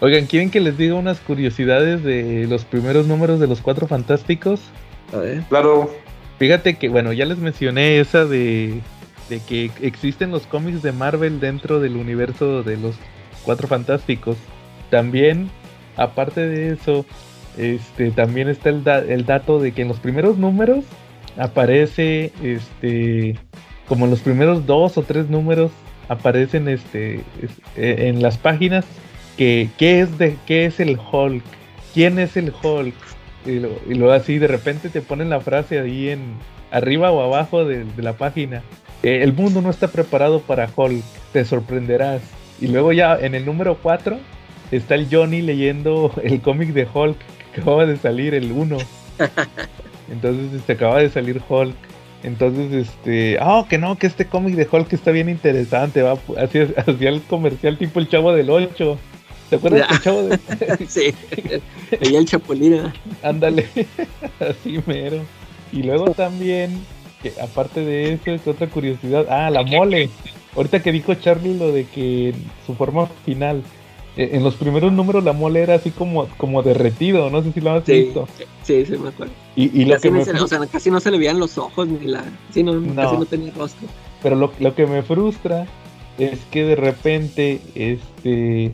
[0.00, 4.60] Oigan, ¿quieren que les diga unas curiosidades de los primeros números de los Cuatro Fantásticos?
[5.14, 5.42] A ver.
[5.48, 5.90] Claro,
[6.40, 8.80] Fíjate que, bueno, ya les mencioné esa de,
[9.30, 12.96] de que existen los cómics de Marvel dentro del universo de los
[13.44, 14.36] Cuatro Fantásticos.
[14.90, 15.48] También,
[15.96, 17.06] aparte de eso,
[17.56, 20.84] este, también está el, da- el dato de que en los primeros números
[21.38, 23.38] aparece, este,
[23.88, 25.70] como en los primeros dos o tres números
[26.08, 28.84] aparecen, este, es- eh, en las páginas
[29.36, 31.42] que qué es de qué es el Hulk,
[31.94, 32.94] quién es el Hulk,
[33.46, 36.20] y, lo- luego así de repente te ponen la frase ahí en
[36.70, 38.62] arriba o abajo de la página.
[39.02, 41.02] Eh, el mundo no está preparado para Hulk,
[41.32, 42.22] te sorprenderás.
[42.60, 44.18] Y luego ya en el número 4
[44.70, 47.16] está el Johnny leyendo el cómic de Hulk
[47.54, 48.78] que acaba de salir, el 1.
[50.10, 51.74] Entonces este, acaba de salir Hulk.
[52.22, 56.68] Entonces, este, ah, que no, que este cómic de Hulk está bien interesante, va, hacía
[57.08, 58.98] el comercial tipo el chavo del 8.
[59.48, 60.38] ¿Te acuerdas del chavo del
[60.88, 61.14] sí.
[61.98, 62.74] Veía el chapulín.
[62.74, 62.92] ¿eh?
[63.22, 63.66] Ándale,
[64.40, 65.22] así mero.
[65.72, 66.84] Y luego también,
[67.22, 69.26] que aparte de eso, es otra curiosidad.
[69.28, 70.08] Ah, la mole.
[70.56, 72.34] Ahorita que dijo Charlie lo de que
[72.66, 73.62] su forma final.
[74.16, 77.60] eh, En los primeros números la mole era así como, como derretido, no sé si
[77.60, 78.26] lo has Sí, visto.
[78.62, 79.32] sí, sí, me acuerdo.
[79.56, 81.86] Y, y lo que me se, o sea, casi no se le veían los ojos
[81.86, 82.24] ni la.
[82.50, 82.94] Sí, no, No.
[83.02, 83.86] casi no tenía rostro.
[84.22, 85.66] Pero lo, lo que me frustra
[86.18, 88.72] es que de repente, este,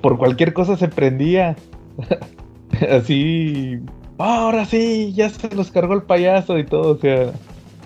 [0.00, 1.56] por cualquier cosa se prendía.
[2.90, 3.78] Así,
[4.18, 7.32] "Ah, ahora sí, ya se los cargó el payaso y todo, o sea.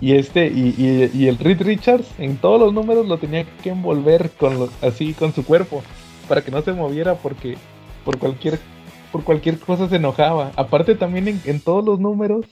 [0.01, 3.69] Y este, y, y- y el Reed Richards en todos los números lo tenía que
[3.69, 5.83] envolver con lo- así con su cuerpo,
[6.27, 7.55] para que no se moviera porque
[8.03, 8.57] por cualquier,
[9.11, 10.51] por cualquier cosa se enojaba.
[10.55, 12.45] Aparte también en, en todos los números,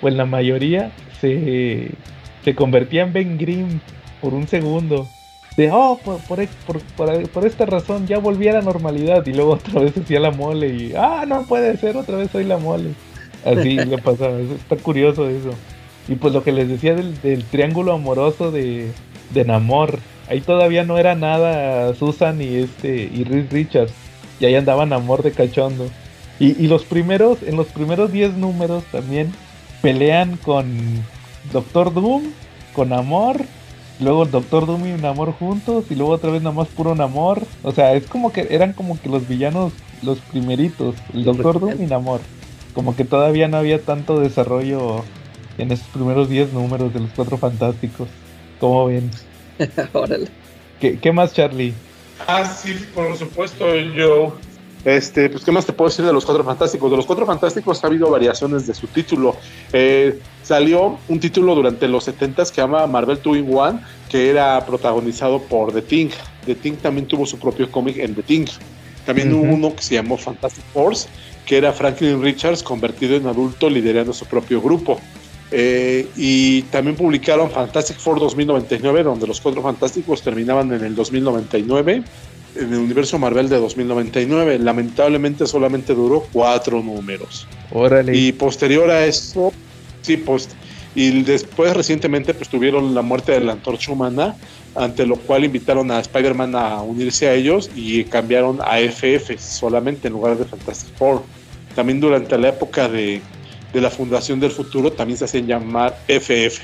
[0.00, 1.90] o en la mayoría, se,
[2.42, 3.80] se convertía en Ben Grimm
[4.22, 5.06] por un segundo.
[5.58, 6.48] De, oh, por, por,
[6.96, 9.24] por- por- esta razón ya volví a la normalidad.
[9.26, 12.44] Y luego otra vez hacía la mole y, ah, no puede ser, otra vez soy
[12.44, 12.90] la mole.
[13.44, 15.50] Así le pasaba, está curioso eso.
[16.08, 18.92] Y pues lo que les decía del, del triángulo amoroso de,
[19.32, 19.98] de Namor.
[20.28, 23.92] Ahí todavía no era nada Susan y este y Reed Richards.
[24.40, 25.88] Y ahí andaban Namor de cachondo.
[26.38, 29.32] Y, y los primeros, en los primeros 10 números también
[29.80, 30.66] pelean con
[31.52, 32.22] Doctor Doom,
[32.74, 33.42] con Namor,
[34.00, 37.42] luego Doctor Doom y Namor juntos, y luego otra vez nada más puro Namor.
[37.62, 39.72] O sea, es como que eran como que los villanos,
[40.02, 42.20] los primeritos, el Doctor Doom y Namor.
[42.74, 45.04] Como que todavía no había tanto desarrollo
[45.58, 48.08] en esos primeros 10 números de los Cuatro Fantásticos.
[48.60, 49.10] ¿Cómo ven?
[49.92, 50.28] Órale.
[50.80, 51.74] ¿Qué, qué más, Charlie?
[52.26, 54.36] Ah, sí, por supuesto, yo.
[54.84, 56.90] Este, pues, ¿qué más te puedo decir de los Cuatro Fantásticos?
[56.90, 59.34] De los Cuatro Fantásticos ha habido variaciones de su título.
[59.72, 64.28] Eh, salió un título durante los 70s que se llama Marvel 2 in One, que
[64.28, 66.10] era protagonizado por The Thing.
[66.44, 68.46] The Thing también tuvo su propio cómic en The Thing.
[69.06, 71.08] También hubo uno que se llamó Fantastic Force,
[71.46, 75.00] que era Franklin Richards convertido en adulto liderando su propio grupo.
[75.50, 82.02] Eh, y también publicaron Fantastic Four 2099, donde los Cuatro Fantásticos terminaban en el 2099
[82.56, 84.58] en el universo Marvel de 2099.
[84.58, 87.46] Lamentablemente solamente duró cuatro números.
[87.72, 88.16] Órale.
[88.16, 89.52] Y posterior a eso,
[90.02, 90.52] sí, post,
[90.94, 94.36] y después recientemente pues tuvieron la muerte de la antorcha humana,
[94.74, 100.08] ante lo cual invitaron a Spider-Man a unirse a ellos y cambiaron a FF solamente
[100.08, 101.22] en lugar de Fantastic Four.
[101.74, 103.20] También durante la época de,
[103.74, 106.62] de la Fundación del Futuro también se hacían llamar FF.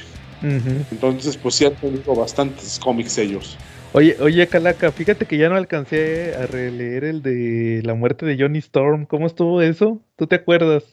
[0.91, 3.59] Entonces pues sí han tenido bastantes cómics ellos.
[3.93, 8.39] Oye, oye, Calaca, fíjate que ya no alcancé a releer el de la muerte de
[8.39, 9.05] Johnny Storm.
[9.05, 10.01] ¿Cómo estuvo eso?
[10.17, 10.85] ¿Tú te acuerdas?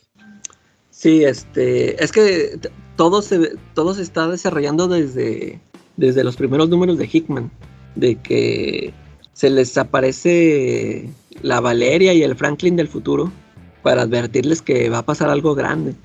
[0.90, 2.60] Sí, este, es que
[2.96, 5.60] todo se, todo se está desarrollando desde,
[5.96, 7.52] desde los primeros números de Hickman,
[7.96, 8.92] de que
[9.34, 11.08] se les aparece
[11.44, 13.32] la Valeria y el Franklin del futuro
[13.88, 15.96] para advertirles que va a pasar algo grande.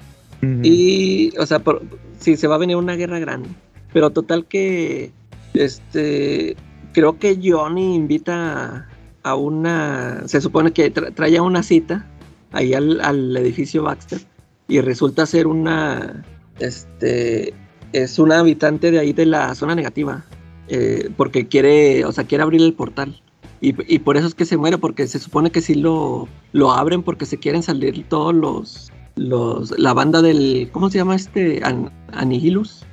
[0.63, 1.83] Y, o sea, por,
[2.21, 3.49] sí, se va a venir una guerra grande.
[3.93, 5.11] Pero total que,
[5.53, 6.55] este,
[6.93, 8.89] creo que Johnny invita
[9.25, 12.07] a una, se supone que tra- trae a una cita
[12.53, 14.21] ahí al, al edificio Baxter
[14.69, 16.25] y resulta ser una,
[16.61, 17.53] este,
[17.93, 20.25] es una habitante de ahí de la zona negativa,
[20.69, 23.21] eh, porque quiere, o sea, quiere abrir el portal.
[23.62, 26.72] Y, y por eso es que se muere, porque se supone que sí lo, lo
[26.72, 31.62] abren porque se quieren salir todos los, los la banda del ¿cómo se llama este
[31.62, 32.84] An- Anihilus?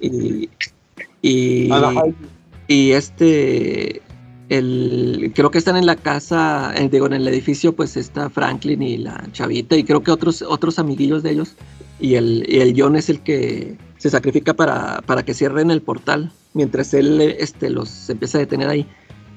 [0.00, 0.48] Y,
[1.22, 1.68] y,
[2.68, 4.00] y este
[4.48, 8.82] el creo que están en la casa, eh, digo en el edificio pues está Franklin
[8.82, 11.56] y la chavita y creo que otros otros amiguillos de ellos
[11.98, 15.82] y el y el John es el que se sacrifica para, para que cierren el
[15.82, 18.86] portal mientras él este los empieza a detener ahí.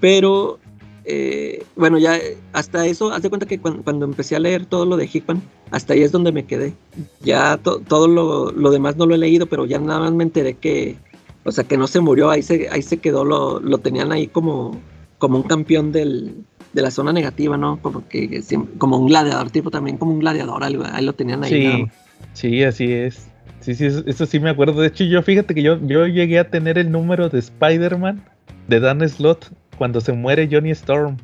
[0.04, 0.60] Pero
[1.06, 4.66] eh, bueno, ya eh, hasta eso, haz de cuenta que cuan- cuando, empecé a leer
[4.66, 6.74] todo lo de Hickman, hasta ahí es donde me quedé.
[7.22, 10.26] Ya to- todo lo, lo demás no lo he leído, pero ya nada más me
[10.26, 10.98] enteré que,
[11.46, 14.28] o sea, que no se murió, ahí se, ahí se quedó, lo, lo tenían ahí
[14.28, 14.78] como,
[15.20, 16.36] como un campeón del,
[16.74, 17.82] de la zona negativa, ¿no?
[17.82, 18.44] Como que
[18.78, 21.50] como un gladiador, tipo también como un gladiador, algo, ahí lo tenían ahí.
[21.54, 21.86] Sí,
[22.34, 23.28] sí, así es.
[23.62, 24.82] Sí, sí, eso, eso sí me acuerdo.
[24.82, 28.22] De hecho, yo fíjate que yo, yo llegué a tener el número de Spider-Man
[28.68, 29.46] de Dan Slott
[29.78, 31.18] cuando se muere Johnny Storm.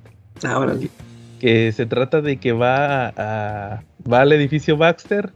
[0.44, 0.76] Ahora,
[1.40, 5.32] Que se trata de que va a, a- va al edificio Baxter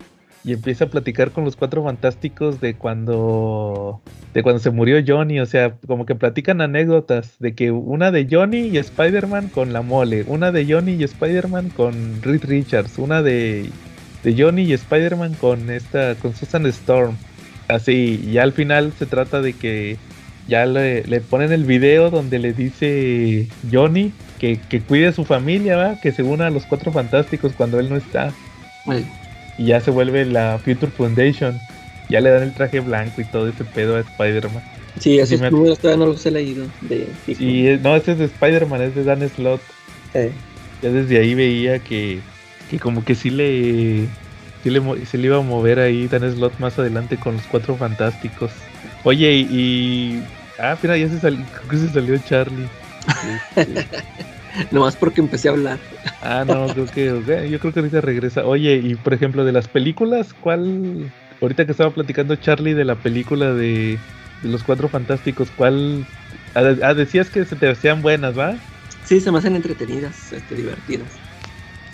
[0.46, 4.02] y empieza a platicar con los cuatro fantásticos de cuando
[4.34, 8.28] de cuando se murió Johnny, o sea, como que platican anécdotas de que una de
[8.30, 13.22] Johnny y Spider-Man con la mole, una de Johnny y Spider-Man con Reed Richards, una
[13.22, 13.70] de,
[14.24, 17.16] de Johnny y Spider-Man con esta con Susan Storm.
[17.70, 19.98] Así, y al final se trata de que
[20.48, 25.24] ya le, le ponen el video donde le dice Johnny que, que cuide a su
[25.26, 26.00] familia, ¿va?
[26.02, 28.34] que se una a los cuatro fantásticos cuando él no está
[29.58, 31.58] y ya se vuelve la Future Foundation.
[32.10, 34.62] Ya le dan el traje blanco y todo ese pedo a Spider-Man.
[35.00, 36.66] sí, esos me- números todavía no los he leído.
[36.82, 37.08] De,
[37.40, 39.62] Y eh, no, ese es de Spider-Man, es de Dan Slott.
[40.14, 40.32] eh,
[40.82, 42.20] Ya desde ahí veía que,
[42.70, 44.06] que como que sí le,
[44.64, 48.52] sí le le iba a mover ahí Dan Slott más adelante con los cuatro fantásticos.
[49.04, 50.22] Oye, y,
[50.60, 52.68] ah, mira, ya se salió, creo que se salió Charlie.
[53.58, 53.86] Este,
[54.72, 55.80] nomás porque empecé a hablar.
[56.22, 58.46] ah, no, creo que, yo creo que ahorita regresa.
[58.46, 61.12] Oye, y por ejemplo, de las películas, ¿cuál?
[61.42, 63.98] Ahorita que estaba platicando Charlie de la película de,
[64.42, 66.06] de los cuatro fantásticos, ¿cuál?
[66.56, 68.56] Ah, ah, decías que se te hacían buenas, ¿va?
[69.04, 71.10] Sí, se me hacen entretenidas, este, divertidas.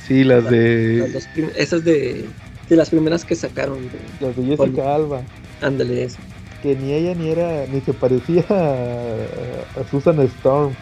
[0.06, 2.28] Sí, las de dos esas de,
[2.68, 3.90] de las primeras que sacaron.
[3.90, 5.24] de- las de Jessica Alba.
[5.62, 6.18] ándale, eso.
[6.62, 10.74] Que ni ella ni era ni se parecía a, a Susan Storm.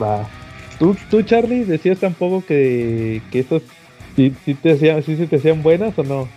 [0.00, 0.28] Va.
[0.78, 3.62] ¿Tú, tú, Charlie, decías tampoco que, que esas
[4.16, 6.28] sí, sí te hacían, sí te hacían buenas o no?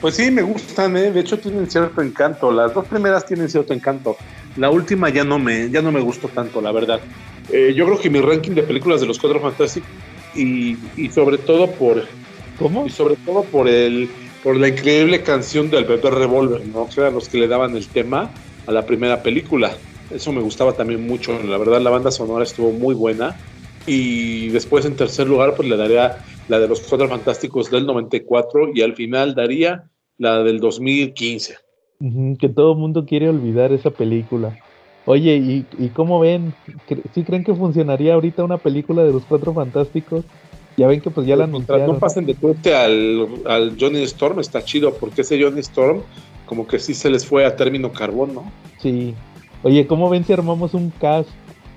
[0.00, 1.10] Pues sí, me gustan, ¿eh?
[1.10, 2.52] de hecho tienen cierto encanto.
[2.52, 4.16] Las dos primeras tienen cierto encanto.
[4.56, 7.00] La última ya no me, ya no me gustó tanto, la verdad.
[7.50, 9.88] Eh, yo creo que mi ranking de películas de los Cuatro Fantásticos
[10.34, 12.04] y, y sobre todo por
[12.58, 12.86] ¿Cómo?
[12.86, 14.08] y sobre todo por el
[14.44, 16.88] por la increíble canción del bebé Revolver, ¿no?
[16.88, 18.34] Que eran los que le daban el tema
[18.66, 19.78] a la primera película.
[20.10, 21.42] Eso me gustaba también mucho.
[21.42, 23.42] La verdad, la banda sonora estuvo muy buena.
[23.86, 26.16] Y después, en tercer lugar, pues le daría
[26.46, 31.56] la de los Cuatro Fantásticos del 94 y al final daría la del 2015.
[32.00, 34.58] Ujú, que todo mundo quiere olvidar esa película.
[35.04, 36.56] Oye, ¿y, y cómo ven?
[36.86, 40.26] ¿Cre- ¿Sí creen que funcionaría ahorita una película de los Cuatro Fantásticos?
[40.76, 41.94] Ya ven que pues ya la Mientras anunciaron.
[41.96, 46.00] no pasen de tueste al, al Johnny Storm, está chido, porque ese Johnny Storm,
[46.46, 48.50] como que sí se les fue a término carbón, ¿no?
[48.78, 49.14] Sí.
[49.62, 51.28] Oye, ¿cómo ven si armamos un cast?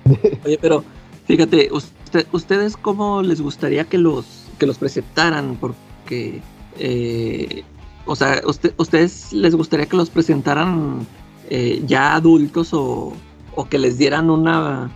[0.44, 0.82] Oye, pero
[1.26, 4.26] fíjate, usted- ¿ustedes cómo les gustaría que los,
[4.58, 5.56] que los presentaran?
[5.60, 6.40] Porque,
[6.78, 7.62] eh,
[8.04, 11.06] o sea, usted, ¿ustedes les gustaría que los presentaran
[11.50, 13.12] eh, ya adultos o,
[13.54, 14.90] o que les dieran una...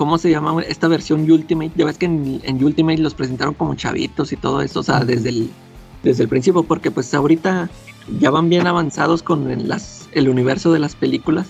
[0.00, 1.72] ¿Cómo se llama esta versión Ultimate?
[1.76, 5.28] Ya ves que en, Ultimate los presentaron como chavitos y todo eso, o sea, desde
[5.28, 5.50] el,
[6.02, 7.68] desde el principio, porque pues ahorita
[8.18, 11.48] ya van bien avanzados con el- universo de las películas.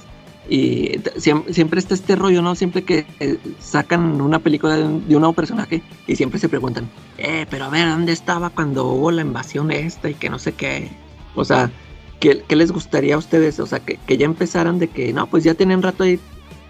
[0.48, 2.56] Y t- siem- siempre, está este rollo, ¿no?
[2.56, 6.48] Siempre que eh, sacan una película de un, de un nuevo personaje y siempre se
[6.48, 10.40] preguntan, eh, pero a ver, ¿dónde estaba cuando hubo la invasión esta y que no
[10.40, 10.90] sé qué?
[11.36, 11.70] O sea,
[12.18, 13.60] ¿qué, qué les gustaría a ustedes?
[13.60, 16.18] O sea, que, que ya empezaran de que, no, pues ya tienen rato ahí,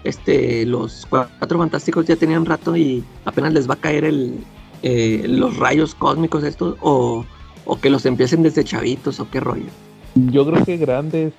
[0.03, 4.39] este, los cuatro fantásticos ya tenían rato y apenas les va a caer el,
[4.83, 7.25] eh, los rayos cósmicos estos, o,
[7.65, 9.69] o que los empiecen desde chavitos, o qué rollo.
[10.15, 11.33] Yo creo que grandes.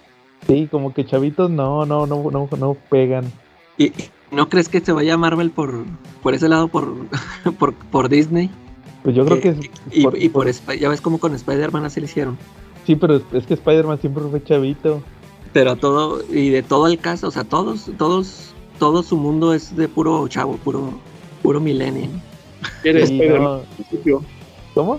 [0.46, 3.24] Sí, como que chavitos no, no, no, no, no pegan.
[3.78, 3.92] ¿Y
[4.30, 5.84] no crees que se vaya Marvel por,
[6.22, 6.94] por ese lado, por,
[7.58, 8.50] por, por Disney?
[9.02, 9.56] Pues yo creo que es.
[9.90, 12.38] Y, y por, ya ves cómo con Spider-Man así le hicieron.
[12.86, 15.02] Sí, pero es que Spider-Man siempre fue chavito.
[15.52, 18.51] Pero todo, y de todo el caso, o sea, todos, todos,
[18.82, 20.92] todo su mundo es de puro chavo, puro,
[21.40, 22.10] puro millennial.
[22.82, 23.52] Era Spider-Man no.
[23.54, 24.22] al principio.
[24.74, 24.98] ¿Cómo?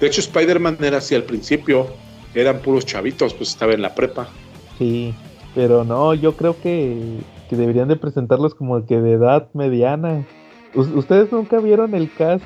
[0.00, 1.86] De hecho, Spider-Man era así al principio.
[2.34, 4.28] Eran puros chavitos, pues estaba en la prepa.
[4.78, 5.14] Sí,
[5.54, 10.24] pero no, yo creo que, que deberían de presentarlos como que de edad mediana.
[10.74, 12.42] U- ¿Ustedes nunca vieron el cast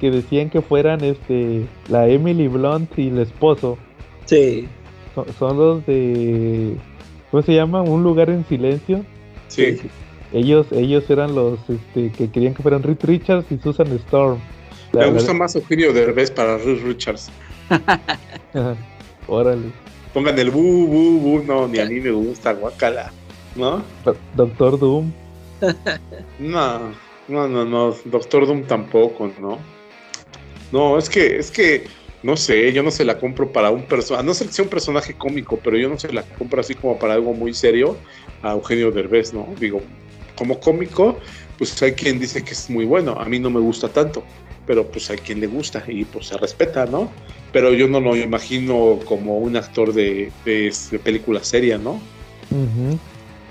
[0.00, 3.78] que decían que fueran este la Emily Blunt y el esposo?
[4.26, 4.68] Sí.
[5.14, 6.76] Son, son los de
[7.30, 7.80] ¿cómo se llama?
[7.80, 9.02] Un lugar en silencio.
[9.48, 9.78] Sí.
[10.32, 14.38] Ellos ellos eran los este, que querían que fueran Reed Richards y Susan Storm.
[14.92, 17.30] La- Me la- gusta más Eugenio Derbez para Reed Richards.
[19.28, 19.70] Órale.
[20.12, 21.42] Pongan el bu, bu, bu.
[21.44, 23.12] No, ni a mí me gusta, guacala.
[23.54, 23.82] ¿No?
[24.34, 25.12] Doctor Doom.
[26.38, 26.92] No,
[27.28, 27.94] no, no, no.
[28.04, 29.58] Doctor Doom tampoco, ¿no?
[30.70, 31.84] No, es que, es que,
[32.22, 34.68] no sé, yo no se la compro para un personaje, no sé que sea un
[34.70, 37.96] personaje cómico, pero yo no se la compro así como para algo muy serio
[38.42, 39.48] a Eugenio Derbez, ¿no?
[39.58, 39.80] Digo,
[40.36, 41.18] como cómico,
[41.58, 44.22] pues hay quien dice que es muy bueno, a mí no me gusta tanto,
[44.66, 47.10] pero pues hay quien le gusta y pues se respeta, ¿no?
[47.52, 51.92] Pero yo no lo imagino como un actor de, de, de película seria, ¿no?
[52.50, 52.98] Ujú.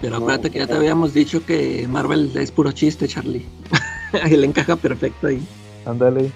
[0.02, 3.46] Pero No, acuérdate que ya te habíamos dicho que Marvel es puro chiste, Charlie.
[4.30, 5.42] Él encaja perfecto ahí.
[5.86, 6.32] Ándale.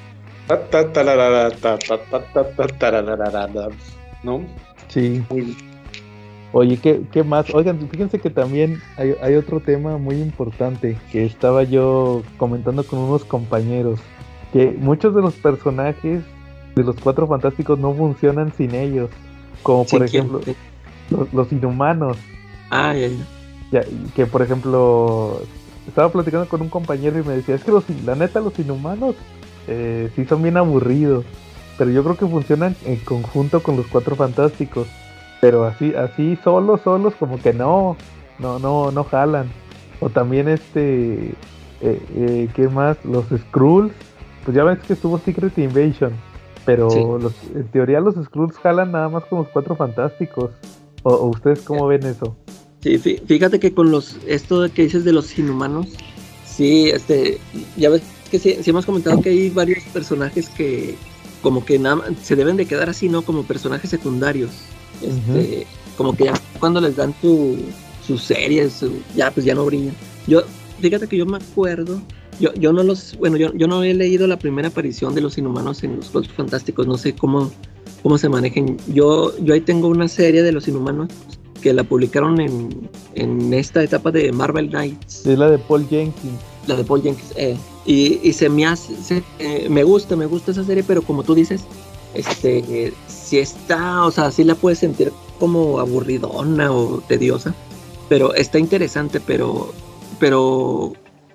[4.23, 4.43] ¿No?
[4.87, 5.21] Sí.
[5.29, 5.68] Muy bien.
[6.51, 7.53] Oye, ¿qué, qué más?
[7.53, 12.99] Oigan, fíjense que también hay, hay otro tema muy importante que estaba yo comentando con
[12.99, 13.99] unos compañeros,
[14.51, 16.23] que muchos de los personajes
[16.75, 19.11] de los Cuatro Fantásticos no funcionan sin ellos,
[19.61, 20.41] como por ejemplo
[21.11, 22.17] los, los inhumanos,
[22.71, 23.25] Ah, ya, ya.
[23.71, 23.85] ya,
[24.15, 25.41] que por ejemplo
[25.87, 29.15] estaba platicando con un compañero y me decía, es que los, la neta los inhumanos
[29.67, 31.25] eh, sí son bien aburridos,
[31.77, 34.87] pero yo creo que funcionan en conjunto con los Cuatro Fantásticos.
[35.41, 37.95] Pero así, así solos, solos, como que no,
[38.39, 39.47] no, no, no jalan.
[40.01, 41.29] O también este,
[41.81, 42.97] eh, eh, ¿qué más?
[43.05, 43.93] Los Skrulls,
[44.45, 46.11] pues ya ves que estuvo Secret Invasion,
[46.65, 46.99] pero Sí.
[47.23, 50.51] los, en teoría los Skrulls jalan nada más con los Cuatro Fantásticos.
[51.03, 52.35] ¿O, o ustedes cómo ven eso?
[52.81, 55.87] Sí, fí- fíjate que con los esto que dices de los inhumanos,
[56.45, 57.39] sí, este,
[57.77, 60.95] ya ves que sí, sí hemos comentado que hay varios personajes que
[61.41, 63.21] como que nada se deben de quedar así, ¿no?
[63.21, 64.51] Como personajes secundarios.
[65.01, 65.65] Este,
[65.97, 67.57] como que ya cuando les dan su,
[68.05, 69.95] sus series, su- ya pues ya no brillan.
[70.27, 70.41] Yo,
[70.81, 72.01] fíjate que yo me acuerdo,
[72.39, 75.37] yo, yo no los, bueno, yo, yo no he leído la primera aparición de los
[75.37, 77.51] inhumanos en los Cuatro Fantásticos, no sé cómo,
[78.03, 78.77] cómo se manejen.
[78.93, 81.09] Yo, yo ahí tengo una serie de los inhumanos
[81.61, 86.39] que la publicaron en, en esta etapa de Marvel Knights, Es la de Paul Jenkins.
[86.67, 87.33] la de Paul Jenkins.
[87.35, 91.01] eh, y, y se me hace, se- eh, me gusta, me gusta esa serie, pero
[91.01, 91.61] como tú dices,
[92.13, 97.53] este, si está, o sea, sí la puedes sentir como aburridona o tediosa,
[98.09, 99.73] pero está interesante, pero,
[100.19, 100.93] pero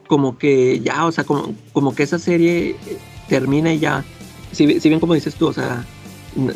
[0.09, 2.77] como que ya, o sea, como, como que esa serie
[3.29, 4.05] termina y ya,
[4.53, 5.85] si, bi- si bien como dices tú, o sea,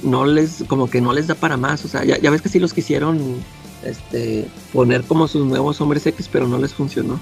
[0.02, 2.48] no les, como que no les da para más, o sea, ya, ya ves que
[2.48, 3.18] sí los quisieron
[3.84, 7.20] este, poner como sus nuevos hombres X, pero no les funcionó.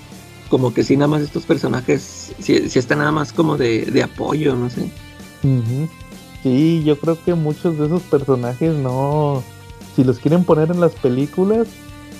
[0.49, 4.03] Como que sí, nada más estos personajes, sí, sí están nada más como de, de
[4.03, 4.89] apoyo, no sé.
[6.43, 9.43] Sí, yo creo que muchos de esos personajes no.
[9.95, 11.67] Si los quieren poner en las películas,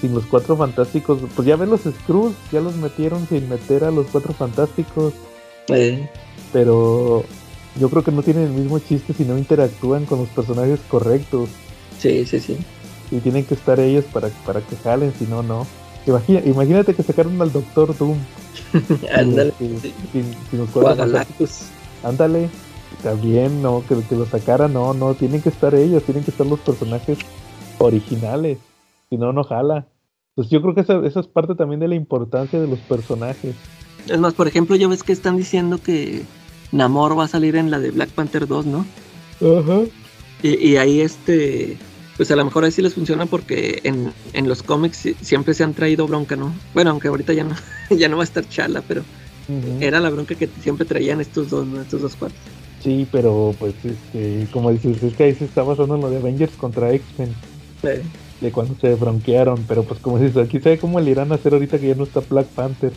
[0.01, 3.91] sin los cuatro fantásticos, pues ya ven los Skrulls, ya los metieron sin meter a
[3.91, 5.13] los cuatro fantásticos,
[5.69, 6.09] Eh,
[6.53, 7.25] pero
[7.79, 11.49] yo creo que no tienen el mismo chiste si no interactúan con los personajes correctos
[11.99, 12.57] sí, sí, sí.
[13.11, 15.67] y tienen que estar ellos para, para que jalen, si no, no.
[16.07, 18.17] Imagina- imagínate que sacaron al Doctor Doom
[19.15, 19.53] Ándale.
[19.59, 21.63] sin, sin- sin los cuatro fantásticos.
[22.05, 22.49] Ándale,
[23.03, 26.47] también, no, que, que lo sacara, no, no, tienen que estar ellos, tienen que estar
[26.47, 27.19] los personajes
[27.79, 28.59] originales,
[29.09, 29.87] si no, no jala.
[30.35, 33.55] Pues yo creo que esa, esa es parte también de la importancia de los personajes.
[34.07, 36.23] Es más, por ejemplo, ya ves que están diciendo que
[36.73, 38.87] Namor va a salir en la de Black Panther 2, ¿no?
[39.41, 39.81] Ajá.
[40.43, 41.79] Y, y ahí este,
[42.17, 45.65] pues a lo mejor ahí sí les funciona porque en, en los cómics siempre se
[45.65, 46.53] han traído bronca, ¿no?
[46.75, 47.55] Bueno, aunque ahorita ya no,
[47.91, 49.03] ya no va a estar Chala, pero
[49.81, 51.81] era la bronca que siempre traían estos dos, ¿no?
[51.81, 52.41] Estos dos cuartos.
[52.87, 56.19] Sí, pero pues, este, como dices, es que ahí se está basando en lo de
[56.19, 57.31] Avengers contra X-Men,
[57.83, 58.01] Eh,
[58.41, 61.53] de cuando se bronquearon, pero pues como dices, aquí sabe cómo le irán a hacer
[61.53, 62.93] ahorita que ya no está Black Panther.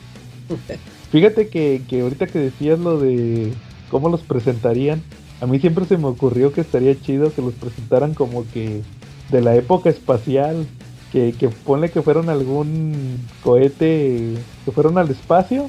[1.12, 3.52] Fíjate que, que ahorita que decías lo de
[3.90, 5.02] cómo los presentarían,
[5.42, 8.84] a mí siempre se me ocurrió que estaría chido que los presentaran como que
[9.32, 10.68] de la época espacial,
[11.12, 14.36] que, que ponle que fueron algún cohete,
[14.66, 15.68] que fueron al espacio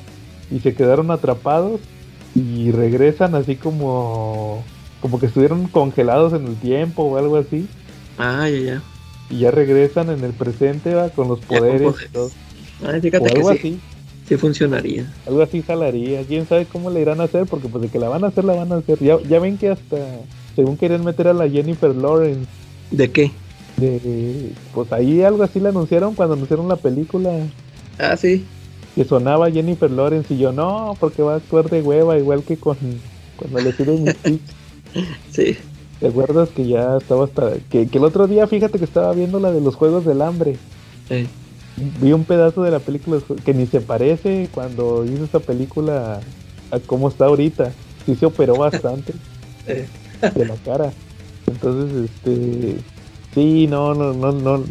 [0.51, 1.81] y se quedaron atrapados
[2.35, 4.63] y regresan así como
[5.01, 7.67] como que estuvieron congelados en el tiempo o algo así
[8.19, 8.83] Ah, ya, ya.
[9.31, 12.13] y ya regresan en el presente va con los con poderes y poderes.
[12.13, 12.31] todo.
[12.87, 13.79] Ay, o fíjate que algo sí, así
[14.29, 15.13] sí funcionaría.
[15.27, 18.09] algo así jalaría quién sabe cómo le irán a hacer porque pues de que la
[18.09, 19.97] van a hacer la van a hacer ya, ya ven que hasta
[20.55, 22.47] según querían meter a la Jennifer Lawrence
[22.91, 23.31] ¿De qué?
[23.77, 27.31] de pues ahí algo así le anunciaron cuando anunciaron la película
[27.99, 28.45] Ah, sí.
[29.01, 32.59] Que sonaba Jennifer Lawrence y yo no porque va a actuar de hueva igual que
[32.59, 32.77] con
[33.39, 34.45] cuando le piden Mystique
[35.33, 35.57] Sí.
[36.01, 37.55] ¿Te acuerdas que ya estaba hasta...
[37.71, 40.59] Que, que el otro día, fíjate que estaba viendo la de los Juegos del Hambre.
[41.09, 41.27] Eh,
[42.03, 46.21] Vi un pedazo de la película que ni se parece cuando hizo esa película
[46.71, 47.73] a cómo está ahorita.
[48.05, 49.15] Sí se operó bastante
[49.67, 49.89] eh.
[50.35, 50.93] de la cara.
[51.47, 52.77] Entonces, este...
[53.33, 54.63] Sí, no, no, no, no,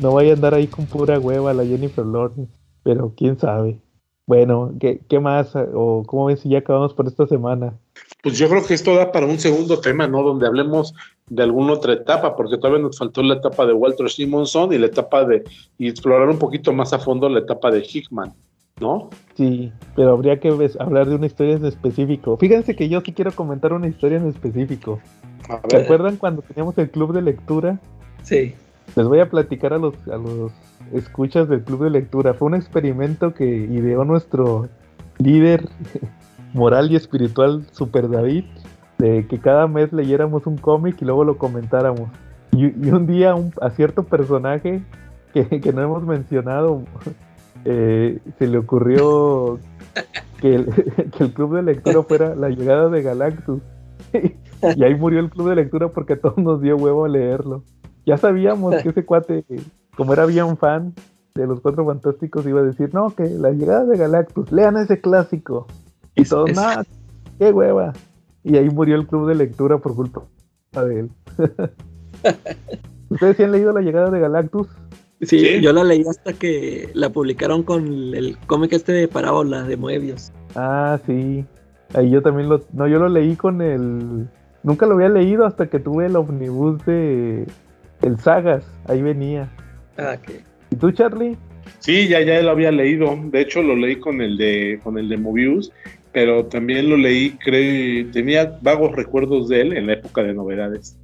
[0.00, 2.61] no vaya a andar ahí con pura hueva la Jennifer Lawrence.
[2.82, 3.78] Pero quién sabe.
[4.26, 5.54] Bueno, ¿qué, qué más?
[5.56, 7.74] ¿O cómo ves si ya acabamos por esta semana?
[8.22, 10.22] Pues yo creo que esto da para un segundo tema, ¿no?
[10.22, 10.94] Donde hablemos
[11.28, 14.86] de alguna otra etapa, porque todavía nos faltó la etapa de Walter Simonson y la
[14.86, 15.42] etapa de
[15.76, 18.32] y explorar un poquito más a fondo la etapa de Hickman,
[18.80, 19.10] ¿no?
[19.34, 22.36] Sí, pero habría que ves- hablar de una historia en específico.
[22.36, 25.00] Fíjense que yo sí quiero comentar una historia en específico.
[25.48, 27.80] A ¿Se ver, acuerdan cuando teníamos el club de lectura?
[28.22, 28.54] Sí.
[28.94, 30.52] Les voy a platicar a los, a los
[30.92, 32.34] escuchas del club de lectura.
[32.34, 34.68] Fue un experimento que ideó nuestro
[35.18, 35.68] líder
[36.54, 38.44] moral y espiritual, Super David,
[38.98, 42.10] de que cada mes leyéramos un cómic y luego lo comentáramos.
[42.52, 44.82] Y, y un día un- a cierto personaje
[45.32, 46.82] que, que no hemos mencionado,
[47.64, 49.58] eh, se le ocurrió
[50.40, 50.66] que el,
[51.16, 53.60] que el club de lectura fuera la llegada de Galactus.
[54.12, 57.62] y ahí murió el club de lectura porque a todos nos dio huevo leerlo.
[58.04, 59.44] Ya sabíamos que ese cuate,
[59.96, 60.94] como era bien fan
[61.34, 65.00] de los Cuatro Fantásticos, iba a decir, no, que la llegada de Galactus, lean ese
[65.00, 65.66] clásico.
[66.14, 66.82] Y Es- todos, es- "Nah,
[67.38, 67.92] qué hueva.
[68.44, 70.22] Y ahí murió el club de lectura por culpa
[70.84, 71.10] de él.
[73.08, 74.68] ¿Ustedes sí han leído la llegada de Galactus?
[75.20, 75.60] Sí, Sí.
[75.60, 80.32] yo la leí hasta que la publicaron con el cómic este de parábola de Moebius.
[80.56, 81.44] Ah, sí.
[81.94, 82.60] Ahí yo también lo...
[82.72, 84.28] No, yo lo leí con el...
[84.64, 87.46] Nunca lo había leído hasta que tuve el omnibus de...
[88.00, 88.64] El Sagas.
[88.86, 89.48] Ahí venía.
[90.02, 90.18] Ah,
[90.70, 91.36] ¿Y tú, Charlie?
[91.78, 93.16] sí, ya ya lo había leído.
[93.30, 95.72] De hecho, lo leí con el de con el de Mobius,
[96.12, 100.96] pero también lo leí, creo, tenía vagos recuerdos de él en la época de novedades.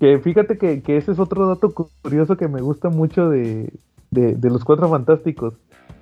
[0.00, 3.72] Que fíjate que, que ese es otro dato cu- curioso que me gusta mucho de,
[4.10, 5.54] de, de los Cuatro Fantásticos.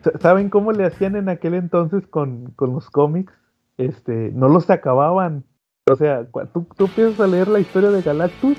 [0.02, 3.32] Sa- ¿Saben cómo le hacían en aquel entonces con, con los cómics?
[3.78, 5.44] Este, no los acababan.
[5.90, 8.56] O sea, tú, tú empiezas a leer la historia de Galactus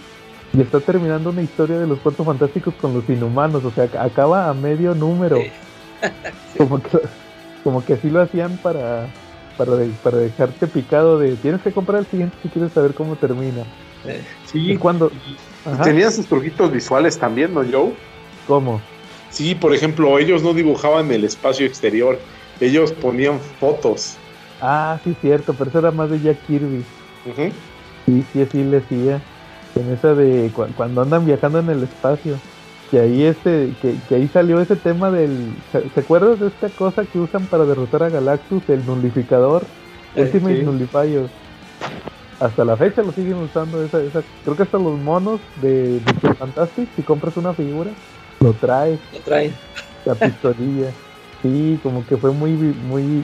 [0.54, 3.64] y está terminando una historia de los Cuatro Fantásticos con los inhumanos.
[3.66, 5.38] O sea, ac- acaba a medio número.
[5.38, 5.52] Sí.
[6.58, 7.00] Como, que,
[7.64, 9.08] como que así lo hacían para,
[9.58, 13.16] para, de- para dejarte picado de tienes que comprar el siguiente si quieres saber cómo
[13.16, 13.64] termina.
[14.46, 15.10] Sí, Y cuando...
[15.26, 15.82] y Ajá.
[15.84, 17.94] tenía sus truquitos visuales también, ¿no, Joe?
[18.48, 18.82] ¿Cómo?
[19.30, 22.20] Sí, por ejemplo, ellos no dibujaban el espacio exterior,
[22.60, 24.18] ellos ponían fotos.
[24.62, 26.84] Ah, sí, cierto, pero eso era más de Jack Kirby.
[27.26, 27.52] Ujú.
[28.06, 29.22] Sí, sí, así le decía.
[29.76, 32.40] En esa de cu- cuando andan viajando en el espacio.
[32.92, 35.36] Que ahí este, que, que ahí salió ese tema del.
[35.72, 38.62] ¿Se, se acuerdan de esta cosa que usan para derrotar a Galactus?
[38.70, 39.64] El nullificador.
[40.16, 40.64] Eh, Ultimate sí.
[40.64, 41.28] Nullifier.
[42.40, 44.22] Hasta la fecha lo siguen usando esa, esa.
[44.44, 47.90] Creo que hasta los monos de, de Fantastic, si compras una figura,
[48.42, 49.00] lo trae.
[49.12, 49.56] lo traen.
[50.06, 50.92] La pistolilla.
[51.42, 53.24] Sí, como que fue muy, muy,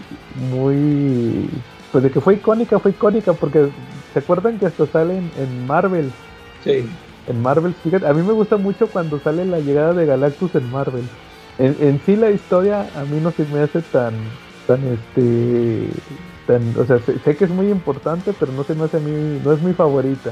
[0.52, 1.48] muy.
[1.92, 3.68] Pues de que fue icónica, fue icónica, porque
[4.14, 6.12] ¿se acuerdan que hasta sale en, en Marvel?
[6.64, 6.90] Sí.
[7.28, 10.72] En Marvel, fíjate, a mí me gusta mucho cuando sale la llegada de Galactus en
[10.72, 11.08] Marvel.
[11.58, 14.14] En, en sí la historia a mí no se me hace tan,
[14.66, 15.90] tan este,
[16.48, 19.02] tan, o sea, sé, sé que es muy importante, pero no se me hace a
[19.02, 20.32] mí, no es mi favorita.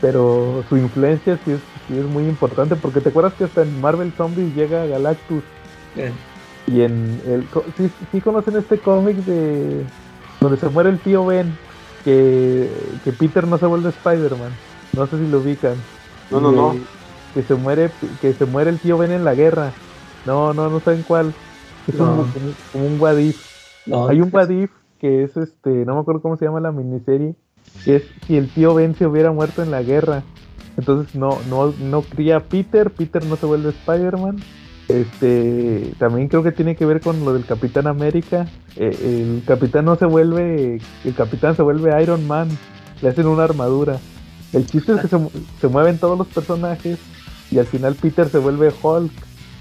[0.00, 3.80] Pero su influencia sí es, sí es muy importante, porque te acuerdas que hasta en
[3.80, 5.42] Marvel Zombies llega Galactus.
[6.66, 7.46] Y en el
[7.76, 9.84] sí, sí conocen este cómic de
[10.40, 11.56] donde se muere el tío Ben,
[12.04, 12.68] que,
[13.02, 14.52] que Peter no se vuelve Spider-Man.
[14.96, 15.74] No sé si lo ubican.
[16.30, 16.74] No, no, no.
[17.34, 17.90] Que se muere,
[18.20, 19.72] que se muere el tío Ben en la guerra.
[20.24, 21.32] No, no, no saben cuál.
[21.86, 22.04] Es No.
[22.12, 22.32] un,
[22.72, 23.36] como, un what if.
[23.86, 26.72] no, Hay un what if que es este, no me acuerdo cómo se llama la
[26.72, 27.34] miniserie,
[27.84, 30.22] que es si el tío Ben se hubiera muerto en la guerra.
[30.78, 34.36] Entonces no, no, no cría a Peter, Peter no se vuelve Spider-Man.
[34.88, 38.46] Este, también creo que tiene que ver con lo del Capitán América.
[38.76, 42.48] Eh, el capitán no se vuelve, el capitán se vuelve Iron Man,
[43.02, 43.98] le hacen una armadura.
[44.54, 45.18] El chiste es que se,
[45.60, 46.98] se mueven todos los personajes
[47.50, 49.12] y al final Peter se vuelve Hulk.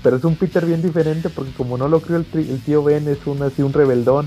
[0.03, 3.07] Pero es un Peter bien diferente porque como no lo crió el, el tío Ben,
[3.07, 4.25] es un así un rebeldón.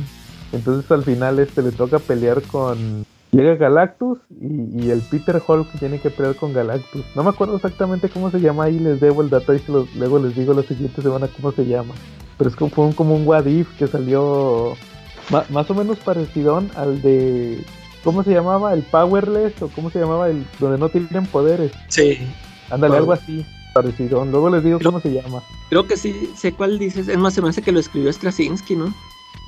[0.52, 3.04] Entonces al final este le toca pelear con...
[3.32, 7.04] Llega Galactus y, el Peter Hulk tiene que pelear con Galactus.
[7.14, 9.60] No me acuerdo exactamente cómo se llama ahí, les debo el dato y
[9.96, 11.94] luego les digo la siguiente semana cómo se llama.
[12.38, 14.74] Pero es como, fue un, como un What If que salió
[15.50, 17.62] más o menos parecido al de...
[18.06, 18.72] ¿Cómo se llamaba?
[18.72, 21.72] El Powerless o cómo se llamaba el donde no tienen poderes.
[21.88, 22.18] Sí.
[22.70, 24.24] Ándale, Power- algo así, parecido.
[24.24, 25.42] Luego les digo Creo- cómo se llama.
[25.70, 27.08] Creo que sí, sé cuál dices.
[27.08, 28.94] Es más, se me hace que lo escribió Straczynski, ¿no?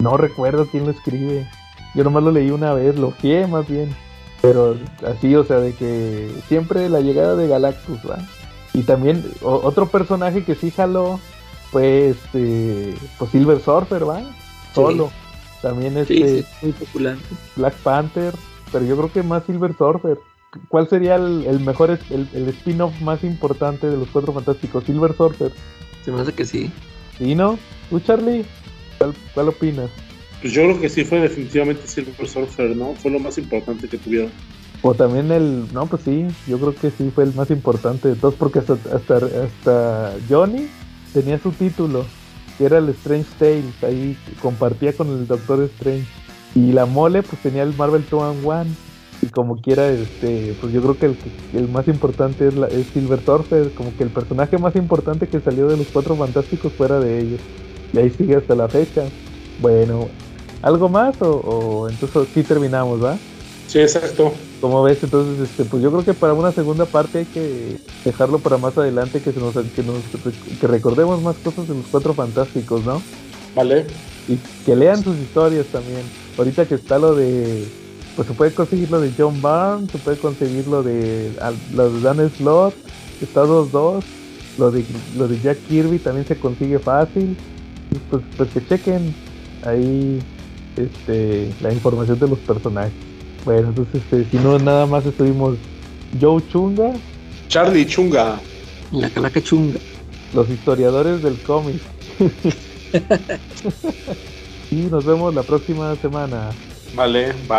[0.01, 1.49] No recuerdo quién lo escribe.
[1.95, 3.95] Yo nomás lo leí una vez, lo fié más bien.
[4.43, 4.77] Pero
[5.07, 8.19] así, o sea, de que siempre la llegada de Galactus, ¿va?
[8.75, 11.19] Y también o- otro personaje que sí jaló
[11.71, 14.21] fue este, pues Silver Surfer, ¿va?
[14.75, 15.11] Solo.
[15.63, 17.17] También Sí, este sí, muy popular.
[17.57, 18.33] Black Panther,
[18.73, 20.19] pero yo creo que más Silver Surfer.
[20.69, 24.85] ¿Cuál sería el, el mejor, es- el, el spin-off más importante de los Cuatro Fantásticos?
[24.85, 25.53] Silver Surfer.
[26.05, 26.71] Se me hace que sí.
[27.19, 27.59] ¿Sí, no?
[27.91, 28.45] ¿Tú, Charlie?
[28.99, 29.91] ¿Cuál, cuál opinas?
[30.41, 32.95] Pues yo creo que sí fue definitivamente Silver Surfer, ¿no?
[32.95, 34.31] Fue lo más importante que tuvieron.
[34.83, 35.65] O también el.
[35.73, 38.75] No, pues sí, yo creo que sí fue el más importante de todos, porque hasta,
[38.95, 40.69] hasta, hasta Johnny
[41.13, 42.07] tenía su título,
[42.57, 46.07] que era el Strange Tales, ahí compartía con el Doctor Strange.
[46.55, 48.71] Y la mole, pues tenía el Marvel 2 and One.
[49.21, 51.17] Y como quiera, este, pues yo creo que el,
[51.55, 55.41] el más importante es, la, es Silver Surfer, como que el personaje más importante que
[55.41, 57.41] salió de los cuatro fantásticos fuera de ellos.
[57.93, 59.05] Y ahí sigue hasta la fecha.
[59.61, 60.09] Bueno,
[60.63, 63.19] ¿algo más o, o entonces sí terminamos, va?
[63.69, 64.33] Sí, exacto.
[64.61, 68.39] Como ves, entonces, este, pues yo creo que para una segunda parte hay que dejarlo
[68.39, 70.03] para más adelante, que se nos, que nos,
[70.59, 73.03] que recordemos más cosas de los cuatro fantásticos, ¿no?
[73.55, 73.87] Vale.
[74.29, 76.03] Y que lean sus historias también.
[76.37, 77.65] Ahorita que está lo de,
[78.15, 81.91] pues se puede conseguir lo de John Barnes, se puede conseguir lo de, al- lo
[81.91, 82.75] de Dan Slott,
[83.23, 84.03] está 2-2,
[84.59, 84.85] lo de,
[85.17, 87.37] lo de Jack Kirby también se consigue fácil.
[87.91, 89.15] Y Pues, pues que chequen
[89.65, 90.19] ahí,
[90.77, 92.93] este, la información de los personajes.
[93.45, 95.57] Bueno, entonces, este, si no, nada más estuvimos
[96.21, 96.93] Joe Chunga,
[97.49, 98.39] Charlie Chunga.
[98.93, 99.79] La calaca chunga.
[100.35, 101.81] los historiadores del cómic.
[104.71, 106.51] y nos vemos la próxima semana.
[106.93, 107.57] Vale, va.